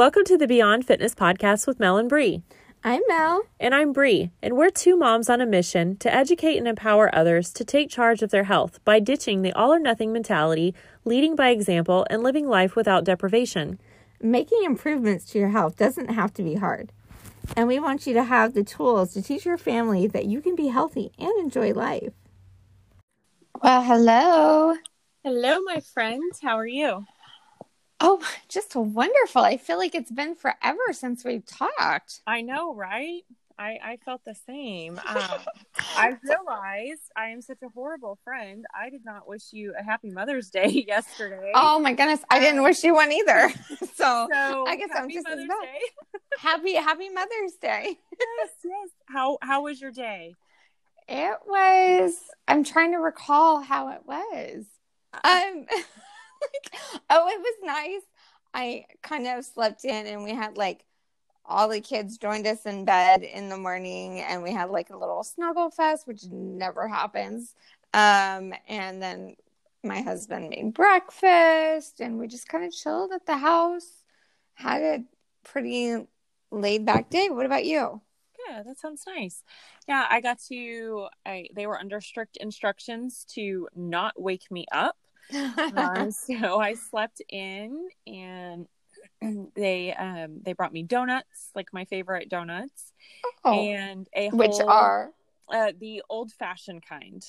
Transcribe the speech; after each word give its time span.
Welcome 0.00 0.24
to 0.24 0.38
the 0.38 0.46
Beyond 0.46 0.86
Fitness 0.86 1.14
podcast 1.14 1.66
with 1.66 1.78
Mel 1.78 1.98
and 1.98 2.08
Bree. 2.08 2.42
I'm 2.82 3.02
Mel. 3.06 3.42
And 3.60 3.74
I'm 3.74 3.92
Bree, 3.92 4.30
and 4.42 4.56
we're 4.56 4.70
two 4.70 4.96
moms 4.96 5.28
on 5.28 5.42
a 5.42 5.46
mission 5.46 5.98
to 5.98 6.10
educate 6.10 6.56
and 6.56 6.66
empower 6.66 7.14
others 7.14 7.52
to 7.52 7.66
take 7.66 7.90
charge 7.90 8.22
of 8.22 8.30
their 8.30 8.44
health 8.44 8.82
by 8.86 8.98
ditching 8.98 9.42
the 9.42 9.52
all 9.52 9.74
or 9.74 9.78
nothing 9.78 10.10
mentality, 10.10 10.74
leading 11.04 11.36
by 11.36 11.50
example, 11.50 12.06
and 12.08 12.22
living 12.22 12.48
life 12.48 12.76
without 12.76 13.04
deprivation. 13.04 13.78
Making 14.22 14.64
improvements 14.64 15.26
to 15.26 15.38
your 15.38 15.50
health 15.50 15.76
doesn't 15.76 16.08
have 16.08 16.32
to 16.32 16.42
be 16.42 16.54
hard. 16.54 16.92
And 17.54 17.68
we 17.68 17.78
want 17.78 18.06
you 18.06 18.14
to 18.14 18.24
have 18.24 18.54
the 18.54 18.64
tools 18.64 19.12
to 19.12 19.20
teach 19.20 19.44
your 19.44 19.58
family 19.58 20.06
that 20.06 20.24
you 20.24 20.40
can 20.40 20.56
be 20.56 20.68
healthy 20.68 21.12
and 21.18 21.38
enjoy 21.38 21.74
life. 21.74 22.14
Well, 23.62 23.82
hello. 23.82 24.76
Hello, 25.22 25.60
my 25.60 25.80
friends. 25.80 26.40
How 26.40 26.56
are 26.56 26.66
you? 26.66 27.04
Oh, 28.00 28.26
just 28.48 28.74
wonderful. 28.74 29.42
I 29.42 29.56
feel 29.58 29.76
like 29.76 29.94
it's 29.94 30.10
been 30.10 30.34
forever 30.34 30.92
since 30.92 31.24
we've 31.24 31.44
talked. 31.44 32.20
I 32.26 32.40
know, 32.40 32.74
right? 32.74 33.22
I, 33.58 33.78
I 33.84 33.98
felt 34.06 34.22
the 34.24 34.34
same. 34.46 34.98
Um, 35.10 35.40
I 35.96 36.16
realized 36.22 37.02
I 37.16 37.26
am 37.28 37.42
such 37.42 37.58
a 37.62 37.68
horrible 37.68 38.18
friend. 38.24 38.64
I 38.74 38.90
did 38.90 39.04
not 39.04 39.28
wish 39.28 39.52
you 39.52 39.74
a 39.78 39.82
happy 39.82 40.10
Mother's 40.10 40.48
Day 40.48 40.84
yesterday. 40.88 41.52
Oh 41.54 41.78
my 41.78 41.92
goodness, 41.92 42.20
I 42.30 42.38
didn't 42.38 42.62
wish 42.62 42.82
you 42.84 42.94
one 42.94 43.12
either. 43.12 43.50
so, 43.94 44.28
so 44.32 44.64
I 44.66 44.76
guess 44.76 44.90
I'm 44.94 45.10
just 45.10 45.28
Mother's 45.28 45.42
as 45.42 45.48
bad. 45.48 45.62
Day. 45.62 46.18
happy 46.38 46.74
Happy 46.74 47.08
Mother's 47.10 47.54
Day. 47.60 47.98
yes, 48.18 48.50
yes. 48.64 48.88
How 49.06 49.38
how 49.42 49.64
was 49.64 49.80
your 49.80 49.90
day? 49.90 50.34
It 51.08 51.38
was. 51.46 52.14
I'm 52.48 52.62
trying 52.64 52.92
to 52.92 52.98
recall 52.98 53.60
how 53.60 53.88
it 53.90 54.02
was. 54.06 54.64
Um. 55.24 55.66
Like, 56.42 56.80
oh, 57.10 57.28
it 57.28 57.40
was 57.40 57.56
nice. 57.62 58.02
I 58.52 58.84
kind 59.02 59.26
of 59.26 59.44
slept 59.44 59.84
in 59.84 60.06
and 60.06 60.24
we 60.24 60.34
had 60.34 60.56
like 60.56 60.84
all 61.44 61.68
the 61.68 61.80
kids 61.80 62.18
joined 62.18 62.46
us 62.46 62.66
in 62.66 62.84
bed 62.84 63.22
in 63.22 63.48
the 63.48 63.56
morning 63.56 64.20
and 64.20 64.42
we 64.42 64.52
had 64.52 64.70
like 64.70 64.90
a 64.90 64.96
little 64.96 65.24
snuggle 65.24 65.70
fest, 65.70 66.06
which 66.06 66.24
never 66.30 66.86
happens. 66.86 67.54
Um, 67.92 68.54
and 68.68 69.02
then 69.02 69.36
my 69.82 70.00
husband 70.00 70.50
made 70.50 70.74
breakfast 70.74 72.00
and 72.00 72.18
we 72.18 72.28
just 72.28 72.48
kind 72.48 72.64
of 72.64 72.72
chilled 72.72 73.12
at 73.12 73.26
the 73.26 73.36
house, 73.36 74.04
had 74.54 74.82
a 74.82 75.04
pretty 75.44 76.06
laid 76.50 76.84
back 76.84 77.10
day. 77.10 77.30
What 77.30 77.46
about 77.46 77.64
you? 77.64 78.00
Yeah, 78.48 78.62
that 78.62 78.78
sounds 78.78 79.04
nice. 79.06 79.42
Yeah, 79.88 80.06
I 80.08 80.20
got 80.20 80.38
to 80.48 81.08
I 81.26 81.48
they 81.54 81.66
were 81.66 81.78
under 81.78 82.00
strict 82.00 82.36
instructions 82.36 83.24
to 83.34 83.68
not 83.74 84.20
wake 84.20 84.50
me 84.50 84.66
up 84.72 84.96
um, 85.34 86.10
so 86.10 86.60
I 86.60 86.74
slept 86.74 87.22
in 87.28 87.88
and 88.06 88.66
they 89.54 89.94
um 89.94 90.40
they 90.44 90.52
brought 90.52 90.72
me 90.72 90.82
donuts, 90.82 91.50
like 91.54 91.68
my 91.72 91.84
favorite 91.84 92.28
donuts. 92.28 92.92
Oh, 93.44 93.52
and 93.52 94.08
a 94.14 94.28
whole, 94.28 94.38
which 94.38 94.60
are 94.66 95.10
uh, 95.52 95.72
the 95.78 96.02
old 96.08 96.32
fashioned 96.32 96.84
kind. 96.86 97.24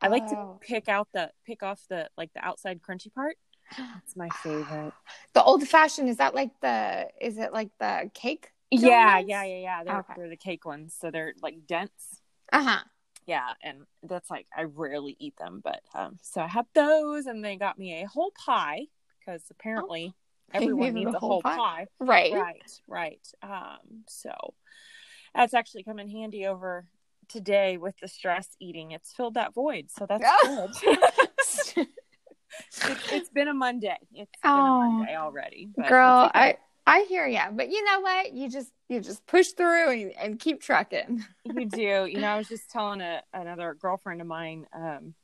I 0.00 0.08
like 0.08 0.26
to 0.26 0.36
oh. 0.36 0.60
pick 0.60 0.88
out 0.88 1.08
the 1.14 1.30
pick 1.46 1.62
off 1.62 1.80
the 1.88 2.08
like 2.16 2.32
the 2.34 2.44
outside 2.44 2.80
crunchy 2.82 3.12
part. 3.12 3.36
It's 4.04 4.16
my 4.16 4.28
favorite. 4.42 4.92
The 5.34 5.42
old 5.42 5.66
fashioned 5.66 6.08
is 6.08 6.16
that 6.16 6.34
like 6.34 6.50
the 6.62 7.08
is 7.20 7.36
it 7.38 7.52
like 7.52 7.70
the 7.78 8.10
cake? 8.14 8.48
Donuts? 8.72 8.88
Yeah, 8.88 9.18
yeah, 9.18 9.44
yeah, 9.44 9.58
yeah. 9.58 9.84
They're, 9.84 9.98
okay. 9.98 10.14
they're 10.16 10.28
the 10.28 10.36
cake 10.36 10.64
ones, 10.64 10.96
so 10.98 11.10
they're 11.10 11.34
like 11.42 11.66
dense. 11.66 12.22
Uh 12.52 12.62
huh 12.62 12.80
yeah 13.26 13.48
and 13.62 13.78
that's 14.04 14.30
like 14.30 14.46
i 14.56 14.62
rarely 14.62 15.16
eat 15.18 15.36
them 15.38 15.60
but 15.62 15.80
um 15.94 16.16
so 16.22 16.40
i 16.40 16.46
had 16.46 16.66
those 16.74 17.26
and 17.26 17.44
they 17.44 17.56
got 17.56 17.78
me 17.78 18.02
a 18.02 18.06
whole 18.06 18.32
pie 18.32 18.82
because 19.18 19.42
apparently 19.50 20.14
oh, 20.14 20.50
everyone 20.54 20.94
needs 20.94 21.14
a 21.14 21.18
whole 21.18 21.42
pie. 21.42 21.56
pie. 21.56 21.86
right. 22.00 22.32
Right 22.32 22.80
right 22.86 23.28
um 23.42 24.04
so 24.08 24.30
that's 25.34 25.54
actually 25.54 25.82
come 25.82 25.98
in 25.98 26.08
handy 26.08 26.46
over 26.46 26.86
today 27.28 27.76
with 27.76 27.94
the 28.00 28.08
stress 28.08 28.48
eating. 28.60 28.92
It's 28.92 29.12
filled 29.12 29.34
that 29.34 29.52
void 29.52 29.90
so 29.90 30.06
that's 30.06 30.24
good. 31.74 31.88
It's, 32.58 33.12
it's 33.12 33.28
been 33.28 33.48
a 33.48 33.54
monday. 33.54 33.98
It's 34.14 34.30
been 34.42 34.50
oh, 34.50 34.80
a 34.80 34.90
monday 34.90 35.16
already 35.16 35.68
girl 35.88 36.30
i 36.32 36.56
I 36.86 37.04
hear 37.08 37.26
you, 37.26 37.40
but 37.52 37.70
you 37.70 37.84
know 37.84 38.00
what? 38.00 38.32
You 38.32 38.48
just 38.48 38.70
you 38.88 39.00
just 39.00 39.26
push 39.26 39.48
through 39.48 39.90
and, 39.90 40.12
and 40.16 40.38
keep 40.38 40.60
trucking. 40.60 41.24
you 41.44 41.66
do. 41.66 42.06
You 42.06 42.20
know, 42.20 42.28
I 42.28 42.38
was 42.38 42.48
just 42.48 42.70
telling 42.70 43.00
a, 43.00 43.22
another 43.34 43.74
girlfriend 43.74 44.20
of 44.20 44.28
mine. 44.28 44.66
Um, 44.72 45.14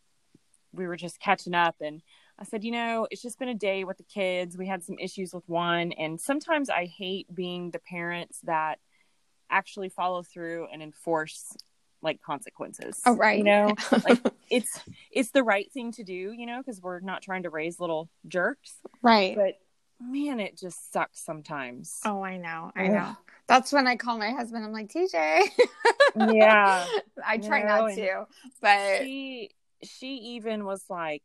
we 0.73 0.87
were 0.87 0.97
just 0.97 1.21
catching 1.21 1.55
up, 1.55 1.77
and 1.81 2.03
I 2.39 2.45
said, 2.45 2.65
you 2.65 2.73
know, 2.73 3.07
it's 3.11 3.23
just 3.23 3.39
been 3.39 3.49
a 3.49 3.55
day 3.55 3.85
with 3.85 3.99
the 3.99 4.05
kids. 4.05 4.59
We 4.59 4.67
had 4.67 4.83
some 4.83 4.99
issues 4.99 5.33
with 5.33 5.49
one, 5.49 5.93
and 5.93 6.21
sometimes 6.21 6.69
I 6.69 6.87
hate 6.87 7.33
being 7.33 7.71
the 7.71 7.79
parents 7.79 8.41
that 8.45 8.81
actually 9.49 9.91
follow 9.91 10.23
through 10.25 10.67
and 10.73 10.83
enforce 10.83 11.53
like 12.03 12.21
consequences. 12.21 13.01
Oh, 13.07 13.15
right. 13.15 13.39
You 13.39 13.45
know, 13.45 13.75
like 14.09 14.19
it's 14.51 14.81
it's 15.13 15.31
the 15.31 15.45
right 15.45 15.71
thing 15.73 15.93
to 15.93 16.03
do. 16.03 16.35
You 16.37 16.47
know, 16.47 16.59
because 16.59 16.81
we're 16.83 16.99
not 16.99 17.23
trying 17.23 17.45
to 17.45 17.51
raise 17.51 17.79
little 17.79 18.09
jerks. 18.27 18.75
Right. 19.01 19.37
But 19.37 19.59
man, 20.11 20.41
it 20.41 20.59
just 20.59 20.93
sucks 20.93 21.21
sometimes. 21.21 22.01
Oh, 22.05 22.23
I 22.23 22.37
know. 22.37 22.73
I 22.75 22.89
know. 22.89 23.17
That's 23.47 23.73
when 23.73 23.87
I 23.87 23.97
call 23.97 24.19
my 24.19 24.31
husband. 24.31 24.65
I'm 24.65 24.73
like, 24.73 24.93
TJ. 24.93 25.49
yeah. 26.33 26.87
I 27.27 27.39
try 27.39 27.59
you 27.59 27.67
know, 27.67 27.87
not 27.87 27.95
to, 27.95 28.27
but 28.61 29.03
she 29.03 29.51
she 29.83 30.15
even 30.15 30.65
was 30.65 30.85
like 30.89 31.23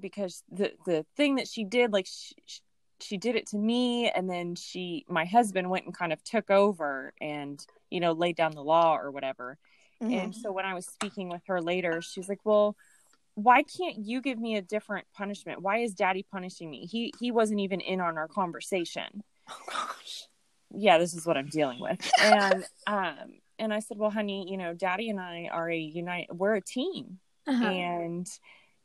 because 0.00 0.42
the 0.50 0.72
the 0.86 1.04
thing 1.16 1.36
that 1.36 1.48
she 1.48 1.64
did 1.64 1.92
like 1.92 2.06
she, 2.06 2.34
she 3.00 3.16
did 3.16 3.36
it 3.36 3.46
to 3.48 3.58
me 3.58 4.10
and 4.10 4.28
then 4.28 4.54
she 4.54 5.04
my 5.08 5.24
husband 5.24 5.70
went 5.70 5.86
and 5.86 5.96
kind 5.96 6.12
of 6.12 6.22
took 6.22 6.50
over 6.50 7.12
and 7.20 7.64
you 7.90 8.00
know 8.00 8.12
laid 8.12 8.36
down 8.36 8.52
the 8.52 8.62
law 8.62 8.96
or 8.96 9.10
whatever. 9.10 9.58
Mm-hmm. 10.02 10.14
And 10.14 10.34
so 10.34 10.52
when 10.52 10.64
I 10.64 10.74
was 10.74 10.86
speaking 10.86 11.28
with 11.28 11.42
her 11.48 11.60
later, 11.60 12.00
she's 12.00 12.28
like, 12.28 12.44
"Well, 12.44 12.76
why 13.38 13.62
can't 13.62 13.98
you 13.98 14.20
give 14.20 14.40
me 14.40 14.56
a 14.56 14.62
different 14.62 15.06
punishment? 15.14 15.62
Why 15.62 15.78
is 15.78 15.94
daddy 15.94 16.26
punishing 16.28 16.68
me? 16.68 16.86
He 16.86 17.12
he 17.20 17.30
wasn't 17.30 17.60
even 17.60 17.80
in 17.80 18.00
on 18.00 18.18
our 18.18 18.26
conversation. 18.26 19.22
Oh 19.48 19.60
gosh. 19.70 20.24
Yeah, 20.74 20.98
this 20.98 21.14
is 21.14 21.24
what 21.24 21.36
I'm 21.36 21.46
dealing 21.46 21.80
with. 21.80 22.00
And 22.20 22.64
um 22.88 23.38
and 23.60 23.72
I 23.72 23.78
said, 23.78 23.96
"Well, 23.96 24.10
honey, 24.10 24.50
you 24.50 24.56
know, 24.56 24.74
daddy 24.74 25.08
and 25.08 25.20
I 25.20 25.48
are 25.52 25.70
a 25.70 25.78
unite 25.78 26.34
we're 26.34 26.56
a 26.56 26.60
team." 26.60 27.20
Uh-huh. 27.46 27.64
And 27.64 28.26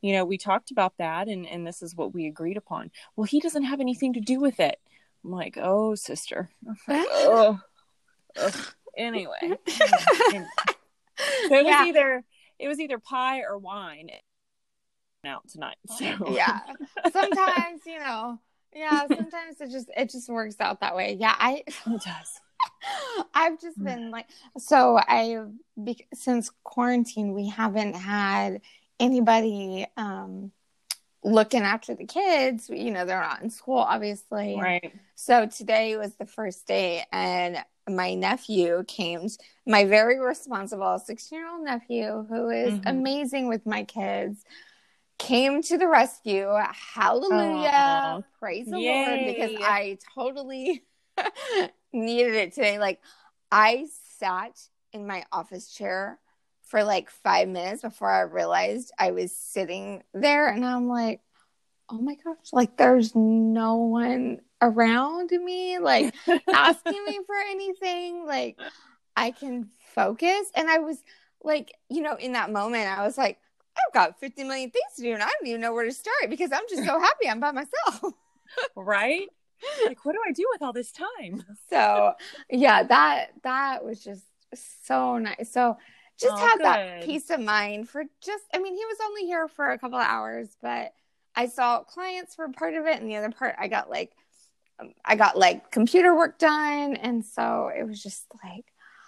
you 0.02 0.12
know, 0.12 0.24
we 0.24 0.38
talked 0.38 0.70
about 0.70 0.94
that 0.98 1.26
and 1.26 1.48
and 1.48 1.66
this 1.66 1.82
is 1.82 1.96
what 1.96 2.14
we 2.14 2.28
agreed 2.28 2.56
upon. 2.56 2.92
Well, 3.16 3.24
he 3.24 3.40
doesn't 3.40 3.64
have 3.64 3.80
anything 3.80 4.12
to 4.12 4.20
do 4.20 4.38
with 4.38 4.60
it. 4.60 4.78
I'm 5.24 5.32
like, 5.32 5.58
"Oh, 5.60 5.96
sister." 5.96 6.50
oh. 6.88 7.60
Anyway. 8.96 9.34
so 9.66 10.36
it 11.50 11.64
was 11.64 11.86
either 11.88 12.22
it 12.60 12.68
was 12.68 12.78
either 12.78 13.00
pie 13.00 13.40
or 13.40 13.58
wine 13.58 14.08
out 15.26 15.48
tonight. 15.48 15.76
So 15.88 16.04
yeah, 16.30 16.60
sometimes 17.12 17.82
you 17.86 17.98
know, 17.98 18.38
yeah, 18.74 19.06
sometimes 19.06 19.60
it 19.60 19.70
just 19.70 19.90
it 19.96 20.10
just 20.10 20.28
works 20.28 20.56
out 20.60 20.80
that 20.80 20.96
way. 20.96 21.16
Yeah, 21.18 21.34
I 21.38 21.62
it 21.66 21.74
does. 21.86 22.40
I've 23.34 23.60
just 23.60 23.78
mm. 23.78 23.84
been 23.84 24.10
like, 24.10 24.26
so 24.58 24.98
I 24.98 25.38
since 26.14 26.50
quarantine 26.62 27.32
we 27.34 27.48
haven't 27.48 27.94
had 27.94 28.60
anybody 29.00 29.86
um 29.96 30.52
looking 31.22 31.62
after 31.62 31.94
the 31.94 32.06
kids. 32.06 32.68
You 32.68 32.90
know, 32.90 33.04
they're 33.04 33.20
not 33.20 33.42
in 33.42 33.50
school, 33.50 33.78
obviously. 33.78 34.58
Right. 34.60 34.92
So 35.14 35.46
today 35.46 35.96
was 35.96 36.14
the 36.16 36.26
first 36.26 36.66
day, 36.66 37.04
and 37.12 37.58
my 37.88 38.14
nephew 38.14 38.84
came, 38.86 39.28
my 39.66 39.84
very 39.84 40.18
responsible 40.18 40.98
16 40.98 41.38
year 41.38 41.48
old 41.48 41.64
nephew, 41.64 42.26
who 42.28 42.50
is 42.50 42.74
mm-hmm. 42.74 42.88
amazing 42.88 43.48
with 43.48 43.66
my 43.66 43.84
kids 43.84 44.44
came 45.18 45.62
to 45.62 45.78
the 45.78 45.88
rescue. 45.88 46.48
Hallelujah. 46.94 47.70
Aww. 47.70 48.24
Praise 48.38 48.66
the 48.66 48.78
Yay. 48.78 48.88
Lord 48.88 49.26
because 49.26 49.52
I 49.62 49.98
totally 50.14 50.82
needed 51.92 52.34
it 52.34 52.54
today. 52.54 52.78
Like 52.78 53.00
I 53.50 53.86
sat 54.18 54.58
in 54.92 55.06
my 55.06 55.24
office 55.32 55.72
chair 55.72 56.18
for 56.64 56.82
like 56.84 57.10
5 57.10 57.48
minutes 57.48 57.82
before 57.82 58.10
I 58.10 58.22
realized 58.22 58.92
I 58.98 59.12
was 59.12 59.36
sitting 59.36 60.02
there 60.12 60.48
and 60.48 60.64
I'm 60.64 60.88
like, 60.88 61.20
"Oh 61.88 62.00
my 62.00 62.16
gosh, 62.16 62.52
like 62.52 62.76
there's 62.76 63.14
no 63.14 63.76
one 63.76 64.40
around 64.60 65.30
me 65.30 65.78
like 65.78 66.14
asking 66.52 67.04
me 67.04 67.20
for 67.26 67.36
anything. 67.50 68.26
Like 68.26 68.58
I 69.16 69.30
can 69.30 69.68
focus." 69.94 70.50
And 70.54 70.68
I 70.68 70.78
was 70.78 71.02
like, 71.42 71.74
you 71.90 72.00
know, 72.02 72.16
in 72.16 72.32
that 72.32 72.50
moment 72.50 72.88
I 72.88 73.04
was 73.04 73.18
like, 73.18 73.38
I've 73.76 73.94
got 73.94 74.20
50 74.20 74.44
million 74.44 74.70
things 74.70 74.96
to 74.96 75.02
do 75.02 75.14
and 75.14 75.22
I 75.22 75.26
don't 75.26 75.48
even 75.48 75.60
know 75.60 75.72
where 75.72 75.84
to 75.84 75.92
start 75.92 76.28
because 76.28 76.52
I'm 76.52 76.62
just 76.68 76.84
so 76.84 77.00
happy 77.00 77.28
I'm 77.28 77.40
by 77.40 77.52
myself. 77.52 78.14
right? 78.76 79.28
Like 79.86 80.04
what 80.04 80.12
do 80.12 80.20
I 80.26 80.32
do 80.32 80.46
with 80.52 80.62
all 80.62 80.72
this 80.72 80.92
time? 80.92 81.44
so, 81.70 82.12
yeah, 82.50 82.82
that 82.82 83.28
that 83.42 83.84
was 83.84 84.02
just 84.02 84.24
so 84.84 85.18
nice. 85.18 85.50
So, 85.52 85.78
just 86.18 86.34
oh, 86.34 86.36
have 86.36 86.58
good. 86.58 86.64
that 86.64 87.04
peace 87.04 87.30
of 87.30 87.40
mind 87.40 87.88
for 87.88 88.04
just 88.20 88.44
I 88.52 88.58
mean, 88.58 88.74
he 88.74 88.84
was 88.84 88.98
only 89.04 89.22
here 89.22 89.48
for 89.48 89.70
a 89.70 89.78
couple 89.78 89.98
of 89.98 90.06
hours, 90.06 90.56
but 90.62 90.92
I 91.34 91.46
saw 91.46 91.82
clients 91.82 92.34
for 92.34 92.48
part 92.50 92.74
of 92.74 92.86
it 92.86 93.00
and 93.00 93.10
the 93.10 93.16
other 93.16 93.30
part 93.30 93.56
I 93.58 93.68
got 93.68 93.90
like 93.90 94.12
um, 94.78 94.92
I 95.04 95.16
got 95.16 95.38
like 95.38 95.70
computer 95.70 96.14
work 96.14 96.38
done. 96.38 96.96
And 96.96 97.24
so 97.24 97.70
it 97.76 97.86
was 97.86 98.02
just 98.02 98.26
like, 98.42 98.64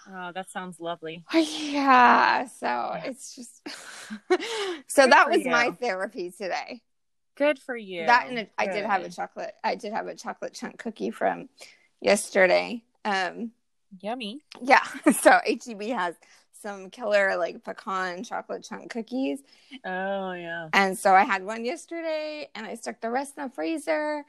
Oh, 0.09 0.33
that 0.33 0.51
sounds 0.51 0.81
lovely. 0.81 1.25
Yeah. 1.33 2.47
So 2.47 2.67
yeah. 2.67 3.03
it's 3.05 3.35
just, 3.35 3.69
so 4.87 5.05
Good 5.05 5.13
that 5.13 5.29
was 5.29 5.45
you. 5.45 5.51
my 5.51 5.71
therapy 5.73 6.31
today. 6.31 6.83
Good 7.37 7.59
for 7.59 7.77
you. 7.77 8.07
That 8.07 8.29
and 8.29 8.49
I 8.57 8.67
did 8.67 8.87
have 8.87 9.03
a 9.03 9.11
chocolate. 9.11 9.55
I 9.63 9.75
did 9.75 9.93
have 9.93 10.07
a 10.07 10.15
chocolate 10.15 10.55
chunk 10.55 10.79
cookie 10.79 11.11
from 11.11 11.49
yesterday. 12.01 12.83
Um, 13.05 13.53
Yummy. 14.01 14.41
Yeah. 14.61 14.83
So 15.21 15.39
HEB 15.45 15.83
has 15.91 16.15
some 16.63 16.91
killer 16.91 17.37
like 17.37 17.63
pecan 17.63 18.25
chocolate 18.25 18.65
chunk 18.65 18.91
cookies. 18.91 19.41
Oh 19.85 20.33
yeah. 20.33 20.69
And 20.73 20.99
so 20.99 21.15
I 21.15 21.25
had 21.25 21.45
one 21.45 21.65
yesterday, 21.65 22.49
and 22.55 22.67
I 22.67 22.75
stuck 22.75 23.01
the 23.01 23.11
rest 23.11 23.35
in 23.37 23.45
the 23.45 23.51
freezer, 23.51 24.25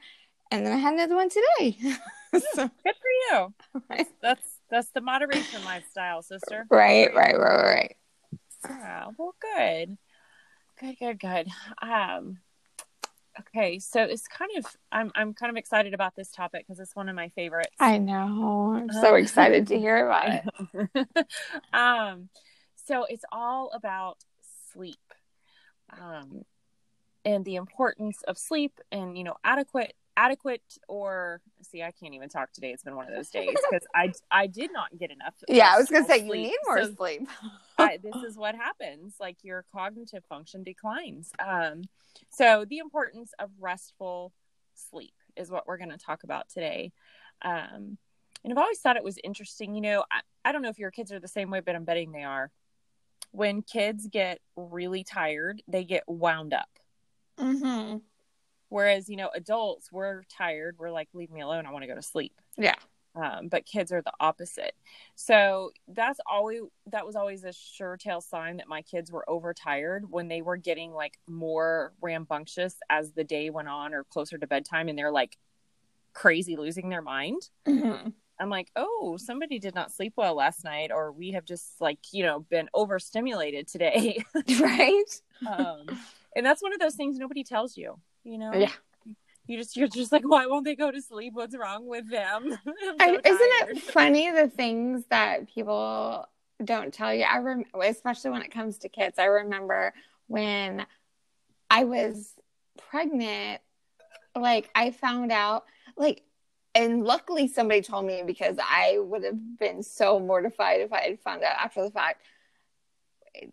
and 0.50 0.66
then 0.66 0.72
I 0.72 0.76
had 0.76 0.94
another 0.94 1.16
one 1.16 1.30
today. 1.30 1.76
so, 2.54 2.70
Good 2.84 2.94
for 2.94 3.12
you. 3.30 3.54
Right. 3.88 4.06
That's 4.20 4.57
that's 4.70 4.90
the 4.90 5.00
moderation 5.00 5.64
lifestyle, 5.64 6.22
sister. 6.22 6.66
Right, 6.70 7.14
right, 7.14 7.38
right, 7.38 7.64
right. 7.64 7.96
Yeah. 8.68 9.06
Well, 9.16 9.34
good. 9.56 9.98
Good, 10.80 10.96
good, 10.98 11.20
good. 11.20 11.48
Um, 11.82 12.38
Okay, 13.40 13.78
so 13.78 14.02
it's 14.02 14.26
kind 14.26 14.50
of 14.56 14.66
I'm 14.90 15.12
I'm 15.14 15.32
kind 15.32 15.50
of 15.50 15.56
excited 15.56 15.94
about 15.94 16.16
this 16.16 16.30
topic 16.30 16.66
because 16.66 16.80
it's 16.80 16.96
one 16.96 17.08
of 17.08 17.14
my 17.14 17.28
favorites. 17.30 17.76
I 17.78 17.98
know. 17.98 18.72
I'm 18.74 18.90
so 18.90 19.14
excited 19.16 19.68
to 19.68 19.78
hear 19.78 20.06
about 20.06 20.42
it. 20.74 21.26
um, 21.72 22.28
so 22.86 23.04
it's 23.04 23.24
all 23.30 23.70
about 23.72 24.18
sleep, 24.72 24.98
um, 26.00 26.42
and 27.24 27.44
the 27.44 27.56
importance 27.56 28.22
of 28.22 28.38
sleep, 28.38 28.80
and 28.90 29.16
you 29.16 29.22
know, 29.22 29.36
adequate 29.44 29.94
adequate 30.18 30.62
or 30.88 31.40
see 31.62 31.80
i 31.80 31.92
can't 31.92 32.12
even 32.12 32.28
talk 32.28 32.52
today. 32.52 32.72
It's 32.72 32.82
been 32.82 32.96
one 32.96 33.06
of 33.06 33.14
those 33.14 33.30
days 33.30 33.56
because 33.70 33.86
i 33.94 34.12
i 34.30 34.48
did 34.48 34.72
not 34.72 34.88
get 34.98 35.12
enough 35.12 35.34
yeah 35.46 35.70
i 35.72 35.78
was 35.78 35.88
gonna 35.88 36.06
say 36.06 36.26
sleep. 36.26 36.42
you 36.42 36.48
need 36.50 36.58
more 36.66 36.82
so 36.82 36.92
sleep. 36.92 37.28
I, 37.78 37.98
this 38.02 38.16
is 38.26 38.36
what 38.36 38.56
happens. 38.56 39.14
Like 39.20 39.36
your 39.42 39.64
cognitive 39.72 40.24
function 40.28 40.64
declines. 40.64 41.30
Um 41.38 41.84
so 42.30 42.64
the 42.68 42.78
importance 42.78 43.30
of 43.38 43.50
restful 43.60 44.32
sleep 44.74 45.14
is 45.36 45.50
what 45.50 45.68
we're 45.68 45.78
going 45.78 45.90
to 45.90 45.98
talk 45.98 46.24
about 46.24 46.48
today. 46.48 46.92
Um 47.42 47.96
and 48.42 48.52
i've 48.52 48.58
always 48.58 48.80
thought 48.80 48.96
it 48.96 49.04
was 49.04 49.18
interesting 49.22 49.74
you 49.74 49.80
know 49.80 50.04
I, 50.10 50.20
I 50.44 50.52
don't 50.52 50.62
know 50.62 50.68
if 50.68 50.78
your 50.78 50.90
kids 50.90 51.12
are 51.12 51.20
the 51.20 51.28
same 51.28 51.50
way 51.50 51.60
but 51.60 51.76
i'm 51.76 51.84
betting 51.84 52.12
they 52.12 52.24
are. 52.24 52.50
When 53.30 53.62
kids 53.62 54.08
get 54.10 54.40
really 54.56 55.04
tired 55.04 55.62
they 55.68 55.84
get 55.84 56.02
wound 56.08 56.52
up. 56.52 56.68
Mm-hmm 57.38 57.98
Whereas, 58.68 59.08
you 59.08 59.16
know, 59.16 59.30
adults, 59.34 59.90
we're 59.90 60.22
tired. 60.24 60.76
We're 60.78 60.90
like, 60.90 61.08
leave 61.14 61.30
me 61.30 61.40
alone. 61.40 61.66
I 61.66 61.72
want 61.72 61.82
to 61.82 61.88
go 61.88 61.94
to 61.94 62.02
sleep. 62.02 62.32
Yeah. 62.56 62.74
Um, 63.14 63.48
but 63.48 63.66
kids 63.66 63.90
are 63.90 64.02
the 64.02 64.12
opposite. 64.20 64.74
So 65.16 65.72
that's 65.88 66.20
always 66.30 66.60
that 66.86 67.04
was 67.04 67.16
always 67.16 67.42
a 67.42 67.52
sure 67.52 67.96
tail 67.96 68.20
sign 68.20 68.58
that 68.58 68.68
my 68.68 68.82
kids 68.82 69.10
were 69.10 69.28
overtired 69.28 70.04
when 70.08 70.28
they 70.28 70.42
were 70.42 70.56
getting 70.56 70.92
like 70.92 71.18
more 71.26 71.92
rambunctious 72.00 72.76
as 72.90 73.12
the 73.12 73.24
day 73.24 73.50
went 73.50 73.68
on 73.68 73.92
or 73.92 74.04
closer 74.04 74.38
to 74.38 74.46
bedtime 74.46 74.88
and 74.88 74.96
they're 74.96 75.10
like 75.10 75.36
crazy 76.12 76.56
losing 76.56 76.90
their 76.90 77.02
mind. 77.02 77.42
Mm-hmm. 77.66 78.10
I'm 78.40 78.50
like, 78.50 78.70
oh, 78.76 79.16
somebody 79.18 79.58
did 79.58 79.74
not 79.74 79.90
sleep 79.90 80.12
well 80.16 80.36
last 80.36 80.62
night, 80.62 80.92
or 80.92 81.10
we 81.10 81.32
have 81.32 81.44
just 81.44 81.80
like, 81.80 81.98
you 82.12 82.22
know, 82.22 82.40
been 82.40 82.68
overstimulated 82.72 83.66
today. 83.66 84.22
right. 84.60 85.04
um, 85.48 85.86
and 86.36 86.46
that's 86.46 86.62
one 86.62 86.72
of 86.72 86.78
those 86.78 86.94
things 86.94 87.18
nobody 87.18 87.42
tells 87.42 87.76
you 87.76 87.98
you 88.28 88.38
know? 88.38 88.52
Yeah. 88.54 88.72
You 89.46 89.56
just 89.56 89.76
you're 89.76 89.88
just 89.88 90.12
like, 90.12 90.28
why 90.28 90.46
won't 90.46 90.66
they 90.66 90.76
go 90.76 90.90
to 90.90 91.00
sleep? 91.00 91.32
What's 91.32 91.56
wrong 91.56 91.86
with 91.86 92.10
them? 92.10 92.50
so 92.66 92.94
I, 93.00 93.18
isn't 93.24 93.24
it 93.24 93.78
funny 93.92 94.30
the 94.30 94.48
things 94.48 95.04
that 95.08 95.48
people 95.48 96.26
don't 96.62 96.92
tell 96.92 97.14
you? 97.14 97.24
I 97.24 97.38
rem- 97.38 97.64
especially 97.82 98.30
when 98.30 98.42
it 98.42 98.50
comes 98.50 98.78
to 98.78 98.90
kids. 98.90 99.18
I 99.18 99.24
remember 99.24 99.94
when 100.26 100.84
I 101.70 101.84
was 101.84 102.34
pregnant, 102.90 103.62
like 104.36 104.68
I 104.74 104.90
found 104.90 105.32
out 105.32 105.64
like 105.96 106.22
and 106.74 107.04
luckily 107.04 107.48
somebody 107.48 107.80
told 107.80 108.04
me 108.04 108.22
because 108.26 108.56
I 108.62 108.98
would 109.00 109.24
have 109.24 109.58
been 109.58 109.82
so 109.82 110.20
mortified 110.20 110.82
if 110.82 110.92
I 110.92 111.00
had 111.00 111.20
found 111.20 111.42
out 111.42 111.56
after 111.58 111.82
the 111.82 111.90
fact. 111.90 112.20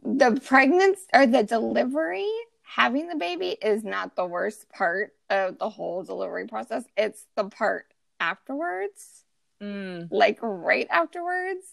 The 0.04 0.42
pregnancy 0.44 1.04
or 1.14 1.26
the 1.26 1.44
delivery 1.44 2.30
having 2.76 3.08
the 3.08 3.16
baby 3.16 3.56
is 3.62 3.86
not 3.86 4.18
the 4.18 4.26
worst 4.26 4.70
part 4.70 5.14
of 5.30 5.58
the 5.58 5.70
whole 5.70 6.04
delivery 6.04 6.46
process. 6.46 6.84
It's 6.98 7.26
the 7.38 7.46
part 7.46 7.86
afterwards, 8.20 9.24
mm. 9.64 10.10
like 10.12 10.40
right 10.42 10.86
afterwards. 10.90 11.64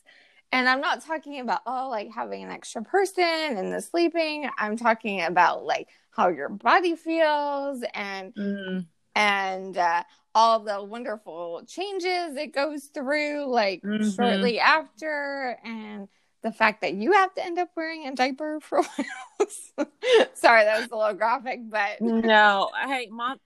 And 0.53 0.69
I'm 0.69 0.81
not 0.81 1.05
talking 1.05 1.41
about, 1.41 1.63
oh, 1.67 1.89
like 1.91 2.13
having 2.15 2.45
an 2.45 2.53
extra 2.53 2.85
person 2.85 3.25
and 3.25 3.73
the 3.73 3.81
sleeping. 3.81 4.49
I'm 4.57 4.77
talking 4.77 5.23
about 5.23 5.65
like 5.65 5.89
how 6.13 6.29
your 6.29 6.49
body 6.49 6.95
feels 6.95 7.83
and, 7.95 8.33
mm. 8.35 8.87
and, 9.17 9.77
uh, 9.77 10.05
all 10.37 10.61
the 10.61 10.85
wonderful 10.85 11.63
changes 11.67 12.37
it 12.37 12.55
goes 12.55 12.85
through, 12.85 13.47
like 13.47 13.83
mm-hmm. 13.83 14.09
shortly 14.09 14.61
after, 14.61 15.59
and 15.65 16.09
the 16.43 16.53
fact 16.53 16.81
that 16.83 16.95
you 16.95 17.13
have 17.13 17.33
to 17.35 17.45
end 17.45 17.59
up 17.59 17.71
wearing 17.77 18.07
a 18.07 18.15
diaper 18.15 18.59
for 18.61 18.79
a 18.79 18.83
while. 18.83 19.89
Sorry, 20.35 20.65
that 20.65 20.81
was 20.81 20.91
a 20.91 20.97
little 20.97 21.15
graphic, 21.15 21.61
but 21.69 22.01
no. 22.01 22.71
Hey, 22.85 23.09
mom, 23.11 23.39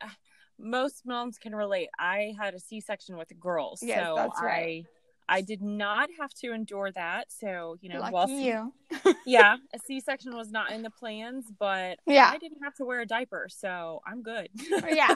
most 0.59 1.07
moms 1.07 1.39
can 1.39 1.55
relate. 1.55 1.89
I 1.99 2.35
had 2.39 2.55
a 2.55 2.61
C-section 2.61 3.17
with 3.17 3.33
girls, 3.39 3.81
yes, 3.83 4.05
so 4.05 4.15
that's 4.17 4.41
right. 4.41 4.85
I 4.89 4.91
I 5.29 5.41
did 5.41 5.61
not 5.61 6.09
have 6.21 6.33
to 6.35 6.53
endure 6.53 6.93
that. 6.93 7.33
So 7.33 7.77
you 7.81 7.89
know, 7.89 8.01
Lucky 8.01 8.13
well, 8.15 8.29
you. 8.29 8.73
yeah, 9.27 9.57
a 9.75 9.79
C-section 9.79 10.37
was 10.37 10.51
not 10.51 10.71
in 10.71 10.83
the 10.83 10.91
plans, 10.91 11.47
but 11.59 11.99
yeah, 12.07 12.31
I 12.33 12.39
didn't 12.39 12.63
have 12.63 12.75
to 12.77 12.85
wear 12.85 13.01
a 13.01 13.07
diaper, 13.07 13.49
so 13.51 14.01
I'm 14.07 14.23
good. 14.23 14.49
Oh, 14.73 14.83
yeah. 14.89 15.15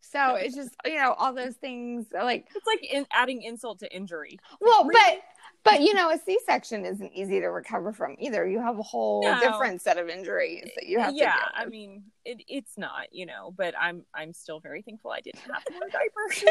So 0.00 0.36
it's 0.36 0.54
just 0.54 0.70
you 0.86 0.96
know 0.96 1.12
all 1.12 1.34
those 1.34 1.54
things 1.56 2.06
like 2.12 2.48
it's 2.54 2.66
like 2.66 2.84
in, 2.90 3.06
adding 3.12 3.42
insult 3.42 3.80
to 3.80 3.94
injury. 3.94 4.38
Well, 4.60 4.84
really? 4.84 4.94
but 4.94 5.22
but 5.64 5.80
you 5.80 5.94
know, 5.94 6.10
a 6.10 6.18
C 6.18 6.38
section 6.46 6.84
isn't 6.84 7.12
easy 7.12 7.40
to 7.40 7.48
recover 7.48 7.92
from 7.92 8.16
either. 8.18 8.46
You 8.46 8.60
have 8.60 8.78
a 8.78 8.82
whole 8.82 9.22
no. 9.22 9.40
different 9.40 9.82
set 9.82 9.98
of 9.98 10.08
injuries 10.08 10.70
that 10.76 10.86
you 10.86 10.98
have 10.98 11.14
yeah, 11.14 11.36
I 11.54 11.66
mean, 11.66 12.04
it, 12.24 12.42
it's 12.48 12.78
not, 12.78 13.12
you 13.12 13.26
know, 13.26 13.52
but 13.56 13.74
I'm 13.78 14.04
I'm 14.14 14.32
still 14.32 14.60
very 14.60 14.82
thankful 14.82 15.10
I 15.10 15.20
didn't 15.20 15.40
have 15.40 15.64
to 15.64 15.72
wear 15.78 15.88
diapers. 15.90 16.44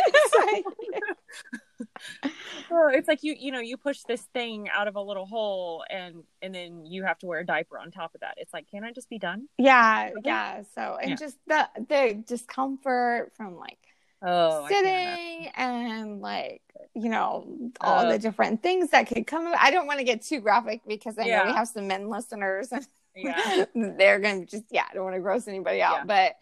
oh, 2.72 2.90
it's 2.94 3.08
like 3.08 3.24
you 3.24 3.36
you 3.38 3.52
know, 3.52 3.60
you 3.60 3.78
push 3.78 4.02
this 4.08 4.22
thing 4.34 4.70
out 4.70 4.88
of 4.88 4.96
a 4.96 5.02
little 5.02 5.26
hole 5.26 5.84
and 5.90 6.24
and 6.42 6.54
then 6.54 6.86
you 6.86 7.04
have 7.04 7.18
to 7.20 7.26
wear 7.26 7.40
a 7.40 7.46
diaper 7.46 7.80
on 7.80 7.92
top 7.92 8.14
of 8.14 8.22
that. 8.22 8.36
It's 8.38 8.54
like, 8.54 8.70
can 8.70 8.84
I 8.84 8.92
just 8.92 9.10
be 9.10 9.20
done? 9.20 9.48
Yeah, 9.58 10.12
yeah. 10.24 10.64
So 10.76 10.98
and 11.02 11.12
yeah. 11.12 11.16
just 11.16 11.38
the 11.48 11.70
the 11.88 12.24
discomfort 12.26 13.32
from 13.36 13.58
like 13.58 13.80
oh, 14.22 14.68
sitting 14.68 15.48
and 15.56 16.22
like 16.22 16.62
you 16.94 17.10
know 17.10 17.72
all 17.82 18.10
the 18.10 18.18
different 18.18 18.64
things 18.64 18.90
that 18.90 19.08
could 19.08 19.28
come 19.28 19.54
i 19.60 19.72
don't 19.72 19.88
want 19.88 20.00
to 20.00 20.06
get 20.06 20.22
too 20.22 20.40
graphic 20.40 20.82
because 20.88 21.18
i 21.18 21.26
yeah. 21.26 21.40
know 21.40 21.46
we 21.46 21.52
have 21.52 21.68
some 21.68 21.88
men 21.88 22.10
listeners 22.10 22.72
and 22.72 22.88
yeah. 23.16 23.66
they're 23.76 24.20
gonna 24.20 24.46
just 24.46 24.64
yeah 24.72 24.86
i 24.90 24.94
don't 24.94 25.04
want 25.04 25.16
to 25.16 25.22
gross 25.22 25.48
anybody 25.48 25.82
out 25.82 25.98
yeah. 25.98 26.04
but 26.06 26.36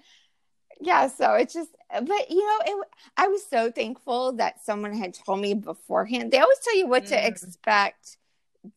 yeah 0.82 1.08
so 1.08 1.34
it's 1.34 1.54
just 1.54 1.70
but 1.90 2.30
you 2.30 2.46
know 2.46 2.60
it 2.66 2.88
i 3.18 3.28
was 3.28 3.46
so 3.46 3.72
thankful 3.72 4.34
that 4.34 4.64
someone 4.64 4.94
had 4.94 5.14
told 5.14 5.40
me 5.40 5.54
beforehand 5.54 6.32
they 6.32 6.40
always 6.40 6.60
tell 6.60 6.76
you 6.76 6.88
what 6.88 7.04
mm. 7.04 7.10
to 7.10 7.28
expect 7.28 8.18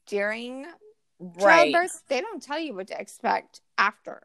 during 0.06 0.66
right. 1.18 1.72
childbirth 1.72 2.02
they 2.08 2.20
don't 2.20 2.42
tell 2.42 2.58
you 2.58 2.74
what 2.74 2.88
to 2.88 3.00
expect 3.00 3.60
after 3.76 4.22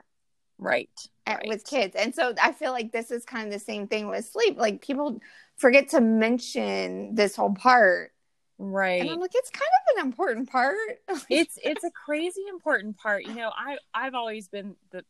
right. 0.58 1.08
Right. 1.28 1.48
with 1.48 1.66
kids. 1.66 1.96
And 1.96 2.14
so 2.14 2.34
I 2.42 2.52
feel 2.52 2.72
like 2.72 2.92
this 2.92 3.12
is 3.12 3.26
kind 3.26 3.48
of 3.48 3.54
the 3.54 3.60
same 3.60 3.88
thing 3.88 4.08
with 4.08 4.26
sleep. 4.26 4.58
Like 4.58 4.82
people 4.82 5.20
forget 5.58 5.90
to 5.90 6.02
mention 6.02 7.16
this 7.16 7.36
whole 7.36 7.54
part. 7.54 8.12
Right. 8.58 9.02
And 9.02 9.10
I'm 9.10 9.20
like, 9.20 9.32
it's 9.34 9.50
kind 9.50 9.64
of 9.64 9.98
an 9.98 10.06
important 10.08 10.50
part. 10.50 10.78
it's 11.30 11.58
it's 11.64 11.84
a 11.84 11.92
crazy 11.92 12.44
important 12.50 12.98
part. 12.98 13.26
You 13.26 13.36
know, 13.36 13.52
I 13.56 13.78
I've 13.94 14.16
always 14.16 14.48
been 14.48 14.76
the 14.92 15.04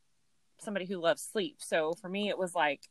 somebody 0.60 0.86
who 0.86 0.98
loves 0.98 1.22
sleep. 1.22 1.58
So 1.60 1.94
for 1.94 2.10
me 2.10 2.30
it 2.30 2.38
was 2.38 2.56
like, 2.56 2.82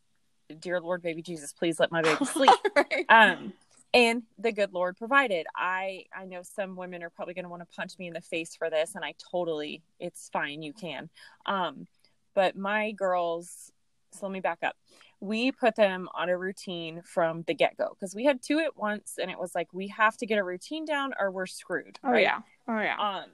Dear 0.60 0.80
Lord 0.80 1.02
baby 1.02 1.22
Jesus, 1.22 1.52
please 1.52 1.80
let 1.80 1.90
my 1.90 2.02
baby 2.02 2.24
sleep. 2.24 2.50
right. 2.76 3.06
Um 3.08 3.52
and 3.94 4.22
the 4.38 4.52
good 4.52 4.72
lord 4.72 4.96
provided 4.96 5.46
i 5.54 6.04
i 6.16 6.24
know 6.24 6.40
some 6.42 6.76
women 6.76 7.02
are 7.02 7.10
probably 7.10 7.34
going 7.34 7.44
to 7.44 7.48
want 7.50 7.60
to 7.60 7.76
punch 7.76 7.98
me 7.98 8.06
in 8.06 8.14
the 8.14 8.20
face 8.20 8.56
for 8.56 8.70
this 8.70 8.94
and 8.94 9.04
i 9.04 9.14
totally 9.30 9.82
it's 10.00 10.30
fine 10.32 10.62
you 10.62 10.72
can 10.72 11.10
um 11.44 11.86
but 12.34 12.56
my 12.56 12.92
girls, 12.92 13.72
so 14.12 14.26
let 14.26 14.32
me 14.32 14.40
back 14.40 14.58
up. 14.62 14.76
We 15.20 15.52
put 15.52 15.76
them 15.76 16.08
on 16.14 16.28
a 16.28 16.36
routine 16.36 17.02
from 17.04 17.44
the 17.46 17.54
get 17.54 17.76
go 17.76 17.88
because 17.90 18.14
we 18.14 18.24
had 18.24 18.42
two 18.42 18.58
at 18.58 18.76
once, 18.76 19.18
and 19.20 19.30
it 19.30 19.38
was 19.38 19.54
like 19.54 19.72
we 19.72 19.88
have 19.88 20.16
to 20.18 20.26
get 20.26 20.38
a 20.38 20.44
routine 20.44 20.84
down 20.84 21.12
or 21.18 21.30
we're 21.30 21.46
screwed. 21.46 21.98
Oh 22.02 22.10
right? 22.10 22.22
yeah, 22.22 22.40
oh 22.68 22.80
yeah. 22.80 22.96
Um, 22.98 23.30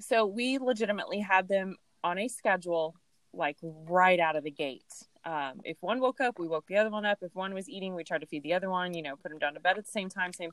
so 0.00 0.26
we 0.26 0.58
legitimately 0.58 1.20
had 1.20 1.48
them 1.48 1.76
on 2.02 2.18
a 2.18 2.28
schedule 2.28 2.96
like 3.32 3.56
right 3.62 4.18
out 4.18 4.36
of 4.36 4.44
the 4.44 4.50
gate. 4.50 4.92
Um, 5.24 5.60
if 5.64 5.76
one 5.80 6.00
woke 6.00 6.20
up, 6.20 6.38
we 6.38 6.46
woke 6.46 6.66
the 6.68 6.76
other 6.76 6.90
one 6.90 7.04
up. 7.04 7.18
If 7.20 7.34
one 7.34 7.52
was 7.54 7.68
eating, 7.68 7.94
we 7.94 8.04
tried 8.04 8.20
to 8.20 8.26
feed 8.26 8.42
the 8.42 8.54
other 8.54 8.70
one. 8.70 8.94
You 8.94 9.02
know, 9.02 9.16
put 9.16 9.30
them 9.30 9.38
down 9.38 9.54
to 9.54 9.60
bed 9.60 9.78
at 9.78 9.84
the 9.84 9.90
same 9.90 10.08
time. 10.08 10.32
Same. 10.32 10.50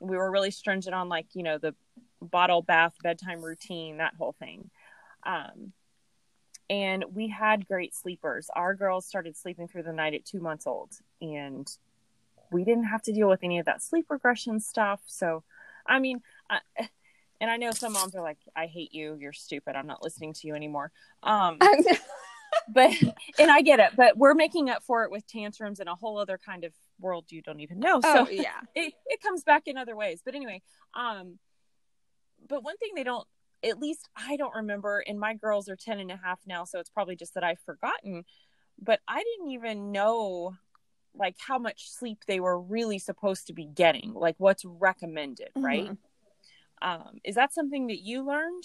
We 0.00 0.16
were 0.16 0.30
really 0.30 0.50
stringent 0.50 0.94
on 0.94 1.08
like 1.08 1.26
you 1.34 1.42
know 1.42 1.58
the 1.58 1.74
bottle 2.20 2.62
bath 2.62 2.94
bedtime 3.02 3.42
routine, 3.42 3.98
that 3.98 4.14
whole 4.18 4.34
thing. 4.38 4.70
Um, 5.24 5.72
and 6.70 7.04
we 7.14 7.28
had 7.28 7.66
great 7.66 7.94
sleepers. 7.94 8.50
Our 8.54 8.74
girls 8.74 9.06
started 9.06 9.36
sleeping 9.36 9.68
through 9.68 9.84
the 9.84 9.92
night 9.92 10.14
at 10.14 10.24
two 10.24 10.40
months 10.40 10.66
old, 10.66 10.92
and 11.20 11.68
we 12.50 12.64
didn't 12.64 12.84
have 12.84 13.02
to 13.02 13.12
deal 13.12 13.28
with 13.28 13.40
any 13.42 13.58
of 13.58 13.66
that 13.66 13.82
sleep 13.82 14.06
regression 14.08 14.60
stuff. 14.60 15.00
So, 15.06 15.42
I 15.86 15.98
mean, 15.98 16.20
I, 16.50 16.60
and 17.40 17.50
I 17.50 17.56
know 17.56 17.70
some 17.72 17.92
moms 17.92 18.14
are 18.14 18.22
like, 18.22 18.38
"I 18.54 18.66
hate 18.66 18.94
you. 18.94 19.16
You're 19.20 19.32
stupid. 19.32 19.76
I'm 19.76 19.86
not 19.86 20.02
listening 20.02 20.32
to 20.34 20.46
you 20.46 20.54
anymore." 20.54 20.92
Um, 21.22 21.58
but 22.68 22.92
and 23.38 23.50
I 23.50 23.62
get 23.62 23.80
it, 23.80 23.92
but 23.96 24.16
we're 24.16 24.34
making 24.34 24.70
up 24.70 24.82
for 24.82 25.04
it 25.04 25.10
with 25.10 25.26
tantrums 25.26 25.80
and 25.80 25.88
a 25.88 25.94
whole 25.94 26.18
other 26.18 26.38
kind 26.38 26.64
of 26.64 26.72
world 27.00 27.26
you 27.30 27.42
don't 27.42 27.60
even 27.60 27.80
know. 27.80 28.00
So 28.00 28.26
oh, 28.26 28.28
yeah, 28.30 28.60
it, 28.74 28.94
it 29.06 29.20
comes 29.20 29.42
back 29.44 29.64
in 29.66 29.76
other 29.76 29.96
ways. 29.96 30.20
But 30.24 30.34
anyway, 30.34 30.62
um, 30.94 31.38
but 32.48 32.62
one 32.62 32.76
thing 32.76 32.90
they 32.94 33.04
don't 33.04 33.26
at 33.64 33.78
least 33.78 34.08
I 34.16 34.36
don't 34.36 34.54
remember, 34.54 35.02
and 35.06 35.18
my 35.18 35.34
girls 35.34 35.68
are 35.68 35.76
10 35.76 36.00
and 36.00 36.10
a 36.10 36.16
half 36.16 36.40
now, 36.46 36.64
so 36.64 36.78
it's 36.78 36.90
probably 36.90 37.16
just 37.16 37.34
that 37.34 37.44
I've 37.44 37.60
forgotten. 37.60 38.24
But 38.80 39.00
I 39.06 39.22
didn't 39.22 39.52
even 39.52 39.92
know 39.92 40.56
like 41.14 41.36
how 41.38 41.58
much 41.58 41.90
sleep 41.90 42.24
they 42.26 42.40
were 42.40 42.58
really 42.58 42.98
supposed 42.98 43.46
to 43.48 43.52
be 43.52 43.66
getting, 43.66 44.14
like 44.14 44.34
what's 44.38 44.64
recommended, 44.64 45.48
mm-hmm. 45.56 45.64
right? 45.64 45.96
Um, 46.80 47.18
is 47.24 47.36
that 47.36 47.52
something 47.52 47.88
that 47.88 48.00
you 48.00 48.26
learned? 48.26 48.64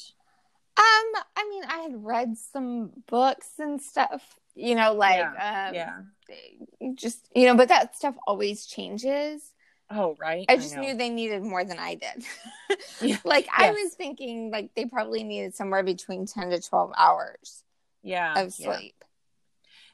Um, 0.77 1.23
I 1.35 1.47
mean, 1.49 1.63
I 1.67 1.77
had 1.79 2.03
read 2.03 2.37
some 2.37 2.91
books 3.07 3.53
and 3.59 3.81
stuff, 3.81 4.39
you 4.55 4.75
know, 4.75 4.93
like 4.93 5.17
yeah, 5.17 5.67
um, 5.69 5.73
yeah. 5.73 6.91
just 6.93 7.27
you 7.35 7.45
know, 7.45 7.55
but 7.55 7.69
that 7.69 7.95
stuff 7.95 8.15
always 8.25 8.65
changes. 8.65 9.53
Oh, 9.89 10.15
right. 10.19 10.45
I 10.49 10.57
just 10.57 10.77
I 10.77 10.81
knew 10.81 10.95
they 10.95 11.09
needed 11.09 11.43
more 11.43 11.63
than 11.63 11.79
I 11.79 11.95
did. 11.95 12.25
yeah. 13.01 13.17
Like 13.25 13.45
yes. 13.45 13.55
I 13.57 13.71
was 13.71 13.93
thinking 13.93 14.51
like 14.51 14.71
they 14.75 14.85
probably 14.85 15.23
needed 15.23 15.55
somewhere 15.55 15.83
between 15.83 16.25
10 16.25 16.51
to 16.51 16.61
12 16.61 16.93
hours. 16.97 17.63
Yeah. 18.03 18.39
Of 18.39 18.53
sleep. 18.53 18.95
Yeah. 18.99 19.07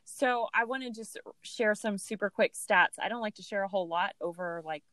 So 0.06 0.48
I 0.54 0.66
want 0.66 0.84
to 0.84 0.92
just 0.92 1.18
share 1.42 1.76
some 1.76 1.98
super 1.98 2.30
quick 2.30 2.54
stats. 2.54 3.00
I 3.02 3.10
don't 3.10 3.22
like 3.22 3.36
to 3.36 3.42
share 3.42 3.64
a 3.64 3.68
whole 3.68 3.88
lot 3.88 4.14
over 4.22 4.62
like 4.64 4.84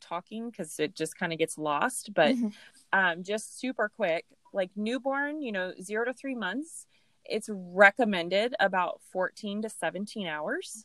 talking 0.00 0.50
because 0.50 0.78
it 0.78 0.94
just 0.94 1.18
kind 1.18 1.32
of 1.32 1.38
gets 1.38 1.58
lost, 1.58 2.14
but 2.14 2.34
mm-hmm. 2.34 2.48
um, 2.92 3.22
just 3.22 3.58
super 3.58 3.90
quick, 3.94 4.24
like 4.52 4.70
newborn, 4.76 5.42
you 5.42 5.52
know, 5.52 5.72
zero 5.80 6.04
to 6.04 6.14
three 6.14 6.34
months, 6.34 6.86
it's 7.24 7.48
recommended 7.52 8.54
about 8.60 9.00
14 9.12 9.62
to 9.62 9.68
17 9.68 10.26
hours 10.26 10.84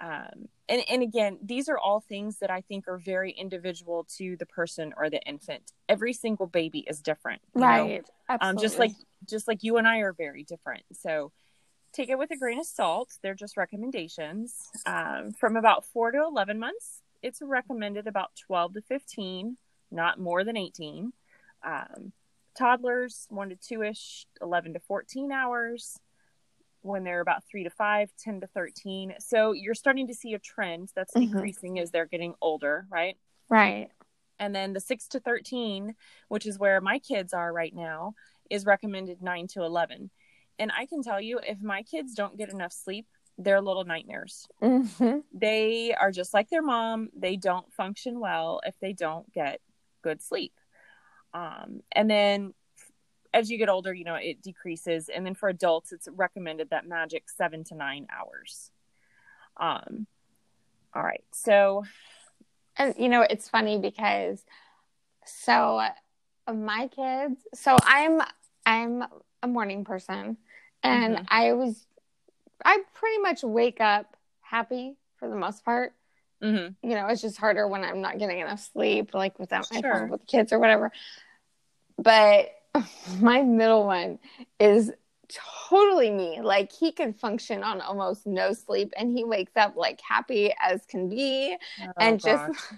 um, 0.00 0.48
and, 0.68 0.82
and 0.88 1.02
again 1.02 1.38
these 1.42 1.68
are 1.68 1.78
all 1.78 2.00
things 2.00 2.38
that 2.38 2.50
i 2.50 2.60
think 2.60 2.88
are 2.88 2.98
very 2.98 3.30
individual 3.32 4.06
to 4.16 4.36
the 4.36 4.46
person 4.46 4.92
or 4.96 5.10
the 5.10 5.20
infant. 5.22 5.72
Every 5.88 6.12
single 6.12 6.46
baby 6.46 6.80
is 6.80 7.00
different 7.00 7.42
right. 7.54 8.04
Um, 8.40 8.58
just 8.58 8.78
like 8.78 8.92
just 9.28 9.48
like 9.48 9.62
you 9.62 9.76
and 9.76 9.86
i 9.86 9.98
are 9.98 10.12
very 10.12 10.42
different. 10.44 10.82
So 10.92 11.32
take 11.92 12.10
it 12.10 12.18
with 12.18 12.30
a 12.30 12.36
grain 12.36 12.58
of 12.58 12.66
salt. 12.66 13.18
They're 13.22 13.34
just 13.34 13.56
recommendations. 13.56 14.70
Um, 14.84 15.32
from 15.32 15.56
about 15.56 15.84
4 15.84 16.12
to 16.12 16.18
11 16.24 16.58
months 16.58 17.02
it's 17.22 17.42
recommended 17.42 18.06
about 18.06 18.30
12 18.46 18.74
to 18.74 18.80
15 18.82 19.56
not 19.90 20.18
more 20.18 20.44
than 20.44 20.56
18 20.56 21.12
um, 21.64 22.12
toddlers 22.56 23.26
1 23.30 23.50
to 23.50 23.56
2 23.56 23.82
ish 23.82 24.26
11 24.40 24.74
to 24.74 24.80
14 24.80 25.32
hours 25.32 25.98
when 26.86 27.04
they're 27.04 27.20
about 27.20 27.44
three 27.50 27.64
to 27.64 27.70
five, 27.70 28.10
10 28.18 28.40
to 28.40 28.46
13. 28.48 29.14
So 29.18 29.52
you're 29.52 29.74
starting 29.74 30.06
to 30.08 30.14
see 30.14 30.34
a 30.34 30.38
trend 30.38 30.90
that's 30.94 31.12
mm-hmm. 31.14 31.32
decreasing 31.32 31.78
as 31.78 31.90
they're 31.90 32.06
getting 32.06 32.34
older, 32.40 32.86
right? 32.90 33.16
Right. 33.48 33.88
And 34.38 34.54
then 34.54 34.72
the 34.72 34.80
six 34.80 35.08
to 35.08 35.20
13, 35.20 35.94
which 36.28 36.46
is 36.46 36.58
where 36.58 36.80
my 36.80 36.98
kids 36.98 37.32
are 37.32 37.52
right 37.52 37.74
now, 37.74 38.14
is 38.50 38.66
recommended 38.66 39.22
nine 39.22 39.46
to 39.48 39.62
11. 39.62 40.10
And 40.58 40.72
I 40.76 40.86
can 40.86 41.02
tell 41.02 41.20
you, 41.20 41.40
if 41.42 41.60
my 41.60 41.82
kids 41.82 42.14
don't 42.14 42.38
get 42.38 42.50
enough 42.50 42.72
sleep, 42.72 43.06
they're 43.38 43.60
little 43.60 43.84
nightmares. 43.84 44.46
Mm-hmm. 44.62 45.18
They 45.32 45.94
are 45.94 46.10
just 46.10 46.32
like 46.32 46.48
their 46.48 46.62
mom. 46.62 47.10
They 47.14 47.36
don't 47.36 47.70
function 47.72 48.18
well 48.18 48.60
if 48.64 48.74
they 48.80 48.92
don't 48.92 49.30
get 49.32 49.60
good 50.02 50.22
sleep. 50.22 50.52
Um, 51.34 51.82
and 51.92 52.08
then 52.08 52.54
as 53.36 53.50
you 53.50 53.58
get 53.58 53.68
older, 53.68 53.92
you 53.92 54.04
know, 54.04 54.14
it 54.14 54.42
decreases. 54.42 55.10
And 55.10 55.26
then 55.26 55.34
for 55.34 55.50
adults, 55.50 55.92
it's 55.92 56.08
recommended 56.10 56.70
that 56.70 56.88
magic 56.88 57.28
seven 57.28 57.64
to 57.64 57.74
nine 57.74 58.06
hours. 58.10 58.70
Um, 59.58 60.06
all 60.94 61.02
right. 61.02 61.22
So, 61.32 61.84
and 62.78 62.94
you 62.98 63.10
know, 63.10 63.20
it's 63.20 63.46
funny 63.46 63.78
because 63.78 64.42
so 65.26 65.82
my 66.50 66.88
kids, 66.88 67.42
so 67.54 67.76
I'm, 67.82 68.22
I'm 68.64 69.04
a 69.42 69.46
morning 69.46 69.84
person 69.84 70.38
and 70.82 71.16
mm-hmm. 71.16 71.24
I 71.28 71.52
was, 71.52 71.86
I 72.64 72.78
pretty 72.94 73.18
much 73.18 73.42
wake 73.42 73.82
up 73.82 74.16
happy 74.40 74.96
for 75.18 75.28
the 75.28 75.36
most 75.36 75.62
part. 75.62 75.92
Mm-hmm. 76.42 76.88
You 76.88 76.96
know, 76.96 77.06
it's 77.08 77.20
just 77.20 77.36
harder 77.36 77.68
when 77.68 77.84
I'm 77.84 78.00
not 78.00 78.18
getting 78.18 78.40
enough 78.40 78.66
sleep, 78.72 79.12
like 79.12 79.38
without 79.38 79.66
my 79.70 79.80
sure. 79.82 79.92
phone 79.92 80.08
with 80.08 80.20
the 80.20 80.26
kids 80.26 80.54
or 80.54 80.58
whatever. 80.58 80.90
But 81.98 82.50
my 83.20 83.42
middle 83.42 83.86
one 83.86 84.18
is 84.58 84.92
totally 85.28 86.10
me. 86.10 86.40
Like 86.40 86.72
he 86.72 86.92
can 86.92 87.12
function 87.12 87.62
on 87.62 87.80
almost 87.80 88.26
no 88.26 88.52
sleep 88.52 88.92
and 88.96 89.16
he 89.16 89.24
wakes 89.24 89.56
up 89.56 89.76
like 89.76 90.00
happy 90.00 90.52
as 90.60 90.84
can 90.86 91.08
be 91.08 91.56
oh, 91.82 91.92
and 91.98 92.22
gosh. 92.22 92.48
just 92.48 92.72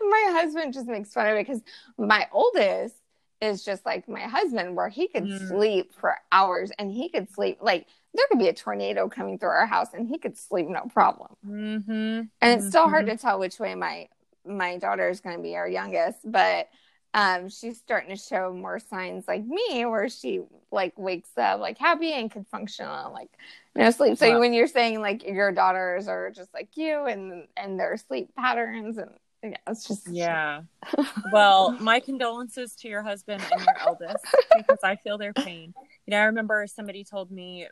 my 0.00 0.28
husband 0.32 0.72
just 0.72 0.86
makes 0.86 1.12
fun 1.12 1.26
of 1.26 1.36
it 1.36 1.46
because 1.46 1.62
my 1.98 2.26
oldest 2.32 2.96
is 3.40 3.64
just 3.64 3.86
like 3.86 4.08
my 4.08 4.20
husband 4.20 4.76
where 4.76 4.88
he 4.88 5.08
could 5.08 5.24
mm. 5.24 5.48
sleep 5.48 5.92
for 5.94 6.16
hours 6.30 6.70
and 6.78 6.90
he 6.90 7.08
could 7.08 7.30
sleep 7.32 7.58
like 7.60 7.86
there 8.14 8.26
could 8.28 8.38
be 8.38 8.48
a 8.48 8.52
tornado 8.52 9.08
coming 9.08 9.38
through 9.38 9.48
our 9.48 9.66
house 9.66 9.88
and 9.94 10.08
he 10.08 10.18
could 10.18 10.36
sleep 10.36 10.66
no 10.68 10.82
problem 10.92 11.30
mm-hmm. 11.46 11.90
and 11.90 12.30
it's 12.40 12.62
mm-hmm. 12.62 12.68
still 12.68 12.88
hard 12.88 13.06
to 13.06 13.16
tell 13.16 13.38
which 13.38 13.58
way 13.58 13.74
my 13.74 14.08
my 14.44 14.76
daughter 14.78 15.08
is 15.08 15.20
going 15.20 15.36
to 15.36 15.42
be 15.42 15.56
our 15.56 15.68
youngest 15.68 16.18
but 16.24 16.68
um, 17.12 17.48
she's 17.48 17.78
starting 17.78 18.10
to 18.10 18.22
show 18.22 18.52
more 18.52 18.78
signs 18.78 19.26
like 19.26 19.44
me 19.44 19.84
where 19.84 20.08
she 20.08 20.40
like 20.70 20.96
wakes 20.96 21.30
up 21.36 21.58
like 21.58 21.76
happy 21.76 22.12
and 22.12 22.30
can 22.30 22.44
function 22.44 22.86
on 22.86 23.12
like 23.12 23.30
no 23.74 23.90
sleep. 23.90 24.16
So 24.18 24.38
when 24.38 24.52
you're 24.52 24.66
saying 24.66 25.00
like 25.00 25.24
your 25.24 25.52
daughters 25.52 26.06
are 26.06 26.30
just 26.30 26.52
like 26.54 26.68
you 26.76 27.06
and 27.06 27.48
and 27.56 27.78
their 27.78 27.96
sleep 27.96 28.34
patterns 28.36 28.98
and 28.98 29.10
yeah, 29.42 29.56
it's 29.66 29.88
just 29.88 30.06
yeah. 30.08 30.62
well, 31.32 31.72
my 31.80 31.98
condolences 32.00 32.74
to 32.76 32.88
your 32.88 33.02
husband 33.02 33.42
and 33.50 33.60
your 33.62 33.78
eldest 33.80 34.24
because 34.56 34.78
I 34.84 34.96
feel 34.96 35.18
their 35.18 35.32
pain. 35.32 35.72
You 36.06 36.10
know, 36.12 36.18
I 36.18 36.24
remember 36.24 36.66
somebody 36.66 37.04
told 37.04 37.30
me 37.30 37.66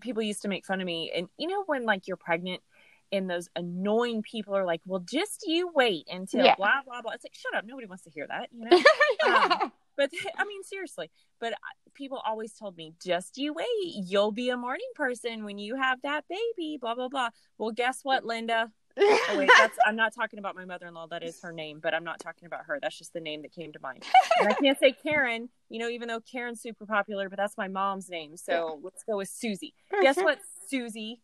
people 0.00 0.22
used 0.22 0.42
to 0.42 0.48
make 0.48 0.66
fun 0.66 0.80
of 0.80 0.86
me, 0.86 1.12
and 1.14 1.28
you 1.38 1.46
know 1.46 1.62
when 1.66 1.84
like 1.84 2.08
you're 2.08 2.16
pregnant 2.16 2.62
and 3.12 3.28
those 3.28 3.48
annoying 3.54 4.22
people 4.22 4.56
are 4.56 4.64
like, 4.64 4.80
well, 4.86 5.00
just 5.00 5.44
you 5.46 5.70
wait 5.74 6.08
until 6.10 6.44
yeah. 6.44 6.56
blah, 6.56 6.80
blah, 6.84 7.02
blah. 7.02 7.12
It's 7.12 7.24
like, 7.24 7.34
shut 7.34 7.54
up. 7.54 7.64
Nobody 7.66 7.86
wants 7.86 8.04
to 8.04 8.10
hear 8.10 8.26
that, 8.26 8.48
you 8.50 8.68
know? 8.68 8.82
yeah. 9.24 9.58
um, 9.62 9.72
but 9.96 10.10
I 10.38 10.44
mean, 10.44 10.62
seriously, 10.64 11.10
but 11.38 11.52
people 11.94 12.20
always 12.26 12.54
told 12.54 12.76
me, 12.76 12.94
just 13.04 13.36
you 13.36 13.52
wait. 13.52 13.66
You'll 13.82 14.32
be 14.32 14.50
a 14.50 14.56
morning 14.56 14.90
person 14.94 15.44
when 15.44 15.58
you 15.58 15.76
have 15.76 16.00
that 16.02 16.24
baby, 16.28 16.78
blah, 16.80 16.94
blah, 16.94 17.08
blah. 17.08 17.28
Well, 17.58 17.70
guess 17.70 18.00
what, 18.02 18.24
Linda? 18.24 18.70
oh, 18.98 19.34
wait, 19.38 19.50
that's, 19.56 19.76
I'm 19.86 19.96
not 19.96 20.14
talking 20.14 20.38
about 20.38 20.54
my 20.54 20.64
mother 20.64 20.86
in 20.86 20.94
law. 20.94 21.06
That 21.06 21.22
is 21.22 21.40
her 21.40 21.52
name, 21.52 21.80
but 21.82 21.94
I'm 21.94 22.04
not 22.04 22.18
talking 22.18 22.46
about 22.46 22.66
her. 22.66 22.78
That's 22.80 22.96
just 22.96 23.12
the 23.12 23.20
name 23.20 23.42
that 23.42 23.52
came 23.52 23.72
to 23.72 23.78
mind. 23.80 24.04
And 24.38 24.48
I 24.48 24.54
can't 24.54 24.78
say 24.78 24.92
Karen, 24.92 25.48
you 25.70 25.78
know, 25.78 25.88
even 25.88 26.08
though 26.08 26.20
Karen's 26.20 26.60
super 26.60 26.84
popular, 26.84 27.28
but 27.30 27.38
that's 27.38 27.56
my 27.56 27.68
mom's 27.68 28.10
name. 28.10 28.36
So 28.36 28.80
let's 28.82 29.02
go 29.04 29.16
with 29.16 29.28
Susie. 29.28 29.74
Guess 30.02 30.16
what, 30.18 30.40
Susie? 30.68 31.20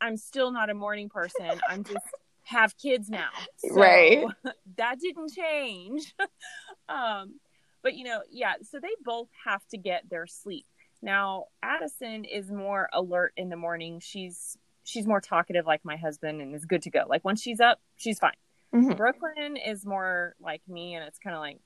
I'm 0.00 0.16
still 0.16 0.50
not 0.50 0.70
a 0.70 0.74
morning 0.74 1.08
person. 1.08 1.50
I'm 1.68 1.84
just 1.84 2.06
have 2.44 2.76
kids 2.76 3.08
now. 3.08 3.30
So 3.56 3.74
right. 3.74 4.24
That 4.76 4.98
didn't 5.00 5.32
change. 5.34 6.14
um, 6.88 7.34
but 7.82 7.94
you 7.94 8.04
know, 8.04 8.22
yeah, 8.30 8.54
so 8.62 8.78
they 8.80 8.94
both 9.04 9.28
have 9.44 9.66
to 9.68 9.76
get 9.76 10.08
their 10.08 10.26
sleep. 10.26 10.64
Now, 11.02 11.46
Addison 11.62 12.24
is 12.24 12.50
more 12.50 12.88
alert 12.92 13.32
in 13.36 13.48
the 13.50 13.56
morning. 13.56 14.00
She's 14.00 14.56
she's 14.84 15.06
more 15.06 15.20
talkative 15.20 15.66
like 15.66 15.84
my 15.84 15.96
husband 15.96 16.40
and 16.40 16.54
is 16.54 16.64
good 16.64 16.82
to 16.82 16.90
go. 16.90 17.04
Like 17.08 17.24
once 17.24 17.42
she's 17.42 17.60
up, 17.60 17.80
she's 17.96 18.18
fine. 18.18 18.32
Mm-hmm. 18.74 18.94
Brooklyn 18.94 19.56
is 19.56 19.84
more 19.84 20.34
like 20.40 20.62
me 20.68 20.94
and 20.94 21.04
it's 21.04 21.18
kind 21.18 21.34
of 21.34 21.40
like 21.40 21.58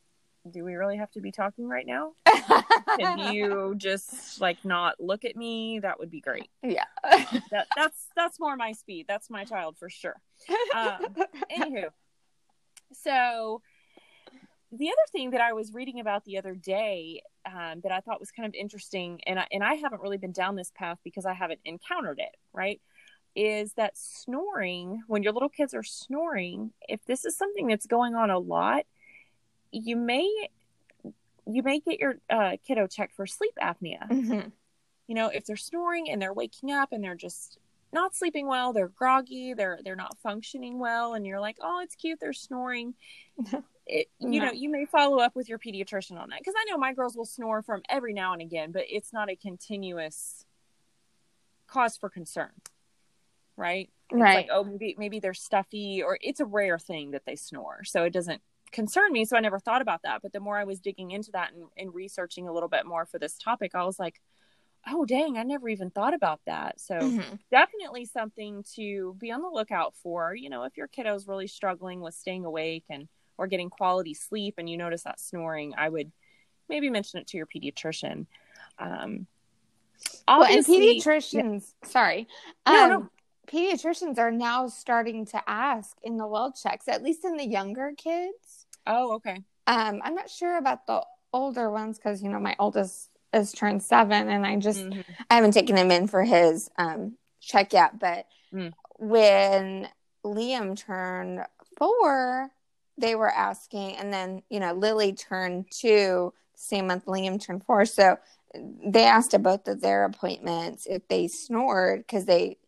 do 0.50 0.64
we 0.64 0.74
really 0.74 0.96
have 0.96 1.10
to 1.12 1.20
be 1.20 1.32
talking 1.32 1.68
right 1.68 1.86
now? 1.86 2.12
Can 2.98 3.32
you 3.32 3.74
just 3.76 4.40
like 4.40 4.64
not 4.64 5.00
look 5.00 5.24
at 5.24 5.36
me? 5.36 5.78
That 5.80 5.98
would 5.98 6.10
be 6.10 6.20
great. 6.20 6.48
Yeah. 6.62 6.84
that, 7.50 7.66
that's 7.76 8.06
that's 8.14 8.38
more 8.38 8.56
my 8.56 8.72
speed. 8.72 9.06
That's 9.08 9.30
my 9.30 9.44
child 9.44 9.76
for 9.78 9.88
sure. 9.88 10.16
Um, 10.74 11.14
anywho, 11.50 11.88
so 12.92 13.62
the 14.72 14.88
other 14.88 15.12
thing 15.12 15.30
that 15.30 15.40
I 15.40 15.52
was 15.52 15.72
reading 15.72 16.00
about 16.00 16.24
the 16.24 16.38
other 16.38 16.54
day 16.54 17.22
um, 17.46 17.80
that 17.82 17.92
I 17.92 18.00
thought 18.00 18.20
was 18.20 18.30
kind 18.30 18.46
of 18.46 18.54
interesting, 18.54 19.20
and 19.26 19.38
I, 19.38 19.46
and 19.52 19.62
I 19.62 19.74
haven't 19.74 20.02
really 20.02 20.18
been 20.18 20.32
down 20.32 20.56
this 20.56 20.72
path 20.74 20.98
because 21.04 21.26
I 21.26 21.32
haven't 21.32 21.60
encountered 21.64 22.18
it, 22.18 22.36
right? 22.52 22.80
Is 23.36 23.72
that 23.74 23.96
snoring, 23.96 25.02
when 25.06 25.22
your 25.22 25.32
little 25.32 25.48
kids 25.48 25.74
are 25.74 25.82
snoring, 25.82 26.72
if 26.88 27.04
this 27.04 27.24
is 27.24 27.36
something 27.36 27.66
that's 27.66 27.86
going 27.86 28.14
on 28.14 28.30
a 28.30 28.38
lot, 28.38 28.84
you 29.74 29.96
may 29.96 30.30
you 31.46 31.62
may 31.62 31.80
get 31.80 31.98
your 31.98 32.16
uh, 32.30 32.56
kiddo 32.66 32.86
checked 32.86 33.14
for 33.14 33.26
sleep 33.26 33.52
apnea. 33.60 34.08
Mm-hmm. 34.08 34.48
You 35.06 35.14
know, 35.14 35.28
if 35.28 35.44
they're 35.44 35.56
snoring 35.56 36.10
and 36.10 36.20
they're 36.20 36.32
waking 36.32 36.70
up 36.70 36.92
and 36.92 37.04
they're 37.04 37.14
just 37.14 37.58
not 37.92 38.14
sleeping 38.14 38.46
well, 38.46 38.72
they're 38.72 38.88
groggy, 38.88 39.52
they're 39.54 39.78
they're 39.84 39.96
not 39.96 40.16
functioning 40.22 40.78
well, 40.78 41.14
and 41.14 41.26
you're 41.26 41.40
like, 41.40 41.56
oh, 41.60 41.80
it's 41.82 41.94
cute, 41.94 42.18
they're 42.20 42.32
snoring. 42.32 42.94
It, 43.86 44.08
you 44.18 44.40
no. 44.40 44.46
know, 44.46 44.52
you 44.52 44.70
may 44.70 44.86
follow 44.86 45.18
up 45.18 45.36
with 45.36 45.46
your 45.46 45.58
pediatrician 45.58 46.18
on 46.18 46.30
that 46.30 46.38
because 46.38 46.54
I 46.56 46.64
know 46.70 46.78
my 46.78 46.94
girls 46.94 47.18
will 47.18 47.26
snore 47.26 47.60
from 47.60 47.82
every 47.90 48.14
now 48.14 48.32
and 48.32 48.40
again, 48.40 48.72
but 48.72 48.84
it's 48.88 49.12
not 49.12 49.28
a 49.28 49.36
continuous 49.36 50.46
cause 51.66 51.98
for 51.98 52.08
concern, 52.08 52.48
right? 53.58 53.90
It's 54.08 54.18
right. 54.18 54.36
Like, 54.36 54.48
oh, 54.50 54.64
maybe 54.64 54.94
maybe 54.96 55.20
they're 55.20 55.34
stuffy, 55.34 56.02
or 56.02 56.16
it's 56.22 56.40
a 56.40 56.46
rare 56.46 56.78
thing 56.78 57.10
that 57.10 57.26
they 57.26 57.36
snore, 57.36 57.84
so 57.84 58.04
it 58.04 58.14
doesn't 58.14 58.40
concern 58.74 59.12
me. 59.12 59.24
So 59.24 59.36
I 59.36 59.40
never 59.40 59.58
thought 59.58 59.80
about 59.80 60.02
that. 60.02 60.20
But 60.20 60.32
the 60.32 60.40
more 60.40 60.58
I 60.58 60.64
was 60.64 60.80
digging 60.80 61.12
into 61.12 61.30
that 61.32 61.52
and, 61.54 61.64
and 61.78 61.94
researching 61.94 62.48
a 62.48 62.52
little 62.52 62.68
bit 62.68 62.84
more 62.84 63.06
for 63.06 63.18
this 63.18 63.38
topic, 63.38 63.72
I 63.74 63.84
was 63.84 63.98
like, 63.98 64.20
oh 64.88 65.04
dang 65.04 65.36
i 65.38 65.42
never 65.42 65.68
even 65.68 65.90
thought 65.90 66.14
about 66.14 66.40
that 66.46 66.80
so 66.80 66.94
mm-hmm. 66.96 67.34
definitely 67.50 68.04
something 68.04 68.64
to 68.74 69.14
be 69.18 69.30
on 69.30 69.42
the 69.42 69.48
lookout 69.48 69.94
for 70.02 70.34
you 70.34 70.50
know 70.50 70.64
if 70.64 70.76
your 70.76 70.88
kiddo's 70.88 71.26
really 71.26 71.46
struggling 71.46 72.00
with 72.00 72.14
staying 72.14 72.44
awake 72.44 72.84
and 72.90 73.08
or 73.38 73.46
getting 73.46 73.70
quality 73.70 74.14
sleep 74.14 74.54
and 74.58 74.68
you 74.68 74.76
notice 74.76 75.02
that 75.02 75.20
snoring 75.20 75.74
i 75.76 75.88
would 75.88 76.10
maybe 76.68 76.90
mention 76.90 77.20
it 77.20 77.26
to 77.26 77.36
your 77.36 77.46
pediatrician 77.46 78.26
um 78.78 79.26
well, 80.28 80.44
and 80.44 80.64
pediatricians 80.66 81.72
yeah. 81.82 81.88
sorry 81.88 82.28
no, 82.66 82.84
um, 82.84 82.90
no. 82.90 83.10
pediatricians 83.46 84.18
are 84.18 84.30
now 84.30 84.66
starting 84.66 85.24
to 85.24 85.40
ask 85.46 85.96
in 86.02 86.16
the 86.16 86.26
well 86.26 86.52
checks 86.52 86.88
at 86.88 87.02
least 87.02 87.24
in 87.24 87.36
the 87.36 87.46
younger 87.46 87.92
kids 87.96 88.63
oh 88.86 89.14
okay 89.14 89.42
um 89.66 90.00
i'm 90.02 90.14
not 90.14 90.30
sure 90.30 90.56
about 90.58 90.86
the 90.86 91.02
older 91.32 91.70
ones 91.70 91.98
because 91.98 92.22
you 92.22 92.28
know 92.28 92.40
my 92.40 92.54
oldest 92.58 93.10
is 93.34 93.52
turned 93.52 93.82
seven 93.82 94.28
and 94.28 94.46
I 94.46 94.56
just 94.56 94.80
mm-hmm. 94.80 95.00
I 95.28 95.34
haven't 95.34 95.52
taken 95.52 95.76
him 95.76 95.90
in 95.90 96.06
for 96.06 96.22
his 96.22 96.70
um 96.78 97.16
check 97.40 97.72
yet, 97.72 97.98
but 97.98 98.26
mm. 98.52 98.72
when 98.96 99.88
Liam 100.24 100.76
turned 100.76 101.40
four, 101.76 102.50
they 102.96 103.14
were 103.14 103.30
asking 103.30 103.96
and 103.96 104.12
then, 104.12 104.42
you 104.48 104.60
know, 104.60 104.72
Lily 104.72 105.12
turned 105.12 105.66
two 105.70 106.32
same 106.54 106.86
month 106.86 107.06
Liam 107.06 107.42
turned 107.42 107.64
four. 107.64 107.84
So 107.84 108.16
they 108.54 109.04
asked 109.04 109.34
about 109.34 109.66
of 109.66 109.80
their 109.80 110.04
appointments 110.04 110.86
if 110.86 111.06
they 111.08 111.26
snored 111.26 112.00
because 112.00 112.24
they 112.24 112.58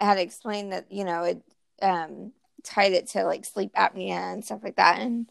had 0.00 0.18
explained 0.18 0.72
that, 0.72 0.90
you 0.90 1.04
know, 1.04 1.24
it 1.24 1.42
um 1.82 2.32
tied 2.62 2.92
it 2.92 3.08
to 3.08 3.24
like 3.24 3.44
sleep 3.44 3.72
apnea 3.74 4.32
and 4.32 4.44
stuff 4.44 4.60
like 4.62 4.76
that. 4.76 5.00
And 5.00 5.26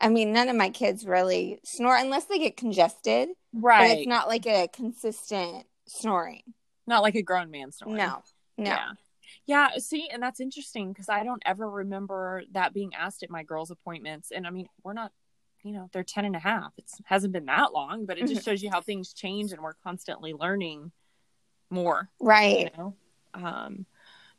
I 0.00 0.08
mean, 0.08 0.32
none 0.32 0.48
of 0.48 0.56
my 0.56 0.70
kids 0.70 1.06
really 1.06 1.60
snore 1.64 1.96
unless 1.96 2.24
they 2.24 2.38
get 2.38 2.56
congested. 2.56 3.28
Right. 3.52 3.88
But 3.88 3.98
it's 3.98 4.08
not 4.08 4.28
like 4.28 4.46
a 4.46 4.68
consistent 4.68 5.66
snoring. 5.86 6.42
Not 6.86 7.02
like 7.02 7.14
a 7.14 7.22
grown 7.22 7.50
man 7.50 7.72
snoring. 7.72 7.96
No. 7.96 8.22
No. 8.56 8.70
Yeah. 8.70 8.90
Yeah, 9.46 9.68
see, 9.78 10.08
and 10.12 10.22
that's 10.22 10.40
interesting 10.40 10.92
because 10.92 11.08
I 11.08 11.24
don't 11.24 11.42
ever 11.44 11.68
remember 11.68 12.42
that 12.52 12.72
being 12.72 12.94
asked 12.94 13.22
at 13.22 13.30
my 13.30 13.42
girls' 13.42 13.70
appointments. 13.70 14.30
And 14.30 14.46
I 14.46 14.50
mean, 14.50 14.68
we're 14.84 14.92
not, 14.92 15.12
you 15.62 15.72
know, 15.72 15.88
they're 15.92 16.04
10 16.04 16.24
and 16.24 16.36
a 16.36 16.40
half. 16.40 16.72
It 16.76 16.84
hasn't 17.04 17.32
been 17.32 17.46
that 17.46 17.72
long, 17.72 18.06
but 18.06 18.18
it 18.18 18.28
just 18.28 18.44
shows 18.44 18.62
you 18.62 18.70
how 18.70 18.80
things 18.80 19.12
change 19.12 19.52
and 19.52 19.60
we're 19.60 19.74
constantly 19.82 20.34
learning 20.34 20.92
more. 21.68 22.08
Right. 22.20 22.70
You 22.72 22.78
know? 22.78 22.94
Um, 23.34 23.86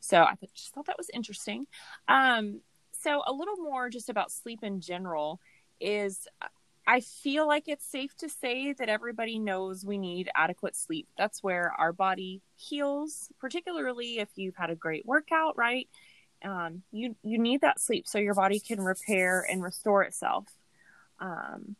so 0.00 0.22
I 0.22 0.34
just 0.54 0.74
thought 0.74 0.86
that 0.86 0.98
was 0.98 1.10
interesting. 1.12 1.66
Um, 2.08 2.60
so 3.02 3.22
a 3.26 3.32
little 3.32 3.56
more 3.56 3.90
just 3.90 4.08
about 4.08 4.30
sleep 4.30 4.60
in 4.62 4.80
general 4.80 5.40
is 5.82 6.26
I 6.86 7.00
feel 7.00 7.46
like 7.46 7.68
it's 7.68 7.86
safe 7.86 8.16
to 8.18 8.28
say 8.28 8.72
that 8.72 8.88
everybody 8.88 9.38
knows 9.38 9.84
we 9.84 9.98
need 9.98 10.28
adequate 10.34 10.74
sleep. 10.74 11.06
That's 11.16 11.42
where 11.42 11.72
our 11.78 11.92
body 11.92 12.42
heals, 12.56 13.28
particularly 13.40 14.18
if 14.18 14.28
you've 14.34 14.56
had 14.56 14.70
a 14.70 14.74
great 14.74 15.06
workout, 15.06 15.56
right? 15.56 15.88
Um, 16.44 16.82
you 16.90 17.14
you 17.22 17.38
need 17.38 17.60
that 17.60 17.80
sleep 17.80 18.08
so 18.08 18.18
your 18.18 18.34
body 18.34 18.58
can 18.58 18.80
repair 18.80 19.46
and 19.48 19.62
restore 19.62 20.02
itself. 20.02 20.46
Um, 21.20 21.76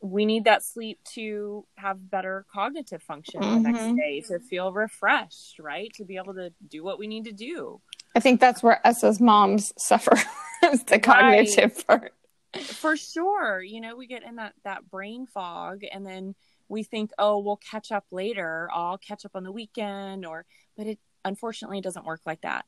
we 0.00 0.26
need 0.26 0.44
that 0.44 0.62
sleep 0.62 0.98
to 1.14 1.64
have 1.76 2.10
better 2.10 2.44
cognitive 2.52 3.02
function 3.02 3.40
mm-hmm. 3.40 3.62
the 3.62 3.70
next 3.70 3.80
mm-hmm. 3.80 3.96
day, 3.96 4.20
to 4.20 4.40
feel 4.40 4.72
refreshed, 4.72 5.58
right? 5.58 5.90
To 5.94 6.04
be 6.04 6.16
able 6.16 6.34
to 6.34 6.52
do 6.68 6.84
what 6.84 6.98
we 6.98 7.06
need 7.06 7.24
to 7.24 7.32
do. 7.32 7.80
I 8.14 8.20
think 8.20 8.40
that's 8.40 8.62
where 8.62 8.86
us 8.86 9.04
as 9.04 9.20
moms 9.20 9.72
suffer 9.78 10.16
the 10.86 10.98
cognitive 10.98 11.86
part 11.86 12.12
for 12.60 12.96
sure 12.96 13.62
you 13.62 13.80
know 13.80 13.96
we 13.96 14.06
get 14.06 14.22
in 14.22 14.36
that 14.36 14.52
that 14.64 14.90
brain 14.90 15.26
fog 15.26 15.80
and 15.90 16.06
then 16.06 16.34
we 16.72 16.82
think 16.82 17.10
oh 17.18 17.38
we'll 17.38 17.58
catch 17.58 17.92
up 17.92 18.06
later. 18.10 18.68
I'll 18.72 18.98
catch 18.98 19.24
up 19.24 19.32
on 19.34 19.44
the 19.44 19.52
weekend 19.52 20.24
or 20.24 20.46
but 20.76 20.86
it 20.86 20.98
unfortunately 21.24 21.80
doesn't 21.80 22.06
work 22.06 22.22
like 22.26 22.40
that. 22.40 22.64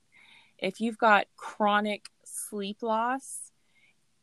If 0.59 0.81
you've 0.81 0.99
got 0.99 1.27
chronic 1.37 2.11
sleep 2.25 2.83
loss 2.83 3.51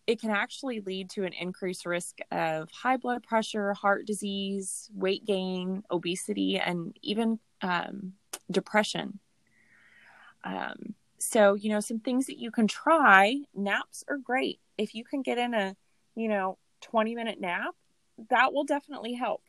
it 0.08 0.19
can 0.19 0.32
actually 0.32 0.82
lead 0.82 1.10
to 1.12 1.24
an 1.26 1.34
increased 1.34 1.86
risk 1.86 2.19
of 2.32 2.69
high 2.71 2.97
blood 2.97 3.24
pressure 3.24 3.74
heart 3.74 4.06
disease 4.06 4.89
weight 4.93 5.26
gain 5.26 5.84
obesity 5.91 6.60
and 6.60 6.97
even 7.02 7.39
um, 7.62 8.13
depression. 8.50 9.19
Um, 10.43 10.95
so 11.22 11.54
you 11.54 11.70
know 11.70 11.80
some 11.80 12.00
things 12.00 12.26
that 12.28 12.40
you 12.40 12.52
can 12.52 12.68
try 12.68 13.38
naps 13.54 14.04
are 14.08 14.18
great 14.18 14.60
if 14.82 14.96
you 14.96 15.04
can 15.04 15.22
get 15.22 15.38
in 15.38 15.54
a, 15.54 15.76
you 16.16 16.28
know, 16.28 16.58
20 16.82 17.16
minute 17.16 17.40
nap, 17.40 17.76
that 18.30 18.54
will 18.54 18.64
definitely 18.64 19.14
help. 19.14 19.44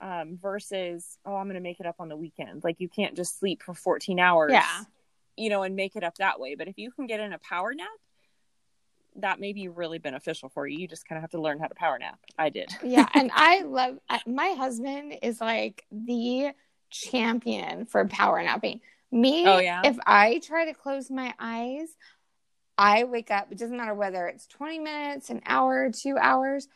Um, 0.00 0.38
versus, 0.40 1.18
oh, 1.24 1.34
I'm 1.34 1.46
going 1.46 1.54
to 1.54 1.62
make 1.62 1.80
it 1.80 1.86
up 1.86 1.96
on 1.98 2.08
the 2.08 2.16
weekend. 2.16 2.62
Like 2.62 2.76
you 2.78 2.88
can't 2.88 3.16
just 3.16 3.38
sleep 3.38 3.62
for 3.62 3.72
14 3.72 4.18
hours, 4.18 4.52
yeah. 4.52 4.82
you 5.36 5.48
know, 5.48 5.62
and 5.62 5.76
make 5.76 5.96
it 5.96 6.02
up 6.02 6.18
that 6.18 6.38
way. 6.38 6.56
But 6.56 6.68
if 6.68 6.76
you 6.76 6.90
can 6.90 7.06
get 7.06 7.20
in 7.20 7.32
a 7.32 7.38
power 7.38 7.72
nap, 7.72 7.86
that 9.16 9.40
may 9.40 9.52
be 9.52 9.68
really 9.68 9.98
beneficial 9.98 10.50
for 10.50 10.66
you. 10.66 10.78
You 10.78 10.88
just 10.88 11.08
kind 11.08 11.16
of 11.16 11.22
have 11.22 11.30
to 11.30 11.40
learn 11.40 11.58
how 11.58 11.68
to 11.68 11.74
power 11.74 11.98
nap. 11.98 12.18
I 12.36 12.50
did. 12.50 12.70
yeah. 12.84 13.08
And 13.14 13.30
I 13.32 13.62
love, 13.66 13.98
my 14.26 14.48
husband 14.58 15.16
is 15.22 15.40
like 15.40 15.86
the 15.90 16.50
champion 16.90 17.86
for 17.86 18.06
power 18.06 18.42
napping. 18.42 18.80
Me, 19.14 19.46
oh, 19.46 19.58
yeah. 19.58 19.82
if 19.84 19.96
I 20.06 20.40
try 20.40 20.64
to 20.64 20.74
close 20.74 21.08
my 21.08 21.32
eyes, 21.38 21.88
I 22.76 23.04
wake 23.04 23.30
up, 23.30 23.52
it 23.52 23.58
doesn't 23.58 23.76
matter 23.76 23.94
whether 23.94 24.26
it's 24.26 24.48
20 24.48 24.80
minutes, 24.80 25.30
an 25.30 25.40
hour, 25.46 25.88
two 25.92 26.16
hours. 26.20 26.66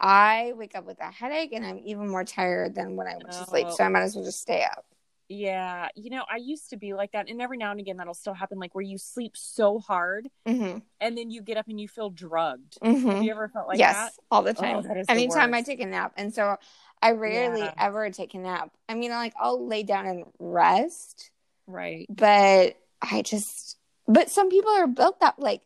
I 0.00 0.52
wake 0.56 0.74
up 0.74 0.84
with 0.84 1.00
a 1.00 1.10
headache 1.10 1.52
and 1.52 1.64
I'm 1.64 1.78
even 1.84 2.08
more 2.08 2.24
tired 2.24 2.74
than 2.74 2.96
when 2.96 3.06
I 3.06 3.12
went 3.12 3.28
oh. 3.30 3.38
to 3.38 3.46
sleep. 3.46 3.70
So 3.70 3.84
I 3.84 3.88
might 3.88 4.02
as 4.02 4.16
well 4.16 4.24
just 4.24 4.40
stay 4.40 4.64
up. 4.64 4.84
Yeah. 5.28 5.86
You 5.94 6.10
know, 6.10 6.24
I 6.28 6.38
used 6.38 6.70
to 6.70 6.76
be 6.76 6.92
like 6.92 7.12
that. 7.12 7.28
And 7.30 7.40
every 7.40 7.56
now 7.56 7.70
and 7.70 7.78
again, 7.78 7.96
that'll 7.98 8.14
still 8.14 8.34
happen, 8.34 8.58
like 8.58 8.74
where 8.74 8.82
you 8.82 8.98
sleep 8.98 9.36
so 9.36 9.78
hard 9.78 10.28
mm-hmm. 10.46 10.78
and 11.00 11.18
then 11.18 11.30
you 11.30 11.40
get 11.40 11.56
up 11.56 11.68
and 11.68 11.80
you 11.80 11.86
feel 11.86 12.10
drugged. 12.10 12.78
Mm-hmm. 12.82 13.08
Have 13.08 13.22
you 13.22 13.30
ever 13.30 13.48
felt 13.48 13.68
like 13.68 13.78
yes, 13.78 13.94
that? 13.94 14.02
Yes, 14.02 14.20
all 14.30 14.42
the 14.42 14.54
time. 14.54 14.84
Oh, 14.84 15.02
Anytime 15.08 15.54
I 15.54 15.62
take 15.62 15.80
a 15.80 15.86
nap. 15.86 16.14
And 16.16 16.34
so 16.34 16.56
I 17.00 17.12
rarely 17.12 17.60
yeah. 17.60 17.74
ever 17.78 18.10
take 18.10 18.34
a 18.34 18.38
nap. 18.38 18.70
I 18.88 18.94
mean, 18.94 19.12
like 19.12 19.34
I'll 19.40 19.64
lay 19.64 19.84
down 19.84 20.06
and 20.06 20.24
rest. 20.40 21.30
Right. 21.66 22.06
But 22.08 22.76
I 23.02 23.22
just 23.22 23.78
but 24.06 24.30
some 24.30 24.48
people 24.50 24.70
are 24.70 24.86
built 24.86 25.20
that 25.20 25.38
like 25.38 25.62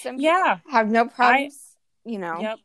some 0.00 0.18
yeah 0.18 0.58
have 0.70 0.90
no 0.90 1.06
problems. 1.06 1.76
I, 2.04 2.10
you 2.10 2.18
know. 2.18 2.40
Yep. 2.40 2.58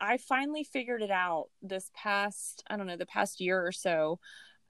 I 0.00 0.16
finally 0.16 0.64
figured 0.64 1.02
it 1.02 1.10
out 1.10 1.48
this 1.62 1.90
past 1.94 2.62
I 2.68 2.76
don't 2.76 2.86
know 2.86 2.96
the 2.96 3.06
past 3.06 3.40
year 3.40 3.64
or 3.64 3.72
so. 3.72 4.18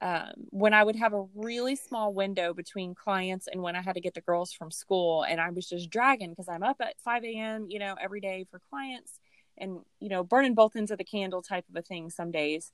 Um, 0.01 0.31
when 0.51 0.73
I 0.73 0.81
would 0.81 0.95
have 0.95 1.13
a 1.13 1.25
really 1.35 1.75
small 1.75 2.13
window 2.13 2.53
between 2.53 2.95
clients 2.95 3.49
and 3.51 3.61
when 3.61 3.75
I 3.75 3.81
had 3.81 3.95
to 3.95 4.01
get 4.01 4.13
the 4.13 4.21
girls 4.21 4.53
from 4.53 4.71
school, 4.71 5.23
and 5.23 5.41
I 5.41 5.49
was 5.49 5.67
just 5.67 5.89
dragging 5.89 6.29
because 6.29 6.47
I'm 6.47 6.63
up 6.63 6.77
at 6.79 6.95
5 7.03 7.25
a.m. 7.25 7.67
you 7.69 7.79
know 7.79 7.95
every 8.01 8.21
day 8.21 8.45
for 8.49 8.61
clients, 8.69 9.19
and 9.57 9.79
you 9.99 10.09
know 10.09 10.23
burning 10.23 10.55
both 10.55 10.75
ends 10.75 10.91
of 10.91 10.97
the 10.97 11.03
candle 11.03 11.41
type 11.41 11.65
of 11.69 11.75
a 11.75 11.81
thing 11.81 12.09
some 12.09 12.31
days, 12.31 12.71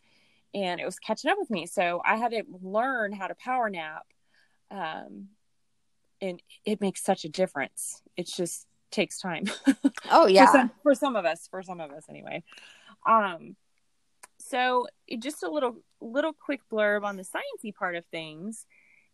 and 0.53 0.79
it 0.79 0.85
was 0.85 0.99
catching 0.99 1.31
up 1.31 1.37
with 1.39 1.49
me. 1.49 1.65
So 1.65 2.01
I 2.05 2.17
had 2.17 2.31
to 2.31 2.43
learn 2.61 3.11
how 3.11 3.27
to 3.27 3.35
power 3.35 3.71
nap 3.71 4.05
um, 4.71 5.29
and 6.21 6.41
it 6.65 6.81
makes 6.81 7.03
such 7.03 7.25
a 7.25 7.29
difference. 7.29 8.01
It 8.17 8.27
just 8.27 8.67
takes 8.91 9.19
time. 9.19 9.45
Oh 10.11 10.27
yeah. 10.27 10.45
for, 10.45 10.51
some, 10.51 10.71
for 10.83 10.95
some 10.95 11.15
of 11.15 11.25
us, 11.25 11.47
for 11.49 11.63
some 11.63 11.79
of 11.79 11.91
us 11.91 12.03
anyway. 12.09 12.43
Um 13.07 13.55
so 14.39 14.85
just 15.19 15.41
a 15.43 15.49
little 15.49 15.77
little 15.99 16.33
quick 16.33 16.61
blurb 16.71 17.03
on 17.03 17.15
the 17.17 17.23
sciencey 17.23 17.73
part 17.73 17.95
of 17.95 18.05
things. 18.05 18.65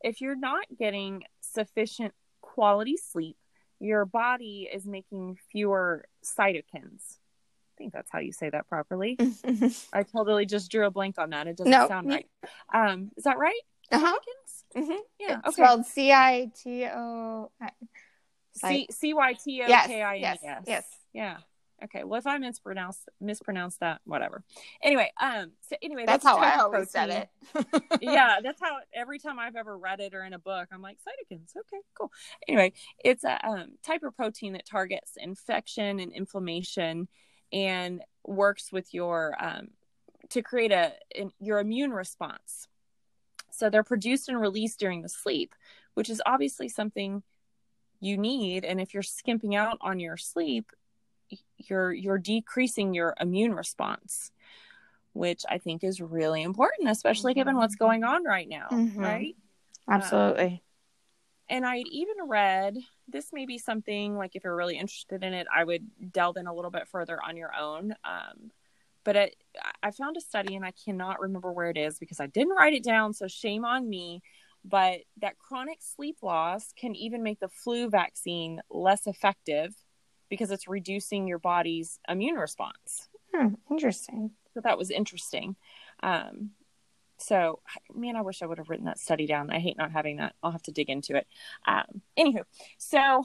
If 0.04 0.20
you're 0.20 0.36
not 0.36 0.66
getting 0.78 1.24
sufficient 1.40 2.14
quality 2.42 2.98
sleep, 2.98 3.38
your 3.80 4.06
body 4.06 4.70
is 4.72 4.86
making 4.86 5.38
fewer 5.52 6.06
cytokines. 6.26 7.18
I 7.18 7.78
think 7.78 7.94
that's 7.94 8.12
how 8.12 8.20
you 8.20 8.34
say 8.34 8.50
that 8.50 8.68
properly. 8.68 9.18
I 9.94 10.04
totally 10.04 10.46
just 10.46 10.70
drew 10.70 10.86
a 10.86 10.92
blank 10.92 11.16
on 11.18 11.30
that. 11.30 11.48
It 11.48 11.58
doesn't 11.58 11.72
No, 11.72 11.88
sound 11.88 12.10
right. 12.10 12.28
Um, 12.74 13.12
is 13.16 13.24
that 13.24 13.38
right? 13.38 13.62
Uh-huh. 13.92 14.06
Citikins? 14.06 14.61
Hmm 14.76 14.92
Yeah. 15.20 15.40
It's 15.40 15.50
okay. 15.50 15.64
spelled 15.64 15.86
C 15.86 16.12
I 16.12 16.52
T 16.62 16.86
O. 16.86 17.52
C 18.54 18.88
C 18.92 19.14
Y 19.14 19.34
T 19.34 19.62
O 19.64 19.66
K 19.66 20.02
I 20.02 20.16
N 20.18 20.22
E 20.22 20.48
S. 20.48 20.64
yes. 20.68 20.86
Yeah. 21.14 21.38
Okay. 21.84 22.04
Well, 22.04 22.20
if 22.20 22.28
I 22.28 22.38
mispronounced 22.38 23.10
mispronounced 23.20 23.80
that, 23.80 24.02
whatever. 24.06 24.44
Anyway, 24.84 25.12
um. 25.20 25.52
So 25.68 25.76
anyway, 25.82 26.06
That's, 26.06 26.24
that's, 26.24 26.38
how 26.38 26.42
I 26.42 26.60
always 26.60 26.92
said 26.92 27.10
it. 27.10 27.30
yeah, 28.02 28.38
that's 28.44 28.62
how 28.62 28.78
every 28.94 29.20
time 29.20 29.40
I've 29.40 29.56
ever 29.56 29.78
read 29.78 30.00
it 30.00 30.14
or 30.14 30.24
in 30.24 30.34
a 30.34 30.40
book, 30.40 30.68
I'm 30.72 30.82
like 30.82 30.98
cytokines. 30.98 31.56
Okay, 31.58 31.82
cool. 31.98 32.12
Anyway, 32.48 32.74
it's 33.04 33.24
a 33.24 33.46
um, 33.48 33.78
type 33.84 34.04
of 34.04 34.16
protein 34.16 34.54
that 34.54 34.66
targets 34.66 35.14
infection 35.18 36.00
and 36.00 36.12
inflammation, 36.14 37.08
and 37.52 38.02
works 38.26 38.72
with 38.72 38.94
your 38.94 39.36
um, 39.44 39.70
to 40.30 40.42
create 40.44 40.72
a 40.72 40.94
in, 41.16 41.32
your 41.40 41.60
immune 41.60 41.92
response. 41.92 42.68
So 43.62 43.70
they're 43.70 43.84
produced 43.84 44.28
and 44.28 44.42
released 44.42 44.80
during 44.80 45.04
the 45.04 45.08
sleep, 45.08 45.54
which 45.94 46.10
is 46.10 46.20
obviously 46.26 46.68
something 46.68 47.22
you 48.00 48.18
need. 48.18 48.66
And 48.66 48.82
if 48.82 48.92
you're 48.92 49.04
skimping 49.04 49.56
out 49.56 49.78
on 49.82 50.00
your 50.00 50.18
sleep, 50.18 50.72
you're 51.60 51.94
you're 51.94 52.18
decreasing 52.18 52.96
your 52.96 53.14
immune 53.22 53.54
response 53.54 54.32
which 55.14 55.44
I 55.50 55.58
think 55.58 55.84
is 55.84 56.00
really 56.02 56.42
important, 56.42 56.90
especially 56.90 57.34
given 57.34 57.58
what's 57.58 57.76
going 57.76 58.06
on 58.06 58.24
right 58.24 58.48
now, 58.48 58.70
Mhm. 58.72 58.98
right? 58.98 59.36
Absolutely. 59.90 60.64
And 61.50 61.66
I'd 61.66 61.88
even 61.88 62.30
read 62.30 62.78
this 63.10 63.34
may 63.34 63.46
be 63.46 63.58
something 63.58 64.18
like 64.18 64.38
if 64.38 64.46
you're 64.46 64.56
really 64.56 64.78
interested 64.78 65.22
in 65.22 65.34
it, 65.34 65.48
I 65.54 65.66
would 65.66 66.14
delve 66.14 66.38
in 66.38 66.48
a 66.48 66.54
little 66.54 66.72
bit 66.72 66.88
further 66.88 67.22
on 67.22 67.36
your 67.36 67.54
own. 67.54 67.94
Um, 68.06 68.52
but 69.04 69.16
it, 69.16 69.36
I 69.82 69.92
found 69.92 70.18
a 70.18 70.22
study, 70.22 70.56
and 70.56 70.66
I 70.66 70.72
cannot 70.72 71.20
remember 71.20 71.52
where 71.52 71.70
it 71.70 71.78
is 71.78 72.00
because 72.00 72.20
I 72.20 72.28
didn't 72.28 72.56
write 72.56 72.74
it 72.74 72.84
down, 72.84 73.14
so 73.14 73.28
shame 73.28 73.66
on 73.66 73.90
me. 73.90 74.22
But 74.64 75.00
that 75.22 75.40
chronic 75.40 75.80
sleep 75.82 76.18
loss 76.22 76.72
can 76.78 76.96
even 76.96 77.24
make 77.24 77.40
the 77.40 77.50
flu 77.50 77.90
vaccine 77.90 78.62
less 78.70 79.08
effective 79.08 79.74
because 80.30 80.52
it's 80.52 80.68
reducing 80.68 81.28
your 81.28 81.40
body's 81.40 82.00
immune 82.08 82.36
response. 82.36 83.10
Hmm, 83.34 83.56
interesting. 83.70 84.32
So 84.54 84.62
that 84.62 84.78
was 84.78 84.92
interesting. 84.92 85.56
Um, 86.04 86.52
so, 87.18 87.60
man, 87.94 88.16
I 88.16 88.22
wish 88.22 88.42
I 88.42 88.46
would 88.46 88.58
have 88.58 88.70
written 88.70 88.86
that 88.86 89.00
study 89.00 89.28
down. 89.28 89.52
I 89.52 89.60
hate 89.60 89.78
not 89.78 89.92
having 89.92 90.18
that. 90.18 90.34
I'll 90.42 90.52
have 90.52 90.64
to 90.64 90.72
dig 90.72 90.90
into 90.90 91.16
it. 91.16 91.28
Um, 91.68 92.02
anywho, 92.18 92.44
so 92.78 93.24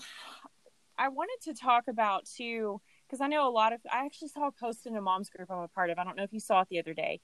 I 0.98 1.08
wanted 1.08 1.38
to 1.44 1.54
talk 1.54 1.84
about 1.88 2.26
too, 2.26 2.80
because 3.06 3.20
I 3.20 3.28
know 3.28 3.48
a 3.48 3.50
lot 3.50 3.72
of, 3.72 3.80
I 3.90 4.04
actually 4.04 4.28
saw 4.28 4.48
a 4.48 4.52
post 4.52 4.86
in 4.86 4.96
a 4.96 5.00
mom's 5.00 5.30
group 5.30 5.50
I'm 5.50 5.58
a 5.58 5.68
part 5.68 5.90
of. 5.90 5.98
I 5.98 6.04
don't 6.04 6.16
know 6.16 6.22
if 6.24 6.32
you 6.32 6.40
saw 6.40 6.60
it 6.62 6.68
the 6.68 6.78
other 6.78 6.94
day. 6.94 7.20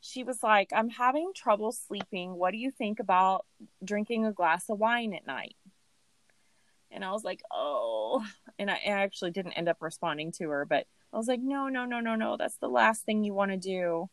She 0.00 0.22
was 0.22 0.42
like, 0.42 0.70
I'm 0.72 0.88
having 0.88 1.32
trouble 1.34 1.72
sleeping. 1.72 2.34
What 2.34 2.52
do 2.52 2.58
you 2.58 2.70
think 2.70 3.00
about 3.00 3.44
drinking 3.84 4.26
a 4.26 4.32
glass 4.32 4.68
of 4.70 4.78
wine 4.78 5.12
at 5.12 5.26
night? 5.26 5.56
And 6.90 7.04
I 7.04 7.10
was 7.12 7.24
like, 7.24 7.42
oh, 7.52 8.24
and 8.58 8.70
I, 8.70 8.74
I 8.74 8.90
actually 8.90 9.32
didn't 9.32 9.52
end 9.52 9.68
up 9.68 9.78
responding 9.80 10.32
to 10.32 10.48
her, 10.50 10.64
but 10.64 10.86
I 11.12 11.16
was 11.16 11.26
like, 11.26 11.40
no, 11.40 11.68
no, 11.68 11.84
no, 11.84 12.00
no, 12.00 12.14
no. 12.14 12.36
That's 12.36 12.56
the 12.56 12.68
last 12.68 13.04
thing 13.04 13.24
you 13.24 13.34
want 13.34 13.50
to 13.50 13.56
do. 13.56 14.08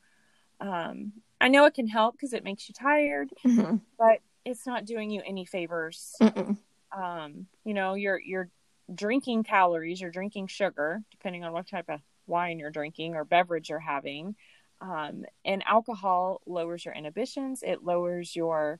Um, 0.60 1.13
I 1.39 1.48
know 1.50 1.65
it 1.65 1.74
can 1.74 1.88
help 1.88 2.15
because 2.15 2.34
it 2.34 2.44
makes 2.44 2.68
you 2.68 2.74
tired, 2.74 3.30
Mhm. 3.46 3.82
but 3.98 4.20
it's 4.44 4.65
not 4.65 4.86
doing 4.86 5.12
you 5.12 5.22
any 5.26 5.46
favors. 5.46 6.15
Mm-mm. 6.22 6.58
Um, 6.91 7.48
you 7.63 7.74
know, 7.74 7.94
you're 7.94 8.20
you're 8.20 8.50
drinking 8.93 9.43
calories, 9.43 10.00
you're 10.02 10.12
drinking 10.12 10.48
sugar, 10.48 11.02
depending 11.12 11.43
on 11.43 11.54
what 11.54 11.67
type 11.67 11.89
of 11.89 12.02
wine 12.28 12.60
you're 12.60 12.69
drinking 12.71 13.15
or 13.15 13.24
beverage 13.24 13.69
you're 13.69 13.80
having. 13.80 14.36
Um, 14.82 15.26
and 15.43 15.63
alcohol 15.65 16.41
lowers 16.45 16.86
your 16.86 16.93
inhibitions. 16.93 17.63
It 17.63 17.84
lowers 17.84 18.36
your 18.36 18.80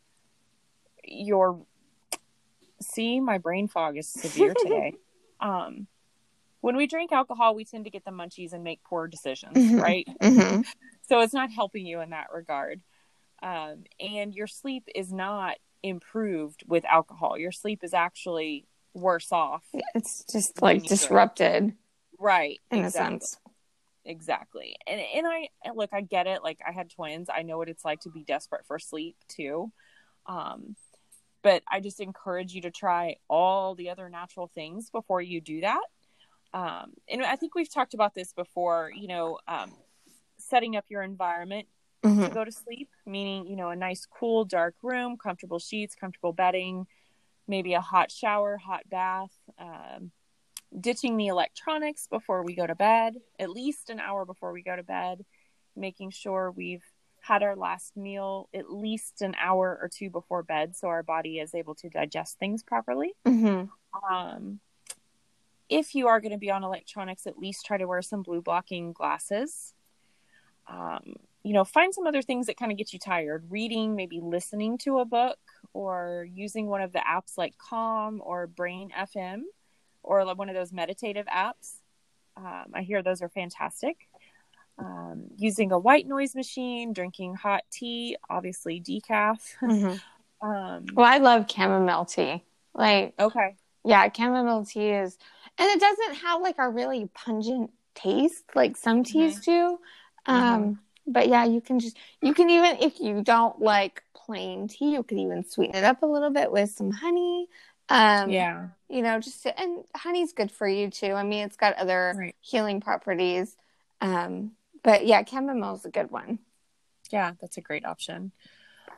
your 1.04 1.66
see 2.82 3.20
my 3.20 3.38
brain 3.38 3.68
fog 3.68 3.98
is 3.98 4.08
severe 4.08 4.54
today. 4.60 4.94
um, 5.40 5.88
when 6.62 6.76
we 6.76 6.88
drink 6.88 7.12
alcohol, 7.12 7.54
we 7.54 7.64
tend 7.64 7.84
to 7.86 7.92
get 7.92 8.04
the 8.06 8.12
munchies 8.12 8.52
and 8.52 8.64
make 8.64 8.82
poor 8.84 9.08
decisions, 9.08 9.56
Mhm. 9.58 9.80
right? 9.82 10.08
Mhm. 10.22 10.66
so 11.08 11.20
it's 11.22 11.34
not 11.34 11.52
helping 11.52 11.86
you 11.86 12.02
in 12.02 12.10
that 12.10 12.28
regard 12.34 12.82
um, 13.44 13.84
and 14.00 14.34
your 14.34 14.48
sleep 14.48 14.88
is 14.96 15.14
not 15.14 15.58
improved 15.84 16.64
with 16.66 16.84
alcohol 16.86 17.38
your 17.38 17.52
sleep 17.52 17.84
is 17.84 17.94
actually 17.94 18.66
worse 18.96 19.32
off. 19.32 19.64
It's 19.94 20.24
just 20.32 20.62
like 20.62 20.84
disrupted. 20.84 21.74
Right. 22.18 22.60
In 22.72 22.80
exactly. 22.80 23.18
a 23.18 23.20
sense. 23.20 23.38
exactly. 24.06 24.76
And 24.88 25.00
and 25.00 25.28
i 25.28 25.50
look 25.74 25.90
i 25.94 26.02
get 26.02 26.28
it. 26.28 26.44
Like 26.44 26.60
i 26.68 26.72
had 26.72 26.90
twins. 26.90 27.30
I 27.34 27.44
know 27.44 27.58
what 27.58 27.70
it's 27.70 27.86
like 27.86 28.02
to 28.02 28.10
be 28.10 28.24
desperate 28.24 28.66
for 28.66 28.80
sleep 28.80 29.16
too. 29.28 29.72
Um 30.26 30.76
but 31.44 31.62
i 31.70 31.80
just 31.80 32.00
encourage 32.00 32.54
you 32.54 32.62
to 32.62 32.72
try 32.72 33.18
all 33.28 33.76
the 33.76 33.90
other 33.90 34.10
natural 34.10 34.48
things 34.48 34.90
before 34.90 35.22
you 35.22 35.42
do 35.42 35.62
that. 35.62 35.84
Um 36.54 36.94
and 37.10 37.24
i 37.24 37.36
think 37.36 37.56
we've 37.56 37.72
talked 37.72 37.94
about 37.94 38.14
this 38.16 38.34
before 38.34 38.92
you 38.96 39.08
know 39.08 39.40
um 39.48 39.72
setting 40.38 40.76
up 40.76 40.86
your 40.90 41.02
environment 41.02 41.68
to 42.04 42.10
Mhm. 42.10 42.34
go 42.34 42.46
to 42.46 42.52
sleep, 42.52 42.90
meaning, 43.08 43.48
you 43.48 43.56
know, 43.56 43.70
a 43.70 43.76
nice, 43.76 44.06
cool, 44.06 44.46
dark 44.46 44.76
room, 44.84 45.18
comfortable 45.18 45.58
sheets, 45.58 45.96
comfortable 45.96 46.34
bedding, 46.34 46.86
maybe 47.48 47.74
a 47.74 47.82
hot 47.82 48.12
shower, 48.12 48.58
hot 48.58 48.90
bath, 48.90 49.32
um, 49.60 50.12
ditching 50.80 51.18
the 51.18 51.28
electronics 51.28 52.08
before 52.08 52.44
we 52.44 52.56
go 52.56 52.68
to 52.68 52.76
bed, 52.76 53.16
at 53.40 53.50
least 53.50 53.90
an 53.90 54.00
hour 54.00 54.26
before 54.26 54.52
we 54.52 54.62
go 54.62 54.76
to 54.76 54.84
bed, 54.84 55.26
making 55.76 56.12
sure 56.12 56.52
we've 56.52 56.84
had 57.22 57.42
our 57.42 57.56
last 57.56 57.98
meal 57.98 58.50
at 58.54 58.72
least 58.72 59.22
an 59.22 59.36
hour 59.42 59.80
or 59.82 59.90
two 59.90 60.12
before 60.12 60.44
bed 60.44 60.76
so 60.76 60.88
our 60.88 61.02
body 61.02 61.40
is 61.40 61.56
able 61.56 61.74
to 61.74 61.90
digest 61.90 62.38
things 62.38 62.62
properly. 62.62 63.16
Mhm. 63.26 63.70
Um, 64.08 64.60
if 65.68 65.96
you 65.96 66.08
are 66.08 66.20
going 66.20 66.34
to 66.34 66.38
be 66.38 66.52
on 66.52 66.64
electronics, 66.64 67.26
at 67.26 67.40
least 67.40 67.66
try 67.66 67.78
to 67.78 67.88
wear 67.88 68.04
some 68.04 68.22
blue 68.22 68.42
blocking 68.42 68.94
glasses. 68.94 69.74
Um, 70.68 71.16
you 71.46 71.54
know, 71.54 71.64
find 71.64 71.94
some 71.94 72.08
other 72.08 72.24
things 72.24 72.48
that 72.48 72.58
kind 72.58 72.72
of 72.72 72.78
get 72.78 72.92
you 72.92 72.98
tired. 72.98 73.46
Reading, 73.52 73.96
maybe 73.96 74.20
listening 74.20 74.80
to 74.80 74.98
a 74.98 75.06
book, 75.06 75.38
or 75.74 76.28
using 76.34 76.66
one 76.66 76.82
of 76.82 76.92
the 76.92 77.00
apps 77.00 77.38
like 77.38 77.56
Calm 77.60 78.20
or 78.26 78.48
Brain 78.48 78.90
FM, 78.98 79.44
or 80.02 80.26
like 80.26 80.40
one 80.40 80.50
of 80.50 80.56
those 80.56 80.74
meditative 80.74 81.28
apps. 81.28 81.76
Um, 82.36 82.72
I 82.74 82.82
hear 82.82 83.04
those 83.04 83.22
are 83.22 83.30
fantastic. 83.30 84.10
Um, 84.80 85.26
using 85.38 85.72
a 85.72 85.78
white 85.78 86.08
noise 86.08 86.34
machine, 86.34 86.94
drinking 86.94 87.36
hot 87.36 87.62
tea, 87.72 88.18
obviously 88.30 88.82
decaf. 88.82 89.40
Mhm. 89.62 90.02
Um, 90.42 90.86
Well, 90.94 91.08
I 91.08 91.18
love 91.18 91.50
chamomile 91.50 92.06
tea. 92.06 92.44
Like, 92.74 93.16
okay. 93.20 93.56
yeah, 93.84 94.08
chamomile 94.12 94.66
tea 94.66 94.90
is, 94.90 95.18
and 95.58 95.68
it 95.70 95.80
doesn't 95.80 96.16
have 96.16 96.42
like 96.42 96.56
a 96.60 96.70
really 96.70 97.10
pungent 97.16 97.72
taste 97.96 98.44
like 98.54 98.76
some 98.78 99.04
teas 99.04 99.40
do. 99.40 99.80
Um, 100.28 100.80
but 101.08 101.28
yeah, 101.28 101.46
you 101.46 101.62
can 101.62 101.80
just 101.80 101.98
you 102.22 102.34
can 102.34 102.50
even 102.50 102.78
if 102.82 103.00
you 103.00 103.22
don't 103.22 103.60
like 103.62 104.04
plain 104.16 104.68
tea, 104.68 104.94
you 104.94 105.04
could 105.04 105.20
even 105.20 105.44
sweeten 105.44 105.76
it 105.76 105.84
up 105.84 106.02
a 106.02 106.06
little 106.06 106.32
bit 106.32 106.52
with 106.52 106.72
some 106.72 106.92
honey. 106.92 107.48
Um, 107.90 108.32
Yeah. 108.32 108.68
you 108.90 109.02
know, 109.02 109.20
just 109.20 109.44
to, 109.44 109.60
and 109.60 109.84
honey's 109.96 110.34
good 110.34 110.52
for 110.52 110.68
you 110.68 110.90
too. 110.90 111.14
I 111.14 111.24
mean, 111.24 111.46
it's 111.46 111.58
got 111.58 111.76
other 111.76 112.14
Right. 112.18 112.36
healing 112.42 112.82
properties. 112.82 113.56
Um, 114.02 114.52
but 114.84 115.06
yeah, 115.06 115.24
chamomile's 115.24 115.86
a 115.86 115.90
good 115.90 116.12
one. 116.12 116.40
Yeah, 117.12 117.34
that's 117.40 117.58
a 117.58 117.62
great 117.62 117.86
option. 117.86 118.32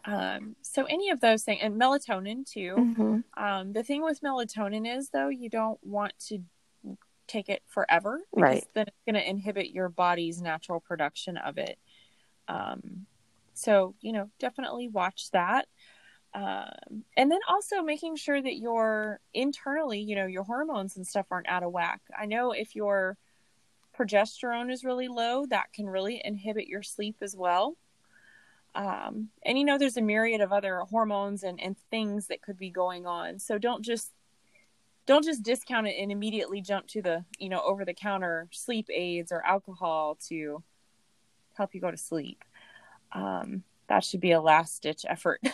Um, 0.05 0.55
so 0.61 0.85
any 0.85 1.09
of 1.09 1.19
those 1.19 1.43
things, 1.43 1.59
and 1.61 1.79
melatonin 1.79 2.45
too. 2.49 2.75
Mhm. 2.77 3.23
Um, 3.35 3.73
the 3.73 3.83
thing 3.83 4.01
with 4.01 4.21
melatonin 4.21 4.87
is 4.97 5.09
though, 5.09 5.27
you 5.29 5.49
don't 5.49 5.79
want 5.83 6.13
to 6.27 6.39
take 7.27 7.49
it 7.49 7.61
forever, 7.67 8.21
because 8.33 8.41
Right. 8.41 8.67
Then 8.73 8.87
it's 8.87 9.01
going 9.05 9.15
to 9.15 9.29
inhibit 9.29 9.71
your 9.71 9.89
body's 9.89 10.41
natural 10.41 10.79
production 10.79 11.35
of 11.35 11.57
it. 11.57 11.77
Um, 12.47 13.05
so 13.53 13.95
you 14.01 14.11
know, 14.11 14.29
definitely 14.39 14.87
watch 14.87 15.31
that. 15.31 15.67
Um, 16.33 17.03
and 17.15 17.31
then 17.31 17.39
also 17.49 17.81
making 17.81 18.15
sure 18.17 18.41
that 18.41 18.57
your 18.57 19.19
internally, 19.33 19.99
you 19.99 20.15
know, 20.15 20.27
your 20.27 20.43
hormones 20.43 20.97
and 20.97 21.07
stuff 21.07 21.25
aren't 21.31 21.49
out 21.49 21.63
of 21.63 21.71
whack. 21.71 22.01
I 22.17 22.25
know 22.25 22.51
if 22.51 22.75
your 22.75 23.17
progesterone 23.97 24.71
is 24.71 24.83
really 24.83 25.07
low, 25.07 25.45
that 25.47 25.73
can 25.73 25.87
really 25.87 26.21
inhibit 26.23 26.67
your 26.67 26.83
sleep 26.83 27.17
as 27.21 27.35
well. 27.35 27.75
Um, 28.75 29.29
and 29.43 29.57
you 29.57 29.65
know, 29.65 29.79
there's 29.79 29.97
a 29.97 30.01
myriad 30.01 30.41
of 30.41 30.53
other 30.53 30.79
hormones 30.81 31.41
and, 31.41 31.59
and 31.59 31.75
things 31.89 32.27
that 32.27 32.43
could 32.43 32.59
be 32.59 32.69
going 32.69 33.07
on. 33.07 33.39
So 33.39 33.57
don't 33.57 33.83
just 33.83 34.11
don't 35.07 35.25
just 35.25 35.41
discount 35.41 35.87
it 35.87 35.95
and 35.99 36.11
immediately 36.11 36.61
jump 36.61 36.85
to 36.87 37.01
the 37.01 37.25
you 37.39 37.49
know 37.49 37.61
over 37.61 37.85
the 37.85 37.93
counter 37.93 38.47
sleep 38.51 38.87
aids 38.93 39.31
or 39.31 39.43
alcohol 39.43 40.17
to 40.27 40.61
help 41.57 41.73
you 41.73 41.81
go 41.81 41.91
to 41.91 41.97
sleep. 41.97 42.43
Um, 43.11 43.63
that 43.87 44.03
should 44.03 44.19
be 44.19 44.31
a 44.31 44.41
last 44.41 44.81
ditch 44.81 45.05
effort. 45.07 45.41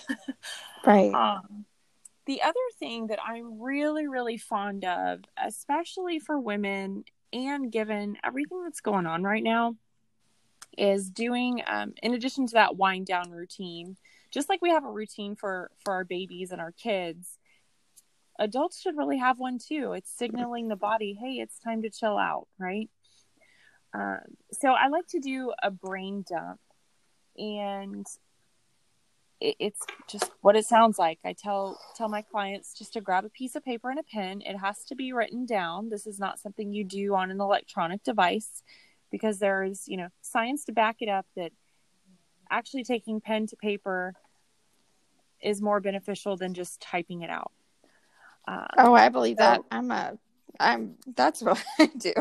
Right. 0.86 1.14
Um, 1.14 1.66
the 2.26 2.42
other 2.42 2.60
thing 2.78 3.08
that 3.08 3.20
I'm 3.26 3.62
really, 3.62 4.08
really 4.08 4.38
fond 4.38 4.86
of, 4.86 5.22
especially 5.42 6.20
for 6.20 6.40
women, 6.40 7.06
and 7.32 7.72
given 7.72 8.18
everything 8.24 8.64
that's 8.64 8.82
going 8.82 9.06
on 9.06 9.24
right 9.24 9.44
now, 9.44 9.76
is 10.78 11.10
doing 11.10 11.62
um, 11.68 11.94
in 12.02 12.14
addition 12.14 12.48
to 12.48 12.54
that 12.56 12.76
wind 12.76 13.06
down 13.06 13.32
routine, 13.32 13.98
just 14.32 14.50
like 14.50 14.62
we 14.62 14.72
have 14.72 14.86
a 14.86 14.92
routine 14.92 15.36
for 15.36 15.72
for 15.84 15.94
our 15.94 16.04
babies 16.04 16.52
and 16.52 16.62
our 16.62 16.72
kids. 16.72 17.38
Adults 18.40 18.82
should 18.82 18.98
really 18.98 19.20
have 19.20 19.40
one 19.40 19.60
too. 19.60 19.94
It's 19.94 20.12
signaling 20.12 20.68
the 20.68 20.76
body, 20.76 21.18
hey, 21.20 21.34
it's 21.34 21.60
time 21.60 21.84
to 21.84 21.90
chill 21.90 22.18
out, 22.18 22.48
right? 22.58 22.90
Um, 23.94 24.20
so 24.52 24.70
I 24.70 24.88
like 24.88 25.08
to 25.10 25.20
do 25.20 25.54
a 25.62 25.70
brain 25.70 26.26
dump, 26.28 26.60
and 27.38 28.06
it, 29.40 29.56
it's 29.60 29.82
just 30.08 30.32
what 30.42 30.56
it 30.56 30.66
sounds 30.66 30.98
like. 30.98 31.20
I 31.24 31.34
tell 31.34 31.80
tell 31.96 32.10
my 32.10 32.24
clients 32.24 32.74
just 32.74 32.94
to 32.94 33.02
grab 33.02 33.26
a 33.26 33.30
piece 33.30 33.56
of 33.56 33.64
paper 33.64 33.90
and 33.90 34.00
a 34.00 34.04
pen. 34.04 34.42
It 34.42 34.58
has 34.58 34.84
to 34.86 34.96
be 34.96 35.14
written 35.14 35.46
down. 35.46 35.90
This 35.90 36.08
is 36.08 36.20
not 36.20 36.40
something 36.40 36.74
you 36.74 36.84
do 36.84 37.14
on 37.16 37.30
an 37.30 37.40
electronic 37.40 38.04
device 38.04 38.64
because 39.12 39.38
there's 39.40 39.88
you 39.88 39.98
know 39.98 40.08
science 40.22 40.66
to 40.66 40.72
back 40.72 40.98
it 41.02 41.10
up 41.10 41.28
that 41.36 41.52
actually 42.50 42.84
taking 42.84 43.22
pen 43.22 43.48
to 43.48 43.56
paper 43.56 44.14
is 45.42 45.62
more 45.62 45.80
beneficial 45.80 46.38
than 46.38 46.54
just 46.54 46.82
typing 46.82 47.22
it 47.22 47.30
out. 47.30 47.52
Um, 48.48 48.68
oh, 48.78 48.94
I 48.94 49.10
believe 49.10 49.38
so, 49.38 49.44
that. 49.44 49.62
I'm 49.72 49.92
a 49.92 50.18
I'm 50.60 50.96
that's 51.16 51.42
what 51.42 51.64
I 51.80 51.90
do. 51.98 52.14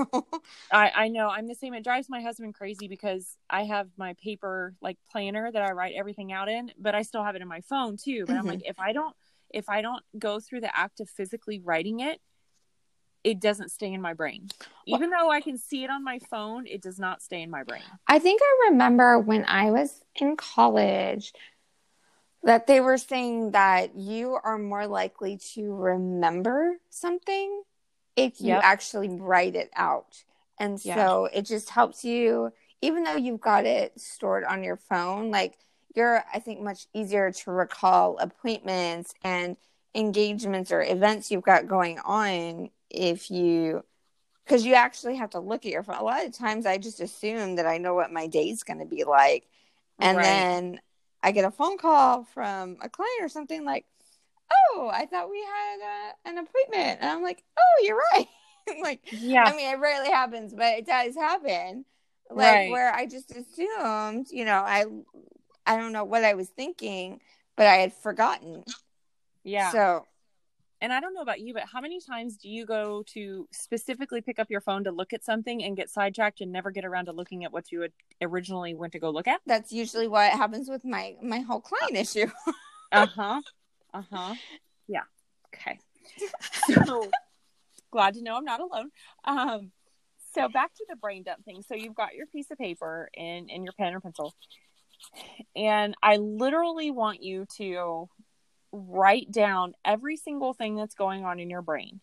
I 0.71 0.91
I 0.95 1.09
know 1.09 1.29
I'm 1.29 1.47
the 1.47 1.55
same. 1.55 1.75
It 1.75 1.85
drives 1.85 2.09
my 2.09 2.23
husband 2.23 2.55
crazy 2.55 2.89
because 2.89 3.37
I 3.51 3.65
have 3.65 3.89
my 3.97 4.15
paper 4.15 4.75
like 4.81 4.99
planner 5.11 5.51
that 5.51 5.63
I 5.63 5.73
write 5.73 5.95
everything 5.97 6.33
out 6.33 6.49
in, 6.49 6.73
but 6.79 6.95
I 6.95 7.03
still 7.03 7.25
have 7.25 7.37
it 7.37 7.43
in 7.43 7.49
my 7.49 7.61
phone 7.61 7.97
too. 7.97 8.25
But 8.27 8.33
mm-hmm. 8.33 8.41
I'm 8.41 8.47
like, 8.47 8.63
if 8.65 8.79
I 8.79 8.93
don't 8.93 9.15
if 9.51 9.69
I 9.69 9.83
don't 9.83 10.03
go 10.19 10.41
through 10.41 10.63
the 10.63 10.77
act 10.77 11.01
of 11.01 11.11
physically 11.11 11.61
writing 11.61 12.01
it, 12.01 12.21
it 13.23 13.41
doesn't 13.41 13.71
stay 13.71 13.93
in 13.93 14.01
my 14.01 14.15
brain. 14.15 14.49
Even 14.87 15.11
though 15.11 15.31
I 15.31 15.41
can 15.41 15.59
see 15.59 15.85
it 15.85 15.91
on 15.91 16.03
my 16.03 16.19
phone, 16.31 16.67
it 16.67 16.83
does 16.83 16.99
not 16.99 17.23
stay 17.23 17.43
in 17.43 17.51
my 17.51 17.63
brain. 17.63 17.83
I 18.09 18.19
think 18.19 18.41
I 18.43 18.71
remember 18.71 19.19
when 19.19 19.45
I 19.45 19.71
was 19.71 20.03
in 20.17 20.37
college 20.37 21.33
that 22.43 22.67
they 22.67 22.81
were 22.81 22.99
saying 22.99 23.53
that 23.53 23.97
you 23.97 24.37
are 24.43 24.59
more 24.59 24.87
likely 24.87 25.39
to 25.55 25.73
remember 25.73 26.77
something 26.91 27.63
if 28.17 28.41
you 28.41 28.49
yep. 28.49 28.61
actually 28.63 29.09
write 29.09 29.55
it 29.55 29.71
out. 29.75 30.25
And 30.59 30.83
yeah. 30.85 30.95
so 30.95 31.29
it 31.33 31.43
just 31.43 31.71
helps 31.71 32.05
you, 32.05 32.53
even 32.81 33.05
though 33.05 33.17
you've 33.17 33.41
got 33.41 33.65
it 33.65 33.99
stored 34.01 34.45
on 34.45 34.63
your 34.63 34.77
phone, 34.77 35.31
like 35.31 35.59
you're, 35.95 36.23
I 36.33 36.39
think, 36.39 36.61
much 36.61 36.87
easier 36.95 37.33
to 37.33 37.51
recall 37.51 38.19
appointments 38.19 39.15
and 39.25 39.57
engagements 39.95 40.73
or 40.73 40.83
events 40.83 41.31
you've 41.31 41.43
got 41.43 41.67
going 41.67 41.99
on 42.01 42.71
if 42.91 43.31
you, 43.31 43.85
because 44.45 44.65
you 44.65 44.75
actually 44.75 45.17
have 45.17 45.31
to 45.31 45.41
look 45.41 45.65
at 45.65 45.73
your 45.73 45.83
phone. 45.83 45.97
A 45.97 46.05
lot 46.05 46.25
of 46.25 46.37
times 46.37 46.67
I 46.67 46.79
just 46.79 47.01
assume 47.01 47.57
that 47.57 47.67
I 47.67 47.79
know 47.79 47.95
what 47.95 48.13
my 48.13 48.27
day's 48.27 48.63
going 48.63 48.81
to 48.81 48.87
be 48.87 49.05
like. 49.05 49.47
And 49.99 50.17
right. 50.17 50.25
then 50.25 50.81
I 51.23 51.33
get 51.33 51.45
a 51.45 51.51
phone 51.51 51.79
call 51.79 52.25
from 52.25 52.77
a 52.83 52.89
client 52.89 53.23
or 53.23 53.29
something 53.29 53.65
like, 53.65 53.85
oh, 54.75 54.91
I 54.93 55.07
thought 55.07 55.31
we 55.31 55.41
had 55.41 55.79
a, 55.81 56.29
an 56.31 56.39
appointment. 56.39 56.99
And 57.01 57.11
I'm 57.11 57.23
like, 57.23 57.43
oh, 57.59 57.85
you're 57.85 58.01
right. 58.13 58.29
like, 58.83 59.01
yeah. 59.11 59.45
I 59.45 59.57
mean, 59.57 59.75
it 59.75 59.79
rarely 59.79 60.11
happens, 60.11 60.55
but 60.55 60.79
it 60.79 60.87
does 60.87 61.15
happen. 61.15 61.85
Like 62.31 62.55
right. 62.55 62.71
where 62.71 62.95
I 62.95 63.07
just 63.07 63.31
assumed, 63.31 64.29
you 64.31 64.45
know, 64.45 64.63
I, 64.65 64.87
I 65.67 65.77
don't 65.77 65.93
know 65.93 66.05
what 66.05 66.25
I 66.25 66.35
was 66.35 66.49
thinking, 66.49 67.21
but 67.57 67.67
I 67.67 67.77
had 67.77 67.93
forgotten. 67.93 68.65
Yeah. 69.45 69.71
So, 69.71 70.07
and 70.81 70.93
I 70.93 71.01
don't 71.01 71.15
know 71.15 71.23
about 71.23 71.41
you, 71.41 71.55
but 71.55 71.65
how 71.73 71.81
many 71.81 72.01
times 72.01 72.37
do 72.37 72.49
you 72.49 72.67
go 72.67 73.05
to 73.09 73.47
specifically 73.53 74.21
pick 74.21 74.39
up 74.39 74.51
your 74.51 74.61
phone 74.61 74.85
to 74.85 74.91
look 74.91 75.13
at 75.13 75.25
something 75.25 75.63
and 75.63 75.77
get 75.77 75.91
sidetracked 75.91 76.41
and 76.41 76.51
never 76.51 76.71
get 76.71 76.85
around 76.85 77.07
to 77.07 77.13
looking 77.13 77.45
at 77.45 77.53
what 77.53 77.71
you 77.71 77.83
had 77.83 77.93
originally 78.21 78.75
went 78.75 78.93
to 78.95 78.99
go 78.99 79.11
look 79.11 79.29
at? 79.29 79.41
That's 79.47 79.73
usually 79.73 80.09
what 80.09 80.33
happens 80.33 80.69
with 80.69 80.85
my 80.85 81.17
my 81.23 81.41
whole 81.41 81.61
client 81.61 81.97
issue. 81.97 82.27
uh 82.93 83.07
huh. 83.07 83.41
Uh 83.93 84.03
huh. 84.11 84.35
Yeah. 84.89 85.03
Okay. 85.55 85.79
So 86.87 87.11
glad 87.91 88.15
to 88.15 88.23
know 88.23 88.37
I'm 88.37 88.45
not 88.45 88.61
alone. 88.61 88.91
Um, 89.25 89.73
so 90.35 90.49
back 90.49 90.75
to 90.75 90.85
the 90.89 90.97
brain 90.97 91.23
dump 91.23 91.45
thing. 91.45 91.63
So 91.63 91.75
you've 91.75 91.95
got 91.95 92.15
your 92.15 92.27
piece 92.27 92.51
of 92.51 92.59
paper 92.59 93.09
and, 93.17 93.51
and 93.51 93.65
your 93.65 93.73
pen 93.73 93.95
or 93.95 94.01
pencil. 94.01 94.35
And 95.55 95.95
I 96.03 96.17
literally 96.17 96.91
want 96.91 97.23
you 97.23 97.47
to 97.57 98.09
write 98.73 99.31
down 99.31 99.75
every 99.85 100.17
single 100.17 100.55
thing 100.55 100.77
that's 100.77 100.95
going 100.95 101.25
on 101.25 101.39
in 101.39 101.51
your 101.51 101.63
brain. 101.63 102.01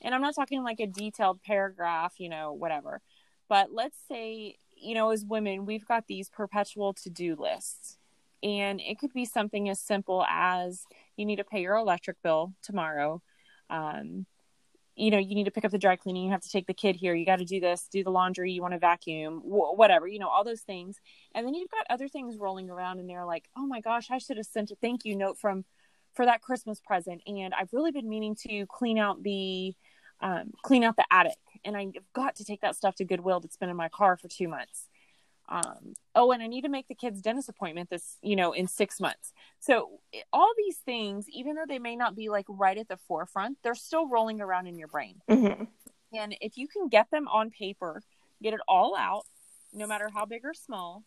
And 0.00 0.14
I'm 0.14 0.22
not 0.22 0.34
talking 0.34 0.62
like 0.62 0.80
a 0.80 0.86
detailed 0.86 1.42
paragraph, 1.42 2.14
you 2.18 2.28
know, 2.28 2.52
whatever. 2.52 3.00
But 3.48 3.72
let's 3.72 3.98
say, 4.08 4.56
you 4.76 4.94
know, 4.94 5.10
as 5.10 5.24
women, 5.24 5.66
we've 5.66 5.86
got 5.86 6.06
these 6.06 6.28
perpetual 6.28 6.92
to 6.94 7.10
do 7.10 7.34
lists. 7.36 7.98
And 8.42 8.80
it 8.80 8.98
could 8.98 9.12
be 9.12 9.24
something 9.24 9.68
as 9.68 9.80
simple 9.80 10.24
as 10.28 10.84
you 11.16 11.24
need 11.26 11.36
to 11.36 11.44
pay 11.44 11.60
your 11.60 11.76
electric 11.76 12.22
bill 12.22 12.52
tomorrow. 12.62 13.22
Um, 13.70 14.26
you 14.96 15.10
know, 15.10 15.18
you 15.18 15.34
need 15.34 15.44
to 15.44 15.50
pick 15.50 15.64
up 15.64 15.70
the 15.70 15.78
dry 15.78 15.96
cleaning. 15.96 16.24
You 16.24 16.30
have 16.30 16.40
to 16.40 16.48
take 16.48 16.66
the 16.66 16.74
kid 16.74 16.96
here. 16.96 17.14
You 17.14 17.26
got 17.26 17.38
to 17.38 17.44
do 17.44 17.60
this, 17.60 17.86
do 17.90 18.02
the 18.02 18.10
laundry. 18.10 18.52
You 18.52 18.62
want 18.62 18.72
to 18.72 18.78
vacuum, 18.78 19.40
wh- 19.40 19.76
whatever, 19.76 20.06
you 20.08 20.18
know, 20.18 20.28
all 20.28 20.42
those 20.42 20.62
things. 20.62 20.98
And 21.34 21.46
then 21.46 21.54
you've 21.54 21.70
got 21.70 21.86
other 21.90 22.08
things 22.08 22.38
rolling 22.38 22.70
around 22.70 22.98
and 22.98 23.08
they're 23.08 23.26
like, 23.26 23.44
oh 23.56 23.66
my 23.66 23.80
gosh, 23.80 24.10
I 24.10 24.18
should 24.18 24.38
have 24.38 24.46
sent 24.46 24.70
a 24.70 24.76
thank 24.76 25.04
you 25.04 25.14
note 25.14 25.38
from 25.38 25.64
for 26.14 26.24
that 26.24 26.40
Christmas 26.40 26.80
present. 26.80 27.20
And 27.26 27.52
I've 27.52 27.74
really 27.74 27.92
been 27.92 28.08
meaning 28.08 28.34
to 28.48 28.64
clean 28.66 28.98
out 28.98 29.22
the 29.22 29.74
um, 30.22 30.52
clean 30.62 30.82
out 30.82 30.96
the 30.96 31.04
attic. 31.10 31.36
And 31.62 31.76
I've 31.76 31.92
got 32.14 32.36
to 32.36 32.44
take 32.44 32.62
that 32.62 32.74
stuff 32.74 32.94
to 32.96 33.04
Goodwill 33.04 33.40
that's 33.40 33.58
been 33.58 33.68
in 33.68 33.76
my 33.76 33.90
car 33.90 34.16
for 34.16 34.28
two 34.28 34.48
months 34.48 34.88
um, 35.48 35.94
oh 36.14 36.32
and 36.32 36.42
i 36.42 36.46
need 36.46 36.62
to 36.62 36.68
make 36.68 36.88
the 36.88 36.94
kids 36.94 37.22
dentist 37.22 37.48
appointment 37.48 37.88
this 37.88 38.18
you 38.22 38.36
know 38.36 38.52
in 38.52 38.66
six 38.66 39.00
months. 39.00 39.32
So 39.60 40.00
all 40.32 40.52
these 40.56 40.78
things 40.78 41.26
even 41.30 41.54
though 41.54 41.66
they 41.68 41.78
may 41.78 41.96
not 41.96 42.16
be 42.16 42.28
like 42.28 42.46
right 42.48 42.76
at 42.76 42.88
the 42.88 42.96
forefront 42.96 43.58
they're 43.62 43.74
still 43.74 44.08
rolling 44.08 44.40
around 44.40 44.66
in 44.66 44.78
your 44.78 44.88
brain. 44.88 45.20
Mm-hmm. 45.28 45.64
and 46.16 46.36
if 46.40 46.56
you 46.56 46.68
can 46.68 46.88
get 46.88 47.10
them 47.10 47.28
on 47.28 47.50
paper 47.50 48.02
get 48.42 48.54
it 48.54 48.60
all 48.68 48.96
out 48.96 49.24
no 49.72 49.86
matter 49.86 50.08
how 50.12 50.24
big 50.24 50.44
or 50.44 50.54
small. 50.54 51.04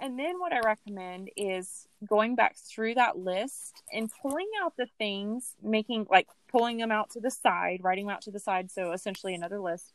And 0.00 0.18
then 0.18 0.38
what 0.38 0.52
i 0.52 0.60
recommend 0.60 1.30
is 1.36 1.88
going 2.08 2.36
back 2.36 2.56
through 2.56 2.94
that 2.94 3.18
list 3.18 3.82
and 3.92 4.10
pulling 4.22 4.48
out 4.62 4.74
the 4.78 4.86
things 4.96 5.54
making 5.62 6.06
like 6.08 6.28
pulling 6.48 6.78
them 6.78 6.92
out 6.92 7.10
to 7.10 7.20
the 7.20 7.30
side 7.30 7.80
writing 7.82 8.06
them 8.06 8.14
out 8.14 8.22
to 8.22 8.30
the 8.30 8.38
side 8.38 8.70
so 8.70 8.92
essentially 8.92 9.34
another 9.34 9.60
list 9.60 9.92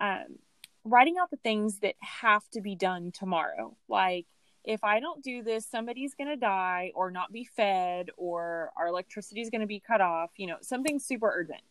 um, 0.00 0.38
writing 0.84 1.16
out 1.20 1.30
the 1.30 1.36
things 1.38 1.80
that 1.80 1.94
have 2.00 2.48
to 2.50 2.60
be 2.60 2.74
done 2.74 3.12
tomorrow. 3.12 3.76
Like, 3.88 4.26
if 4.64 4.84
I 4.84 5.00
don't 5.00 5.22
do 5.22 5.42
this, 5.42 5.66
somebody's 5.66 6.14
going 6.14 6.28
to 6.28 6.36
die 6.36 6.92
or 6.94 7.10
not 7.10 7.32
be 7.32 7.44
fed 7.44 8.10
or 8.16 8.70
our 8.76 8.88
electricity 8.88 9.40
is 9.40 9.50
going 9.50 9.60
to 9.62 9.66
be 9.66 9.80
cut 9.80 10.00
off, 10.00 10.30
you 10.36 10.46
know, 10.46 10.56
something 10.60 10.98
super 10.98 11.32
urgent. 11.34 11.62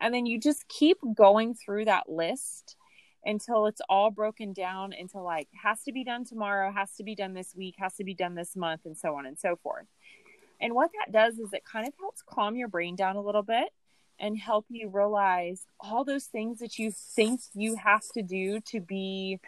And 0.00 0.12
then 0.12 0.26
you 0.26 0.38
just 0.38 0.68
keep 0.68 0.98
going 1.14 1.54
through 1.54 1.86
that 1.86 2.08
list 2.08 2.76
until 3.24 3.66
it's 3.66 3.80
all 3.88 4.10
broken 4.10 4.52
down 4.52 4.92
into 4.92 5.20
like 5.20 5.48
has 5.62 5.82
to 5.84 5.92
be 5.92 6.04
done 6.04 6.24
tomorrow, 6.24 6.72
has 6.72 6.94
to 6.96 7.04
be 7.04 7.14
done 7.14 7.34
this 7.34 7.54
week, 7.56 7.76
has 7.78 7.94
to 7.94 8.04
be 8.04 8.14
done 8.14 8.34
this 8.34 8.56
month, 8.56 8.82
and 8.84 8.98
so 8.98 9.14
on 9.14 9.26
and 9.26 9.38
so 9.38 9.56
forth. 9.62 9.86
And 10.60 10.74
what 10.74 10.90
that 10.92 11.12
does 11.12 11.38
is 11.38 11.52
it 11.52 11.64
kind 11.64 11.86
of 11.86 11.94
helps 11.98 12.22
calm 12.22 12.56
your 12.56 12.68
brain 12.68 12.96
down 12.96 13.16
a 13.16 13.22
little 13.22 13.42
bit 13.42 13.70
and 14.18 14.38
help 14.38 14.66
you 14.68 14.88
realize 14.88 15.66
all 15.80 16.04
those 16.04 16.24
things 16.24 16.60
that 16.60 16.78
you 16.78 16.92
think 16.92 17.40
you 17.54 17.76
have 17.76 18.02
to 18.14 18.22
do 18.22 18.60
to 18.60 18.80
be 18.80 19.40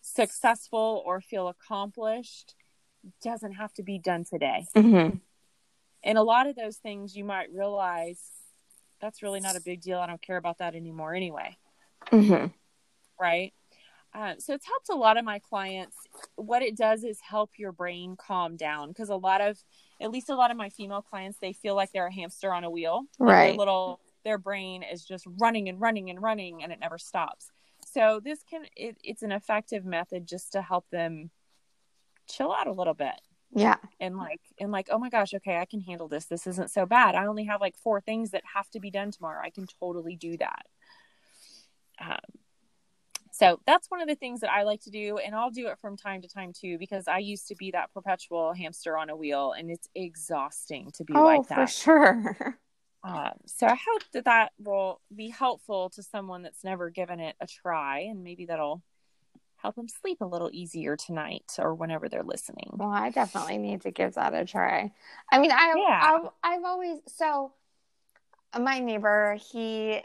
successful 0.00 1.02
or 1.04 1.20
feel 1.20 1.48
accomplished 1.48 2.54
doesn't 3.22 3.52
have 3.52 3.72
to 3.74 3.82
be 3.82 3.98
done 3.98 4.24
today. 4.24 4.66
Mm-hmm. 4.76 5.16
And 6.02 6.18
a 6.18 6.22
lot 6.22 6.46
of 6.46 6.56
those 6.56 6.76
things 6.76 7.16
you 7.16 7.24
might 7.24 7.52
realize 7.52 8.20
that's 9.00 9.22
really 9.22 9.40
not 9.40 9.56
a 9.56 9.60
big 9.60 9.80
deal. 9.80 9.98
I 9.98 10.06
don't 10.06 10.22
care 10.22 10.36
about 10.36 10.58
that 10.58 10.74
anymore 10.74 11.14
anyway. 11.14 11.56
Mm-hmm. 12.12 12.46
Right. 13.20 13.52
Uh, 14.12 14.34
so 14.38 14.54
it's 14.54 14.66
helped 14.66 14.88
a 14.90 14.94
lot 14.94 15.16
of 15.16 15.24
my 15.24 15.38
clients. 15.38 15.96
What 16.36 16.62
it 16.62 16.76
does 16.76 17.04
is 17.04 17.18
help 17.20 17.50
your 17.58 17.72
brain 17.72 18.16
calm 18.16 18.56
down 18.56 18.88
because 18.88 19.08
a 19.08 19.16
lot 19.16 19.40
of 19.40 19.58
at 20.00 20.10
least 20.10 20.30
a 20.30 20.34
lot 20.34 20.50
of 20.50 20.56
my 20.56 20.68
female 20.70 21.02
clients 21.02 21.38
they 21.40 21.52
feel 21.52 21.74
like 21.74 21.92
they're 21.92 22.06
a 22.06 22.12
hamster 22.12 22.52
on 22.52 22.64
a 22.64 22.70
wheel 22.70 23.02
right 23.18 23.48
their 23.48 23.56
little 23.56 24.00
their 24.24 24.38
brain 24.38 24.82
is 24.82 25.04
just 25.04 25.26
running 25.38 25.68
and 25.68 25.80
running 25.80 26.10
and 26.10 26.22
running 26.22 26.62
and 26.62 26.72
it 26.72 26.80
never 26.80 26.98
stops. 26.98 27.50
So 27.86 28.20
this 28.22 28.42
can 28.48 28.62
it, 28.76 28.96
it's 29.02 29.22
an 29.22 29.32
effective 29.32 29.84
method 29.84 30.26
just 30.26 30.52
to 30.52 30.62
help 30.62 30.88
them 30.90 31.30
chill 32.28 32.52
out 32.52 32.66
a 32.66 32.72
little 32.72 32.94
bit. 32.94 33.20
Yeah. 33.52 33.76
And 33.98 34.16
like 34.16 34.40
and 34.58 34.70
like 34.70 34.88
oh 34.90 34.98
my 34.98 35.08
gosh 35.08 35.34
okay 35.34 35.58
i 35.58 35.64
can 35.64 35.80
handle 35.80 36.08
this. 36.08 36.26
This 36.26 36.46
isn't 36.46 36.70
so 36.70 36.86
bad. 36.86 37.14
I 37.14 37.26
only 37.26 37.44
have 37.44 37.60
like 37.60 37.76
four 37.76 38.00
things 38.00 38.30
that 38.30 38.42
have 38.54 38.70
to 38.70 38.80
be 38.80 38.90
done 38.90 39.10
tomorrow. 39.10 39.40
I 39.42 39.50
can 39.50 39.66
totally 39.80 40.16
do 40.16 40.36
that. 40.36 40.66
Um, 42.00 42.39
so 43.40 43.58
that's 43.66 43.90
one 43.90 44.02
of 44.02 44.08
the 44.08 44.16
things 44.16 44.40
that 44.40 44.50
I 44.50 44.64
like 44.64 44.82
to 44.82 44.90
do, 44.90 45.16
and 45.16 45.34
I'll 45.34 45.50
do 45.50 45.68
it 45.68 45.78
from 45.80 45.96
time 45.96 46.20
to 46.20 46.28
time 46.28 46.52
too, 46.52 46.76
because 46.76 47.08
I 47.08 47.18
used 47.18 47.48
to 47.48 47.54
be 47.54 47.70
that 47.70 47.90
perpetual 47.94 48.52
hamster 48.52 48.98
on 48.98 49.08
a 49.08 49.16
wheel, 49.16 49.52
and 49.52 49.70
it's 49.70 49.88
exhausting 49.94 50.90
to 50.96 51.04
be 51.04 51.14
oh, 51.16 51.24
like 51.24 51.48
that. 51.48 51.54
for 51.54 51.66
sure. 51.66 52.58
Uh, 53.02 53.30
so 53.46 53.66
I 53.66 53.76
hope 53.76 54.02
that 54.12 54.26
that 54.26 54.52
will 54.58 55.00
be 55.16 55.30
helpful 55.30 55.88
to 55.94 56.02
someone 56.02 56.42
that's 56.42 56.62
never 56.64 56.90
given 56.90 57.18
it 57.18 57.34
a 57.40 57.46
try, 57.46 58.00
and 58.00 58.22
maybe 58.22 58.44
that'll 58.44 58.82
help 59.56 59.74
them 59.74 59.88
sleep 59.88 60.18
a 60.20 60.26
little 60.26 60.50
easier 60.52 60.94
tonight 60.98 61.52
or 61.58 61.74
whenever 61.74 62.10
they're 62.10 62.22
listening. 62.22 62.68
Well, 62.72 62.90
I 62.90 63.08
definitely 63.08 63.56
need 63.56 63.80
to 63.82 63.90
give 63.90 64.14
that 64.14 64.34
a 64.34 64.44
try. 64.44 64.92
I 65.32 65.38
mean, 65.38 65.50
I, 65.50 65.74
yeah. 65.78 66.00
I've, 66.02 66.30
I've 66.42 66.64
always 66.64 66.98
so 67.06 67.52
my 68.58 68.80
neighbor 68.80 69.36
he 69.52 70.00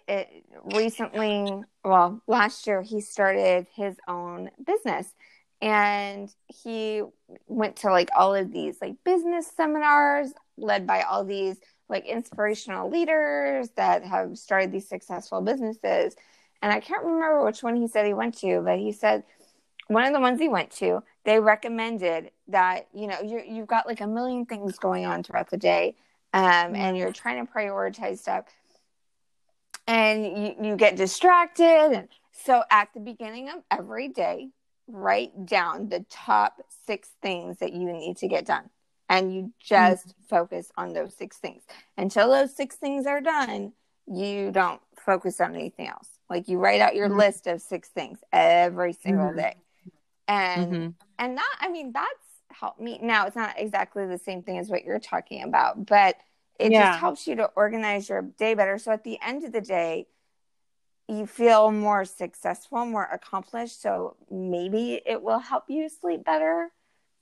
recently 0.75 1.62
well 1.84 2.21
last 2.27 2.67
year 2.67 2.81
he 2.81 3.01
started 3.01 3.67
his 3.75 3.95
own 4.08 4.51
business. 4.65 5.13
And 5.62 6.29
he 6.47 7.01
went 7.47 7.77
to 7.77 7.89
like 7.89 8.10
all 8.15 8.36
of 8.36 8.51
these 8.51 8.77
like 8.81 8.95
business 9.03 9.51
seminars 9.55 10.34
led 10.58 10.86
by 10.86 11.01
all 11.01 11.23
these 11.23 11.58
like 11.88 12.05
inspirational 12.05 12.89
leaders 12.89 13.69
that 13.77 14.03
have 14.03 14.38
started 14.38 14.71
these 14.71 14.88
successful 14.88 15.41
businesses. 15.41 16.15
And 16.62 16.71
i 16.71 16.79
can't 16.79 17.03
remember 17.03 17.43
which 17.43 17.63
one 17.63 17.75
he 17.75 17.88
said 17.88 18.05
he 18.05 18.13
went 18.13 18.38
to 18.39 18.62
but 18.62 18.79
he 18.79 18.91
said 18.91 19.23
one 19.88 20.05
of 20.05 20.13
the 20.13 20.19
ones 20.19 20.39
he 20.39 20.47
went 20.47 20.71
to 20.71 21.03
they 21.25 21.39
recommended 21.39 22.31
that 22.47 22.88
you 22.93 23.08
know 23.08 23.19
you 23.21 23.41
you've 23.47 23.67
got 23.67 23.88
like 23.88 24.01
a 24.01 24.08
million 24.08 24.45
things 24.45 24.79
going 24.79 25.05
on 25.05 25.23
throughout 25.23 25.49
the 25.49 25.58
day 25.58 25.95
um, 26.36 26.76
and 26.76 26.98
you're 26.98 27.13
trying 27.13 27.43
to 27.43 27.52
prioritize 27.52 28.19
stuff 28.19 28.43
and 29.88 30.26
you, 30.26 30.56
you 30.62 30.76
get 30.76 30.98
distracted 30.98 31.91
and 31.93 32.08
so 32.32 32.62
at 32.69 32.89
the 32.93 33.00
beginning 33.00 33.50
of 33.50 33.63
every 33.71 34.10
day 34.10 34.50
write 34.88 35.45
down 35.45 35.88
the 35.88 36.06
top 36.10 36.62
six 36.86 37.10
things 37.21 37.58
that 37.60 37.74
you 37.74 37.91
need 37.91 38.17
to 38.17 38.28
get 38.28 38.45
done 38.45 38.69
and 39.08 39.34
you 39.34 39.54
just 39.60 40.10
mm-hmm. 40.10 40.26
focus 40.30 40.71
on 40.78 40.93
those 40.93 41.15
six 41.15 41.38
things 41.38 41.63
until 41.98 42.30
those 42.30 42.54
six 42.54 42.76
things 42.76 43.08
are 43.08 43.21
done 43.21 43.71
you 44.06 44.52
don't 44.52 44.82
focus 44.98 45.39
on 45.39 45.56
anything 45.56 45.88
else 45.88 46.10
like 46.30 46.50
you 46.50 46.58
write 46.58 46.82
out 46.82 46.95
your 46.95 47.08
mm-hmm. 47.08 47.19
list 47.19 47.48
of 47.48 47.62
six 47.62 47.88
things 47.89 48.19
every 48.34 48.91
single 48.91 49.28
mm-hmm. 49.28 49.39
day 49.39 49.56
and 50.28 50.74
mm-hmm. 50.74 50.89
and 51.17 51.38
that 51.38 51.56
i 51.62 51.69
mean 51.69 51.93
that's 51.93 52.25
helped 52.60 52.80
me 52.80 53.00
now 53.02 53.26
it's 53.26 53.36
not 53.36 53.54
exactly 53.58 54.06
the 54.06 54.18
same 54.18 54.41
thing 54.41 54.58
as 54.58 54.70
what 54.70 54.84
you're 54.84 55.00
talking 55.00 55.44
about 55.44 55.86
but 55.86 56.15
it 56.60 56.72
yeah. 56.72 56.91
just 56.91 57.00
helps 57.00 57.28
you 57.28 57.36
to 57.36 57.46
organize 57.56 58.08
your 58.10 58.22
day 58.22 58.54
better 58.54 58.78
so 58.78 58.91
at 58.91 59.04
the 59.04 59.18
end 59.22 59.44
of 59.44 59.52
the 59.52 59.62
day 59.62 60.08
you 61.08 61.26
feel 61.26 61.72
more 61.72 62.06
successful 62.06 62.86
more 62.86 63.08
accomplished 63.12 63.82
so 63.82 64.15
maybe 64.30 65.02
it 65.06 65.22
will 65.22 65.39
help 65.39 65.65
you 65.68 65.89
sleep 65.89 66.24
better 66.24 66.72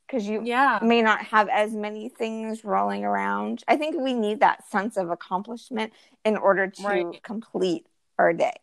because 0.07 0.27
you 0.27 0.41
yeah. 0.43 0.79
may 0.81 1.01
not 1.01 1.19
have 1.25 1.49
as 1.49 1.73
many 1.73 2.09
things 2.09 2.63
rolling 2.63 3.03
around 3.03 3.63
i 3.67 3.75
think 3.75 3.95
we 3.99 4.13
need 4.13 4.39
that 4.39 4.67
sense 4.69 4.97
of 4.97 5.09
accomplishment 5.09 5.91
in 6.23 6.37
order 6.37 6.67
to 6.67 6.83
right. 6.83 7.23
complete 7.23 7.85
our 8.17 8.33
day 8.33 8.53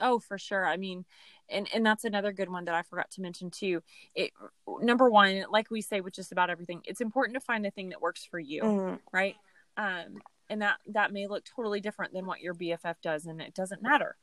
oh 0.00 0.18
for 0.18 0.38
sure 0.38 0.64
i 0.64 0.76
mean 0.76 1.04
and 1.50 1.68
and 1.74 1.84
that's 1.84 2.04
another 2.04 2.32
good 2.32 2.48
one 2.48 2.64
that 2.66 2.74
I 2.74 2.82
forgot 2.82 3.10
to 3.12 3.20
mention 3.20 3.50
too. 3.50 3.82
It 4.14 4.32
number 4.80 5.10
one, 5.10 5.44
like 5.50 5.70
we 5.70 5.80
say 5.80 6.00
with 6.00 6.14
just 6.14 6.32
about 6.32 6.50
everything, 6.50 6.82
it's 6.84 7.00
important 7.00 7.34
to 7.34 7.40
find 7.40 7.64
the 7.64 7.70
thing 7.70 7.90
that 7.90 8.00
works 8.00 8.24
for 8.24 8.38
you, 8.38 8.62
mm-hmm. 8.62 8.96
right? 9.12 9.36
Um, 9.76 10.18
and 10.50 10.62
that 10.62 10.78
that 10.88 11.12
may 11.12 11.26
look 11.26 11.44
totally 11.44 11.80
different 11.80 12.12
than 12.12 12.26
what 12.26 12.40
your 12.40 12.54
BFF 12.54 12.96
does, 13.02 13.26
and 13.26 13.40
it 13.40 13.54
doesn't 13.54 13.82
matter. 13.82 14.16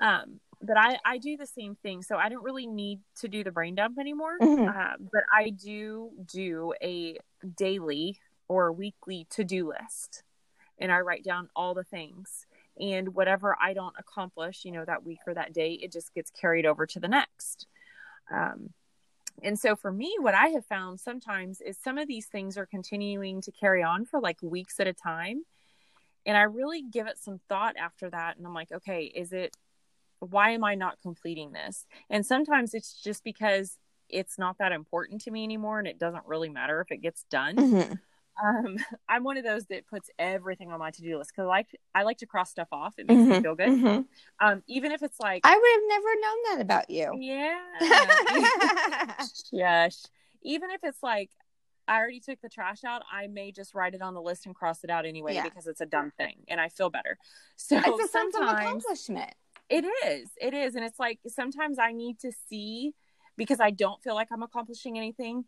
Um, 0.00 0.40
but 0.60 0.76
I 0.76 0.98
I 1.04 1.18
do 1.18 1.36
the 1.36 1.46
same 1.46 1.74
thing, 1.76 2.02
so 2.02 2.16
I 2.16 2.28
don't 2.28 2.44
really 2.44 2.66
need 2.66 3.00
to 3.16 3.28
do 3.28 3.44
the 3.44 3.50
brain 3.50 3.74
dump 3.74 3.98
anymore. 3.98 4.38
Mm-hmm. 4.40 4.68
Uh, 4.68 4.96
but 5.12 5.22
I 5.32 5.50
do 5.50 6.10
do 6.30 6.72
a 6.82 7.18
daily 7.56 8.18
or 8.48 8.72
weekly 8.72 9.26
to 9.30 9.44
do 9.44 9.68
list, 9.68 10.22
and 10.78 10.92
I 10.92 11.00
write 11.00 11.24
down 11.24 11.48
all 11.56 11.74
the 11.74 11.84
things 11.84 12.46
and 12.82 13.14
whatever 13.14 13.56
i 13.62 13.72
don't 13.72 13.94
accomplish 13.98 14.64
you 14.64 14.72
know 14.72 14.84
that 14.84 15.04
week 15.04 15.20
or 15.26 15.32
that 15.32 15.54
day 15.54 15.72
it 15.80 15.92
just 15.92 16.12
gets 16.14 16.30
carried 16.30 16.66
over 16.66 16.86
to 16.86 17.00
the 17.00 17.08
next. 17.08 17.66
Um, 18.30 18.70
and 19.42 19.58
so 19.58 19.76
for 19.76 19.90
me 19.90 20.14
what 20.20 20.34
i 20.34 20.48
have 20.48 20.66
found 20.66 21.00
sometimes 21.00 21.60
is 21.60 21.78
some 21.82 21.96
of 21.96 22.08
these 22.08 22.26
things 22.26 22.58
are 22.58 22.66
continuing 22.66 23.40
to 23.40 23.52
carry 23.52 23.82
on 23.82 24.04
for 24.04 24.20
like 24.20 24.42
weeks 24.42 24.78
at 24.80 24.86
a 24.86 24.92
time. 24.92 25.44
And 26.26 26.36
i 26.36 26.42
really 26.42 26.82
give 26.82 27.06
it 27.06 27.18
some 27.18 27.40
thought 27.48 27.76
after 27.78 28.10
that 28.10 28.36
and 28.36 28.46
i'm 28.46 28.54
like 28.54 28.72
okay 28.72 29.04
is 29.04 29.32
it 29.32 29.56
why 30.18 30.50
am 30.50 30.64
i 30.64 30.74
not 30.74 31.00
completing 31.02 31.52
this? 31.52 31.86
And 32.10 32.24
sometimes 32.24 32.74
it's 32.74 33.02
just 33.02 33.24
because 33.24 33.78
it's 34.08 34.38
not 34.38 34.58
that 34.58 34.72
important 34.72 35.22
to 35.22 35.30
me 35.30 35.42
anymore 35.42 35.78
and 35.78 35.88
it 35.88 35.98
doesn't 35.98 36.26
really 36.26 36.48
matter 36.48 36.80
if 36.80 36.92
it 36.92 37.02
gets 37.02 37.24
done. 37.30 37.56
Mm-hmm 37.56 37.92
um, 38.42 38.76
I'm 39.08 39.24
one 39.24 39.36
of 39.36 39.44
those 39.44 39.66
that 39.66 39.86
puts 39.86 40.10
everything 40.18 40.70
on 40.70 40.78
my 40.78 40.90
to 40.90 41.02
do 41.02 41.18
list 41.18 41.32
because 41.34 41.46
I 41.46 41.48
like 41.48 41.66
I 41.94 42.02
like 42.02 42.18
to 42.18 42.26
cross 42.26 42.50
stuff 42.50 42.68
off. 42.72 42.94
It 42.98 43.08
makes 43.08 43.20
mm-hmm, 43.20 43.30
me 43.30 43.40
feel 43.40 43.54
good. 43.54 43.68
Mm-hmm. 43.68 44.46
Um, 44.46 44.62
even 44.66 44.92
if 44.92 45.02
it's 45.02 45.18
like 45.20 45.42
I 45.44 45.56
would 45.56 45.70
have 45.74 45.82
never 45.88 46.08
known 46.20 46.36
that 46.50 46.60
about 46.60 46.90
you. 46.90 47.12
Yeah. 47.18 47.58
yes. 49.52 50.06
Even 50.42 50.70
if 50.70 50.80
it's 50.82 51.02
like 51.02 51.30
I 51.88 51.98
already 51.98 52.20
took 52.20 52.40
the 52.40 52.48
trash 52.48 52.84
out, 52.84 53.02
I 53.12 53.26
may 53.26 53.52
just 53.52 53.74
write 53.74 53.94
it 53.94 54.02
on 54.02 54.14
the 54.14 54.22
list 54.22 54.46
and 54.46 54.54
cross 54.54 54.84
it 54.84 54.90
out 54.90 55.04
anyway 55.04 55.34
yeah. 55.34 55.42
because 55.42 55.66
it's 55.66 55.80
a 55.80 55.86
dumb 55.86 56.12
thing 56.16 56.44
and 56.48 56.60
I 56.60 56.68
feel 56.68 56.90
better. 56.90 57.18
So 57.56 57.76
it's 57.76 58.04
a 58.04 58.08
sense 58.08 58.36
of 58.36 58.42
accomplishment. 58.42 59.32
It 59.68 59.84
is. 60.06 60.30
It 60.40 60.54
is. 60.54 60.74
And 60.74 60.84
it's 60.84 60.98
like 60.98 61.18
sometimes 61.28 61.78
I 61.78 61.92
need 61.92 62.18
to 62.20 62.32
see 62.48 62.92
because 63.36 63.60
I 63.60 63.70
don't 63.70 64.02
feel 64.02 64.14
like 64.14 64.28
I'm 64.30 64.42
accomplishing 64.42 64.98
anything 64.98 65.44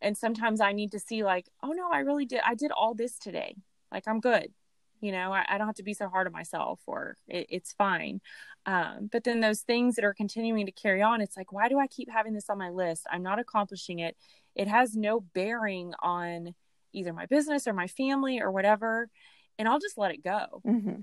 and 0.00 0.16
sometimes 0.16 0.60
i 0.60 0.72
need 0.72 0.92
to 0.92 0.98
see 0.98 1.24
like 1.24 1.48
oh 1.62 1.72
no 1.72 1.90
i 1.92 2.00
really 2.00 2.26
did 2.26 2.40
i 2.44 2.54
did 2.54 2.70
all 2.70 2.94
this 2.94 3.18
today 3.18 3.54
like 3.92 4.04
i'm 4.06 4.20
good 4.20 4.52
you 5.00 5.12
know 5.12 5.32
i, 5.32 5.44
I 5.48 5.58
don't 5.58 5.66
have 5.66 5.76
to 5.76 5.82
be 5.82 5.94
so 5.94 6.08
hard 6.08 6.26
on 6.26 6.32
myself 6.32 6.80
or 6.86 7.16
it, 7.28 7.46
it's 7.48 7.72
fine 7.72 8.20
um, 8.68 9.08
but 9.12 9.22
then 9.22 9.38
those 9.38 9.60
things 9.60 9.94
that 9.94 10.04
are 10.04 10.14
continuing 10.14 10.66
to 10.66 10.72
carry 10.72 11.02
on 11.02 11.20
it's 11.20 11.36
like 11.36 11.52
why 11.52 11.68
do 11.68 11.78
i 11.78 11.86
keep 11.86 12.10
having 12.10 12.34
this 12.34 12.50
on 12.50 12.58
my 12.58 12.70
list 12.70 13.06
i'm 13.10 13.22
not 13.22 13.38
accomplishing 13.38 13.98
it 14.00 14.16
it 14.54 14.68
has 14.68 14.96
no 14.96 15.20
bearing 15.20 15.92
on 16.02 16.54
either 16.92 17.12
my 17.12 17.26
business 17.26 17.66
or 17.66 17.72
my 17.72 17.86
family 17.86 18.40
or 18.40 18.50
whatever 18.50 19.08
and 19.58 19.68
i'll 19.68 19.80
just 19.80 19.98
let 19.98 20.12
it 20.12 20.22
go 20.22 20.62
mm-hmm. 20.66 21.00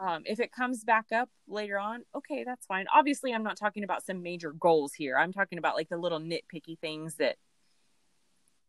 Um, 0.00 0.22
if 0.24 0.40
it 0.40 0.50
comes 0.50 0.82
back 0.82 1.12
up 1.12 1.28
later 1.46 1.78
on, 1.78 2.04
okay, 2.14 2.42
that's 2.42 2.64
fine. 2.64 2.86
Obviously, 2.94 3.34
I'm 3.34 3.42
not 3.42 3.58
talking 3.58 3.84
about 3.84 4.04
some 4.04 4.22
major 4.22 4.52
goals 4.52 4.94
here. 4.94 5.18
I'm 5.18 5.32
talking 5.32 5.58
about 5.58 5.76
like 5.76 5.90
the 5.90 5.98
little 5.98 6.18
nitpicky 6.18 6.78
things 6.78 7.16
that 7.16 7.36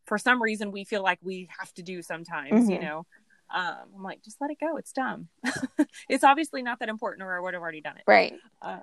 for 0.06 0.18
some 0.18 0.42
reason 0.42 0.72
we 0.72 0.84
feel 0.84 1.02
like 1.02 1.18
we 1.22 1.48
have 1.58 1.72
to 1.74 1.82
do 1.82 2.02
sometimes, 2.02 2.62
mm-hmm. 2.64 2.70
you 2.70 2.80
know. 2.80 3.06
Um, 3.54 3.76
I'm 3.96 4.02
like, 4.02 4.22
just 4.22 4.40
let 4.40 4.50
it 4.50 4.58
go. 4.58 4.76
It's 4.76 4.92
dumb. 4.92 5.28
it's 6.08 6.24
obviously 6.24 6.62
not 6.62 6.78
that 6.80 6.88
important, 6.88 7.22
or 7.22 7.36
I 7.36 7.40
would 7.40 7.54
have 7.54 7.62
already 7.62 7.82
done 7.82 7.96
it. 7.98 8.04
Right. 8.06 8.34
Um, 8.62 8.80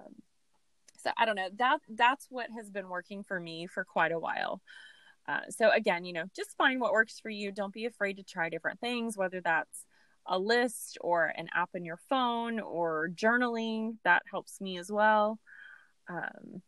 so 1.04 1.12
I 1.18 1.26
don't 1.26 1.36
know. 1.36 1.50
That 1.58 1.80
that's 1.90 2.28
what 2.30 2.48
has 2.56 2.70
been 2.70 2.90
working 2.90 3.24
for 3.24 3.40
me 3.40 3.68
for 3.68 3.84
quite 3.84 4.12
a 4.12 4.20
while. 4.20 4.62
Uh, 5.28 5.42
so 5.50 5.70
again, 5.72 6.06
you 6.06 6.14
know, 6.14 6.26
just 6.36 6.56
find 6.58 6.80
what 6.80 6.92
works 6.92 7.20
for 7.20 7.30
you. 7.30 7.52
Don't 7.52 7.74
be 7.74 7.86
afraid 7.86 8.18
to 8.18 8.24
try 8.24 8.50
different 8.50 8.80
things, 8.80 9.18
whether 9.18 9.42
that's 9.42 9.86
a 10.26 10.38
list 10.38 10.98
or 11.02 11.34
an 11.36 11.50
app 11.54 11.70
in 11.74 11.86
your 11.86 12.00
phone 12.10 12.60
or 12.60 13.10
journaling. 13.14 13.98
That 14.04 14.24
helps 14.30 14.60
me 14.62 14.78
as 14.78 14.92
well. 14.92 15.40
Um, 16.10 16.62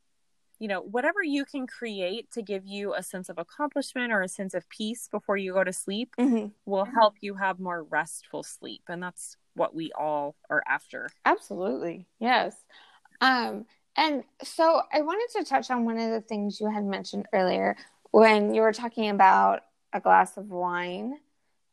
you 0.61 0.67
know, 0.67 0.79
whatever 0.79 1.23
you 1.23 1.43
can 1.43 1.65
create 1.65 2.31
to 2.33 2.43
give 2.43 2.67
you 2.67 2.93
a 2.93 3.01
sense 3.01 3.29
of 3.29 3.39
accomplishment 3.39 4.13
or 4.13 4.21
a 4.21 4.27
sense 4.27 4.53
of 4.53 4.69
peace 4.69 5.09
before 5.11 5.35
you 5.35 5.53
go 5.53 5.63
to 5.63 5.73
sleep 5.73 6.13
mm-hmm. 6.19 6.49
will 6.67 6.85
help 6.85 7.15
you 7.19 7.33
have 7.33 7.59
more 7.59 7.81
restful 7.81 8.43
sleep. 8.43 8.83
And 8.87 9.01
that's 9.01 9.37
what 9.55 9.73
we 9.73 9.91
all 9.97 10.35
are 10.51 10.61
after. 10.67 11.09
Absolutely. 11.25 12.05
Yes. 12.19 12.55
Um, 13.21 13.65
and 13.95 14.23
so 14.43 14.83
I 14.93 15.01
wanted 15.01 15.39
to 15.39 15.49
touch 15.49 15.71
on 15.71 15.83
one 15.83 15.97
of 15.97 16.11
the 16.11 16.21
things 16.21 16.61
you 16.61 16.69
had 16.69 16.85
mentioned 16.85 17.25
earlier 17.33 17.75
when 18.11 18.53
you 18.53 18.61
were 18.61 18.71
talking 18.71 19.09
about 19.09 19.63
a 19.93 19.99
glass 19.99 20.37
of 20.37 20.51
wine 20.51 21.15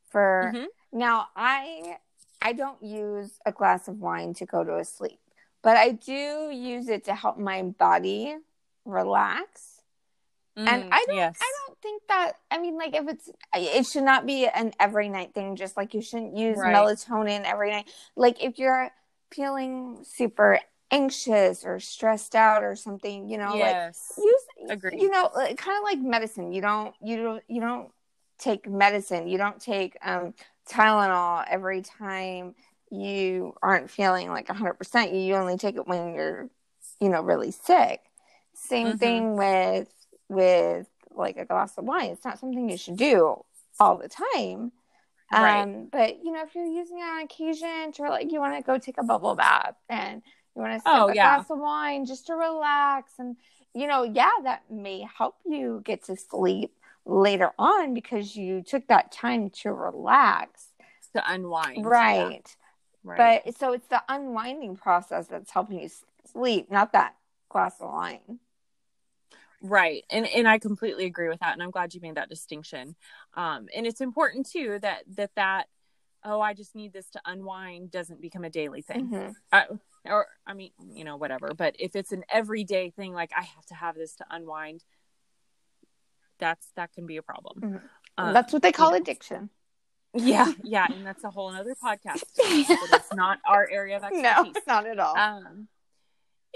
for 0.09 0.51
mm-hmm. 0.55 0.98
now 0.98 1.27
I 1.37 1.98
I 2.40 2.55
don't 2.55 2.83
use 2.83 3.38
a 3.44 3.53
glass 3.53 3.87
of 3.87 4.01
wine 4.01 4.33
to 4.35 4.46
go 4.46 4.64
to 4.64 4.83
sleep, 4.85 5.20
but 5.62 5.77
I 5.77 5.90
do 5.90 6.51
use 6.51 6.88
it 6.88 7.05
to 7.05 7.14
help 7.14 7.37
my 7.37 7.62
body 7.62 8.38
relax. 8.88 9.83
Mm, 10.59 10.66
and 10.66 10.85
I 10.92 11.05
don't 11.07 11.16
yes. 11.16 11.38
I 11.40 11.53
don't 11.66 11.79
think 11.81 12.03
that 12.09 12.33
I 12.51 12.59
mean 12.59 12.77
like 12.77 12.97
if 12.97 13.09
it's 13.09 13.30
it 13.55 13.86
should 13.86 14.03
not 14.03 14.26
be 14.26 14.47
an 14.47 14.72
every 14.80 15.09
night 15.09 15.34
thing 15.34 15.55
just 15.55 15.76
like 15.76 15.95
you 15.95 16.03
shouldn't 16.03 16.36
use 16.36 16.59
right. 16.59 16.74
melatonin 16.74 17.45
every 17.45 17.70
night. 17.70 17.89
Like 18.16 18.43
if 18.43 18.59
you're 18.59 18.91
feeling 19.30 19.99
super 20.03 20.59
anxious 20.91 21.64
or 21.64 21.78
stressed 21.78 22.34
out 22.34 22.64
or 22.64 22.74
something, 22.74 23.28
you 23.28 23.39
know, 23.39 23.55
yes. 23.55 24.12
like 24.16 24.24
use 24.24 24.70
Agreed. 24.70 25.01
you 25.01 25.11
know, 25.11 25.30
kind 25.34 25.78
of 25.78 25.84
like 25.84 25.99
medicine. 26.01 26.53
You 26.53 26.61
don't 26.61 26.95
you 27.01 27.22
don't 27.22 27.43
you 27.47 27.61
don't 27.61 27.91
take 28.39 28.68
medicine. 28.68 29.28
You 29.28 29.39
don't 29.39 29.61
take 29.61 29.97
um 30.03 30.34
Tylenol 30.68 31.45
every 31.49 31.82
time 31.82 32.55
you 32.91 33.55
aren't 33.62 33.91
feeling 33.91 34.28
like 34.30 34.49
100%. 34.49 35.26
You 35.26 35.34
only 35.34 35.57
take 35.57 35.76
it 35.76 35.86
when 35.86 36.14
you're 36.14 36.49
you 37.01 37.09
know 37.09 37.22
really 37.22 37.51
sick. 37.51 38.01
Same 38.59 38.88
mm-hmm. 38.88 38.96
thing 38.96 39.36
with 39.36 39.88
with 40.28 40.86
like 41.14 41.36
a 41.36 41.44
glass 41.44 41.76
of 41.78 41.84
wine. 41.84 42.11
It's 42.11 42.24
not 42.24 42.38
something 42.38 42.68
you 42.68 42.76
should 42.76 42.96
do 42.96 43.44
all 43.80 43.96
the 43.96 44.09
time. 44.09 44.72
Um, 45.30 45.42
right. 45.42 45.90
But 45.90 46.24
you 46.24 46.32
know, 46.32 46.42
if 46.42 46.54
you're 46.54 46.64
using 46.64 46.98
it 46.98 47.02
on 47.02 47.22
occasion 47.22 47.92
to 47.92 48.02
like, 48.02 48.32
you 48.32 48.40
want 48.40 48.56
to 48.56 48.62
go 48.62 48.78
take 48.78 48.98
a 48.98 49.04
bubble 49.04 49.34
bath 49.34 49.74
and 49.88 50.22
you 50.56 50.62
want 50.62 50.74
to 50.74 50.80
sip 50.80 50.86
oh, 50.86 51.09
a 51.09 51.14
yeah. 51.14 51.36
glass 51.36 51.50
of 51.50 51.59
wine 51.59 52.06
just 52.06 52.26
to 52.28 52.34
relax, 52.34 53.12
and 53.18 53.36
you 53.74 53.86
know, 53.86 54.04
yeah, 54.04 54.30
that 54.44 54.62
may 54.70 55.06
help 55.16 55.36
you 55.44 55.82
get 55.84 56.04
to 56.04 56.16
sleep 56.16 56.72
later 57.04 57.52
on 57.59 57.94
because 57.94 58.36
you 58.36 58.62
took 58.62 58.86
that 58.88 59.12
time 59.12 59.50
to 59.50 59.72
relax 59.72 60.68
to 61.14 61.22
unwind, 61.30 61.84
right? 61.84 62.42
Yeah. 62.44 62.54
Right. 63.04 63.42
But 63.44 63.56
so 63.56 63.72
it's 63.72 63.86
the 63.86 64.02
unwinding 64.09 64.76
process 64.76 65.28
that's 65.28 65.50
helping 65.50 65.80
you 65.80 65.90
sleep, 66.32 66.70
not 66.70 66.92
that 66.92 67.14
glass 67.48 67.74
of 67.80 67.90
wine. 67.90 68.40
Right. 69.61 70.04
And 70.11 70.26
and 70.26 70.46
I 70.46 70.59
completely 70.59 71.06
agree 71.06 71.28
with 71.28 71.40
that 71.40 71.52
and 71.52 71.62
I'm 71.62 71.70
glad 71.70 71.94
you 71.94 72.00
made 72.00 72.14
that 72.16 72.28
distinction. 72.28 72.94
Um 73.34 73.66
and 73.74 73.86
it's 73.86 74.00
important 74.00 74.48
too 74.48 74.78
that 74.82 75.02
that 75.16 75.30
that 75.36 75.66
oh 76.24 76.40
I 76.40 76.54
just 76.54 76.74
need 76.74 76.92
this 76.92 77.11
to 77.11 77.20
unwind 77.24 77.90
doesn't 77.90 78.20
become 78.20 78.44
a 78.44 78.50
daily 78.50 78.82
thing. 78.82 79.11
Mm-hmm. 79.11 79.30
Uh, 79.52 79.76
or 80.04 80.26
I 80.46 80.54
mean, 80.54 80.70
you 80.92 81.04
know, 81.04 81.16
whatever, 81.16 81.52
but 81.56 81.74
if 81.78 81.96
it's 81.96 82.12
an 82.12 82.24
everyday 82.30 82.90
thing 82.90 83.12
like 83.12 83.32
I 83.36 83.42
have 83.42 83.66
to 83.66 83.74
have 83.74 83.96
this 83.96 84.14
to 84.16 84.24
unwind 84.30 84.84
that's 86.38 86.70
that 86.76 86.92
can 86.92 87.06
be 87.06 87.16
a 87.16 87.22
problem. 87.22 87.61
Mm-hmm. 87.61 87.86
Um, 88.16 88.32
that's 88.32 88.52
what 88.52 88.62
they 88.62 88.72
call 88.72 88.94
addiction. 88.94 89.50
Yeah, 90.14 90.52
yeah, 90.62 90.86
and 90.90 91.06
that's 91.06 91.24
a 91.24 91.30
whole 91.30 91.48
other 91.48 91.74
podcast. 91.82 92.22
it's 92.38 93.14
not 93.14 93.38
our 93.46 93.68
area 93.70 93.96
of 93.96 94.04
expertise. 94.04 94.24
No, 94.24 94.52
not 94.66 94.86
at 94.86 94.98
all. 94.98 95.16
Um, 95.16 95.68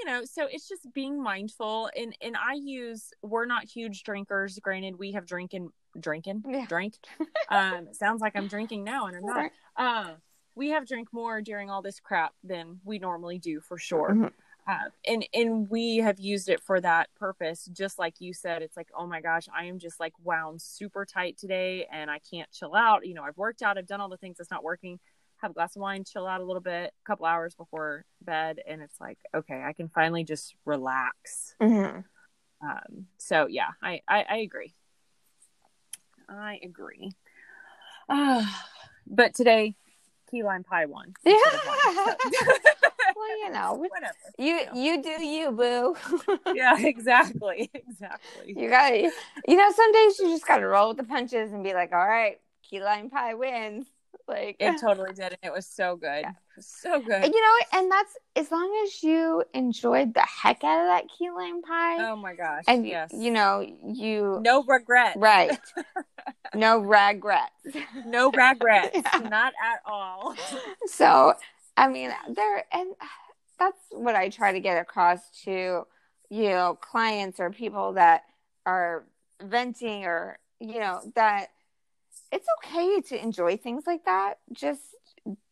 you 0.02 0.10
know, 0.10 0.24
so 0.24 0.46
it's 0.50 0.68
just 0.68 0.92
being 0.92 1.22
mindful, 1.22 1.90
and 1.96 2.16
and 2.20 2.36
I 2.36 2.54
use. 2.54 3.10
We're 3.22 3.46
not 3.46 3.64
huge 3.64 4.02
drinkers. 4.02 4.58
Granted, 4.58 4.98
we 4.98 5.12
have 5.12 5.26
drinking, 5.26 5.70
drinking, 5.98 6.44
yeah. 6.48 6.66
drink. 6.66 6.94
Um, 7.48 7.88
sounds 7.92 8.22
like 8.22 8.34
I'm 8.34 8.48
drinking 8.48 8.82
now, 8.84 9.06
and 9.06 9.16
I'm 9.16 9.26
not. 9.26 9.50
Uh, 9.76 10.14
we 10.54 10.70
have 10.70 10.86
drank 10.86 11.08
more 11.12 11.42
during 11.42 11.68
all 11.68 11.82
this 11.82 12.00
crap 12.00 12.32
than 12.42 12.80
we 12.82 12.98
normally 12.98 13.38
do, 13.38 13.60
for 13.60 13.76
sure. 13.76 14.10
Mm-hmm. 14.10 14.28
Uh, 14.66 14.88
and 15.06 15.26
and 15.34 15.68
we 15.68 15.98
have 15.98 16.18
used 16.18 16.48
it 16.48 16.62
for 16.62 16.80
that 16.80 17.08
purpose 17.16 17.68
just 17.72 17.98
like 17.98 18.20
you 18.20 18.32
said 18.32 18.62
it's 18.62 18.76
like 18.76 18.86
oh 18.96 19.08
my 19.08 19.20
gosh 19.20 19.48
i 19.52 19.64
am 19.64 19.76
just 19.76 19.98
like 19.98 20.12
wound 20.22 20.62
super 20.62 21.04
tight 21.04 21.36
today 21.36 21.84
and 21.92 22.08
i 22.08 22.20
can't 22.30 22.48
chill 22.52 22.72
out 22.72 23.04
you 23.04 23.12
know 23.12 23.24
i've 23.24 23.36
worked 23.36 23.60
out 23.60 23.76
i've 23.76 23.88
done 23.88 24.00
all 24.00 24.08
the 24.08 24.16
things 24.16 24.36
that's 24.38 24.52
not 24.52 24.62
working 24.62 25.00
have 25.42 25.50
a 25.50 25.54
glass 25.54 25.76
of 25.76 25.82
wine 25.82 26.04
chill 26.04 26.26
out 26.26 26.40
a 26.40 26.44
little 26.44 26.62
bit 26.62 26.92
a 27.04 27.06
couple 27.06 27.26
hours 27.26 27.54
before 27.54 28.04
bed 28.22 28.60
and 28.66 28.80
it's 28.80 29.00
like 29.00 29.18
okay 29.34 29.62
i 29.64 29.72
can 29.72 29.88
finally 29.88 30.24
just 30.24 30.54
relax 30.64 31.54
mm-hmm. 31.60 32.00
um, 32.66 33.06
so 33.18 33.46
yeah 33.46 33.68
I, 33.82 34.00
I 34.08 34.24
i 34.30 34.36
agree 34.38 34.74
i 36.28 36.58
agree 36.62 37.12
uh, 38.08 38.46
but 39.06 39.34
today 39.34 39.74
key 40.30 40.42
lime 40.42 40.64
pie 40.64 40.86
won 40.86 41.12
yeah 41.24 41.34
well, 43.16 43.38
you 43.38 43.50
know, 43.50 43.74
whatever. 43.90 44.14
You 44.38 44.60
you 44.74 45.02
do 45.02 45.24
you, 45.24 45.50
boo. 45.52 45.96
yeah, 46.54 46.78
exactly, 46.78 47.70
exactly. 47.72 48.54
You 48.54 48.68
got 48.68 48.98
you 48.98 49.56
know, 49.56 49.70
some 49.72 49.92
days 49.92 50.18
you 50.18 50.30
just 50.30 50.46
got 50.46 50.58
to 50.58 50.66
roll 50.66 50.88
with 50.88 50.98
the 50.98 51.04
punches 51.04 51.52
and 51.52 51.62
be 51.62 51.74
like, 51.74 51.92
all 51.92 52.06
right, 52.06 52.40
key 52.62 52.82
lime 52.82 53.10
pie 53.10 53.34
wins. 53.34 53.86
Like 54.32 54.56
it 54.58 54.76
totally 54.80 55.12
did, 55.12 55.24
and 55.24 55.38
it 55.42 55.52
was 55.52 55.66
so 55.66 55.96
good. 55.96 56.22
Yeah. 56.22 56.32
Was 56.56 56.66
so 56.66 57.00
good. 57.00 57.24
You 57.24 57.40
know, 57.40 57.78
and 57.78 57.90
that's 57.90 58.16
as 58.36 58.50
long 58.50 58.84
as 58.84 59.02
you 59.02 59.44
enjoyed 59.54 60.14
the 60.14 60.22
heck 60.22 60.64
out 60.64 60.80
of 60.80 60.86
that 60.88 61.04
key 61.16 61.30
lime 61.30 61.62
pie. 61.62 62.08
Oh 62.08 62.16
my 62.16 62.34
gosh! 62.34 62.64
And 62.66 62.86
yes, 62.86 63.10
you 63.12 63.30
know, 63.30 63.60
you 63.60 64.40
no 64.42 64.62
regret, 64.64 65.14
right? 65.16 65.58
no 66.54 66.78
regrets. 66.78 67.52
No 68.06 68.30
regrets. 68.30 68.90
yeah. 69.04 69.18
Not 69.28 69.52
at 69.62 69.80
all. 69.86 70.34
So 70.86 71.34
I 71.76 71.88
mean, 71.88 72.10
there, 72.28 72.64
and 72.72 72.94
that's 73.58 73.78
what 73.90 74.14
I 74.14 74.28
try 74.28 74.52
to 74.52 74.60
get 74.60 74.78
across 74.78 75.20
to, 75.44 75.86
you 76.30 76.48
know, 76.48 76.78
clients 76.80 77.40
or 77.40 77.50
people 77.50 77.94
that 77.94 78.24
are 78.66 79.04
venting 79.42 80.04
or, 80.04 80.38
you 80.60 80.80
know, 80.80 81.00
that 81.14 81.48
it's 82.30 82.46
okay 82.58 83.00
to 83.00 83.22
enjoy 83.22 83.56
things 83.56 83.84
like 83.86 84.04
that. 84.04 84.38
Just 84.52 84.82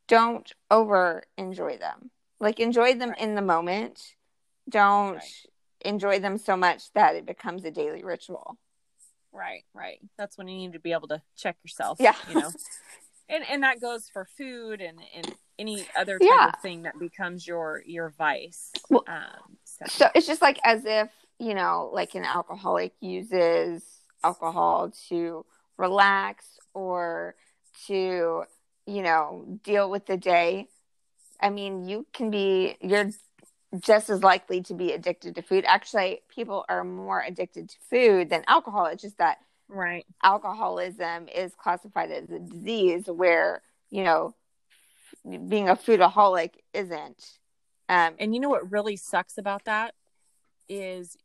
don't 0.08 0.50
over 0.70 1.22
enjoy 1.36 1.78
them. 1.78 2.10
Like, 2.40 2.58
enjoy 2.58 2.94
them 2.94 3.14
in 3.18 3.34
the 3.34 3.42
moment. 3.42 4.14
Don't 4.68 5.16
right. 5.16 5.46
enjoy 5.84 6.18
them 6.20 6.38
so 6.38 6.56
much 6.56 6.92
that 6.94 7.14
it 7.14 7.26
becomes 7.26 7.64
a 7.64 7.70
daily 7.70 8.02
ritual. 8.02 8.58
Right, 9.32 9.64
right. 9.74 10.00
That's 10.18 10.36
when 10.36 10.48
you 10.48 10.56
need 10.56 10.72
to 10.72 10.80
be 10.80 10.92
able 10.92 11.08
to 11.08 11.22
check 11.36 11.56
yourself. 11.62 11.98
Yeah. 12.00 12.16
You 12.28 12.40
know, 12.40 12.50
and 13.28 13.44
and 13.48 13.62
that 13.62 13.80
goes 13.80 14.08
for 14.12 14.24
food 14.24 14.80
and 14.80 14.98
and 15.14 15.34
any 15.58 15.86
other 15.96 16.18
type 16.18 16.28
yeah. 16.28 16.48
of 16.48 16.60
thing 16.60 16.82
that 16.82 16.98
becomes 16.98 17.46
your 17.46 17.82
your 17.86 18.10
vice. 18.10 18.72
Well, 18.88 19.04
um, 19.06 19.56
so. 19.64 19.84
so 19.88 20.06
it's 20.14 20.26
just 20.26 20.42
like 20.42 20.58
as 20.64 20.84
if 20.84 21.10
you 21.38 21.54
know, 21.54 21.90
like 21.92 22.14
an 22.14 22.24
alcoholic 22.24 22.92
uses 23.00 23.82
alcohol 24.22 24.92
to 25.08 25.44
relax 25.80 26.46
or 26.74 27.34
to 27.86 28.44
you 28.86 29.02
know 29.02 29.44
deal 29.64 29.90
with 29.90 30.06
the 30.06 30.16
day. 30.16 30.68
I 31.40 31.50
mean, 31.50 31.88
you 31.88 32.06
can 32.12 32.30
be 32.30 32.76
you're 32.80 33.10
just 33.78 34.10
as 34.10 34.22
likely 34.22 34.62
to 34.62 34.74
be 34.74 34.92
addicted 34.92 35.34
to 35.36 35.42
food. 35.42 35.64
Actually, 35.66 36.22
people 36.28 36.64
are 36.68 36.84
more 36.84 37.22
addicted 37.22 37.70
to 37.70 37.76
food 37.88 38.30
than 38.30 38.44
alcohol. 38.46 38.86
It's 38.86 39.02
just 39.02 39.18
that 39.18 39.38
right 39.68 40.04
alcoholism 40.22 41.28
is 41.28 41.52
classified 41.54 42.10
as 42.10 42.28
a 42.30 42.40
disease 42.40 43.04
where 43.06 43.62
you 43.90 44.02
know 44.02 44.34
being 45.48 45.68
a 45.68 45.76
foodaholic 45.76 46.54
isn't. 46.74 47.38
Um, 47.88 48.14
and 48.18 48.34
you 48.34 48.40
know 48.40 48.48
what 48.48 48.70
really 48.70 48.96
sucks 48.96 49.38
about 49.38 49.64
that 49.64 49.94
is 50.68 51.16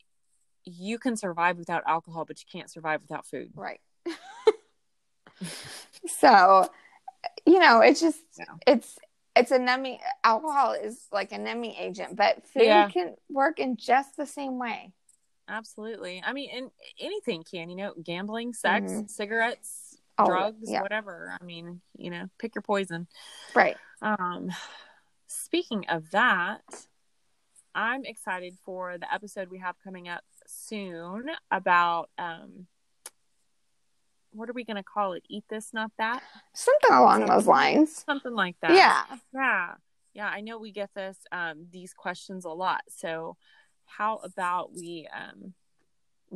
you 0.66 0.98
can 0.98 1.16
survive 1.16 1.58
without 1.58 1.84
alcohol, 1.88 2.26
but 2.26 2.40
you 2.40 2.46
can't 2.52 2.72
survive 2.72 3.02
without 3.02 3.26
food. 3.26 3.52
Right. 3.56 3.80
so, 6.08 6.70
you 7.46 7.60
know, 7.60 7.82
it's 7.82 8.00
just 8.02 8.22
yeah. 8.38 8.46
it's 8.68 8.98
it's 9.36 9.52
a 9.52 9.60
numbing. 9.60 10.00
Alcohol 10.24 10.74
is 10.74 11.08
like 11.12 11.32
a 11.32 11.38
numbing 11.38 11.76
agent, 11.78 12.16
but 12.16 12.46
food 12.48 12.64
yeah. 12.64 12.90
can 12.90 13.16
work 13.30 13.60
in 13.60 13.78
just 13.78 14.16
the 14.18 14.26
same 14.26 14.60
way. 14.60 14.94
Absolutely. 15.48 16.24
I 16.26 16.34
mean, 16.34 16.50
and 16.54 16.72
anything 17.00 17.44
can. 17.44 17.70
You 17.70 17.76
know, 17.76 17.94
gambling, 18.02 18.54
sex, 18.54 18.92
mm-hmm. 18.92 19.08
cigarettes, 19.08 19.98
oh, 20.18 20.26
drugs, 20.26 20.70
yeah. 20.70 20.82
whatever. 20.82 21.38
I 21.40 21.44
mean, 21.44 21.82
you 21.98 22.10
know, 22.10 22.28
pick 22.40 22.56
your 22.56 22.62
poison. 22.62 23.08
Right. 23.54 23.78
Um, 24.02 24.52
speaking 25.28 25.86
of 25.90 26.10
that, 26.12 26.62
I'm 27.74 28.06
excited 28.06 28.58
for 28.64 28.98
the 28.98 29.14
episode 29.14 29.50
we 29.50 29.60
have 29.60 29.76
coming 29.84 30.08
up 30.08 30.24
soon 30.48 31.26
about 31.52 32.10
um 32.18 32.68
what 34.36 34.50
are 34.50 34.54
we 34.54 34.64
going 34.64 34.76
to 34.78 34.84
call 34.84 35.14
it? 35.14 35.24
Eat 35.30 35.46
this, 35.50 35.74
not 35.74 35.92
that? 35.98 36.22
Something 36.54 36.92
along 36.92 37.22
something, 37.22 37.36
those 37.36 37.48
lines. 37.48 38.04
Something 38.06 38.34
like 38.34 38.56
that. 38.62 38.72
Yeah. 38.72 39.18
Yeah. 39.34 39.74
Yeah, 40.14 40.28
I 40.28 40.40
know 40.40 40.58
we 40.58 40.72
get 40.72 40.92
this 40.96 41.18
um 41.32 41.68
these 41.72 41.94
questions 41.94 42.46
a 42.46 42.50
lot. 42.50 42.82
So 42.88 43.36
how 43.86 44.18
about 44.24 44.74
we 44.74 45.08
um 45.14 45.54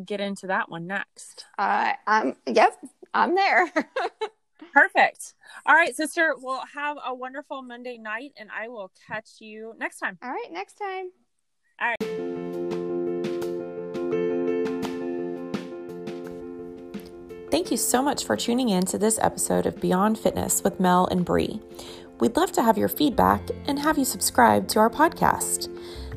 get 0.06 0.20
into 0.20 0.48
that 0.48 0.70
one 0.70 0.86
next? 0.86 1.46
Uh 1.58 1.94
um 2.06 2.36
yep, 2.46 2.78
I'm 3.14 3.36
there. 3.36 3.72
Perfect. 4.74 5.34
All 5.66 5.76
right, 5.76 5.96
sister. 5.96 6.36
Well, 6.40 6.64
have 6.76 6.98
a 7.04 7.16
wonderful 7.16 7.62
Monday 7.62 7.98
night, 7.98 8.34
and 8.38 8.50
I 8.52 8.68
will 8.68 8.92
catch 9.08 9.40
you 9.40 9.74
next 9.80 10.00
time. 10.00 10.18
All 10.22 10.30
right, 10.30 10.52
next 10.52 10.74
time. 10.74 11.10
All 11.82 11.96
right. 12.02 12.49
Thank 17.60 17.72
you 17.72 17.78
so 17.78 18.02
much 18.02 18.24
for 18.24 18.38
tuning 18.38 18.70
in 18.70 18.86
to 18.86 18.98
this 18.98 19.20
episode 19.22 19.66
of 19.66 19.82
Beyond 19.82 20.18
Fitness 20.18 20.64
with 20.64 20.80
Mel 20.80 21.08
and 21.08 21.26
Bree. 21.26 21.60
We'd 22.22 22.38
love 22.38 22.54
to 22.54 22.64
have 22.64 22.78
your 22.78 22.88
feedback 22.88 23.50
and 23.68 23.78
have 23.78 23.98
you 23.98 24.06
subscribe 24.06 24.70
to 24.70 24.80
our 24.80 24.90
podcast. 24.90 25.68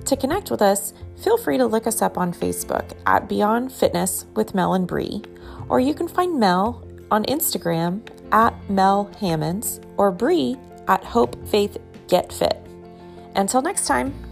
To 0.05 0.16
connect 0.16 0.53
with 0.53 0.62
us, 0.62 0.95
feel 1.20 1.36
free 1.36 1.59
to 1.59 1.66
look 1.66 1.88
us 1.88 2.01
up 2.01 2.16
on 2.16 2.32
Facebook 2.32 2.93
at 3.07 3.28
Beyond 3.28 3.72
Fitness 3.72 4.24
with 4.36 4.55
Mel 4.55 4.74
and 4.74 4.86
Bree, 4.86 5.20
or 5.68 5.80
you 5.80 5.95
can 5.95 6.07
find 6.07 6.38
Mel 6.38 6.86
on 7.11 7.24
Instagram 7.24 8.07
at 8.30 8.55
Mel 8.70 9.11
Hammonds 9.18 9.80
or 9.97 10.12
Bree 10.12 10.57
at 10.86 11.03
Hope 11.03 11.49
Faith 11.49 11.76
Get 12.07 12.32
Fit. 12.32 12.57
Until 13.34 13.62
next 13.62 13.88
time. 13.88 14.32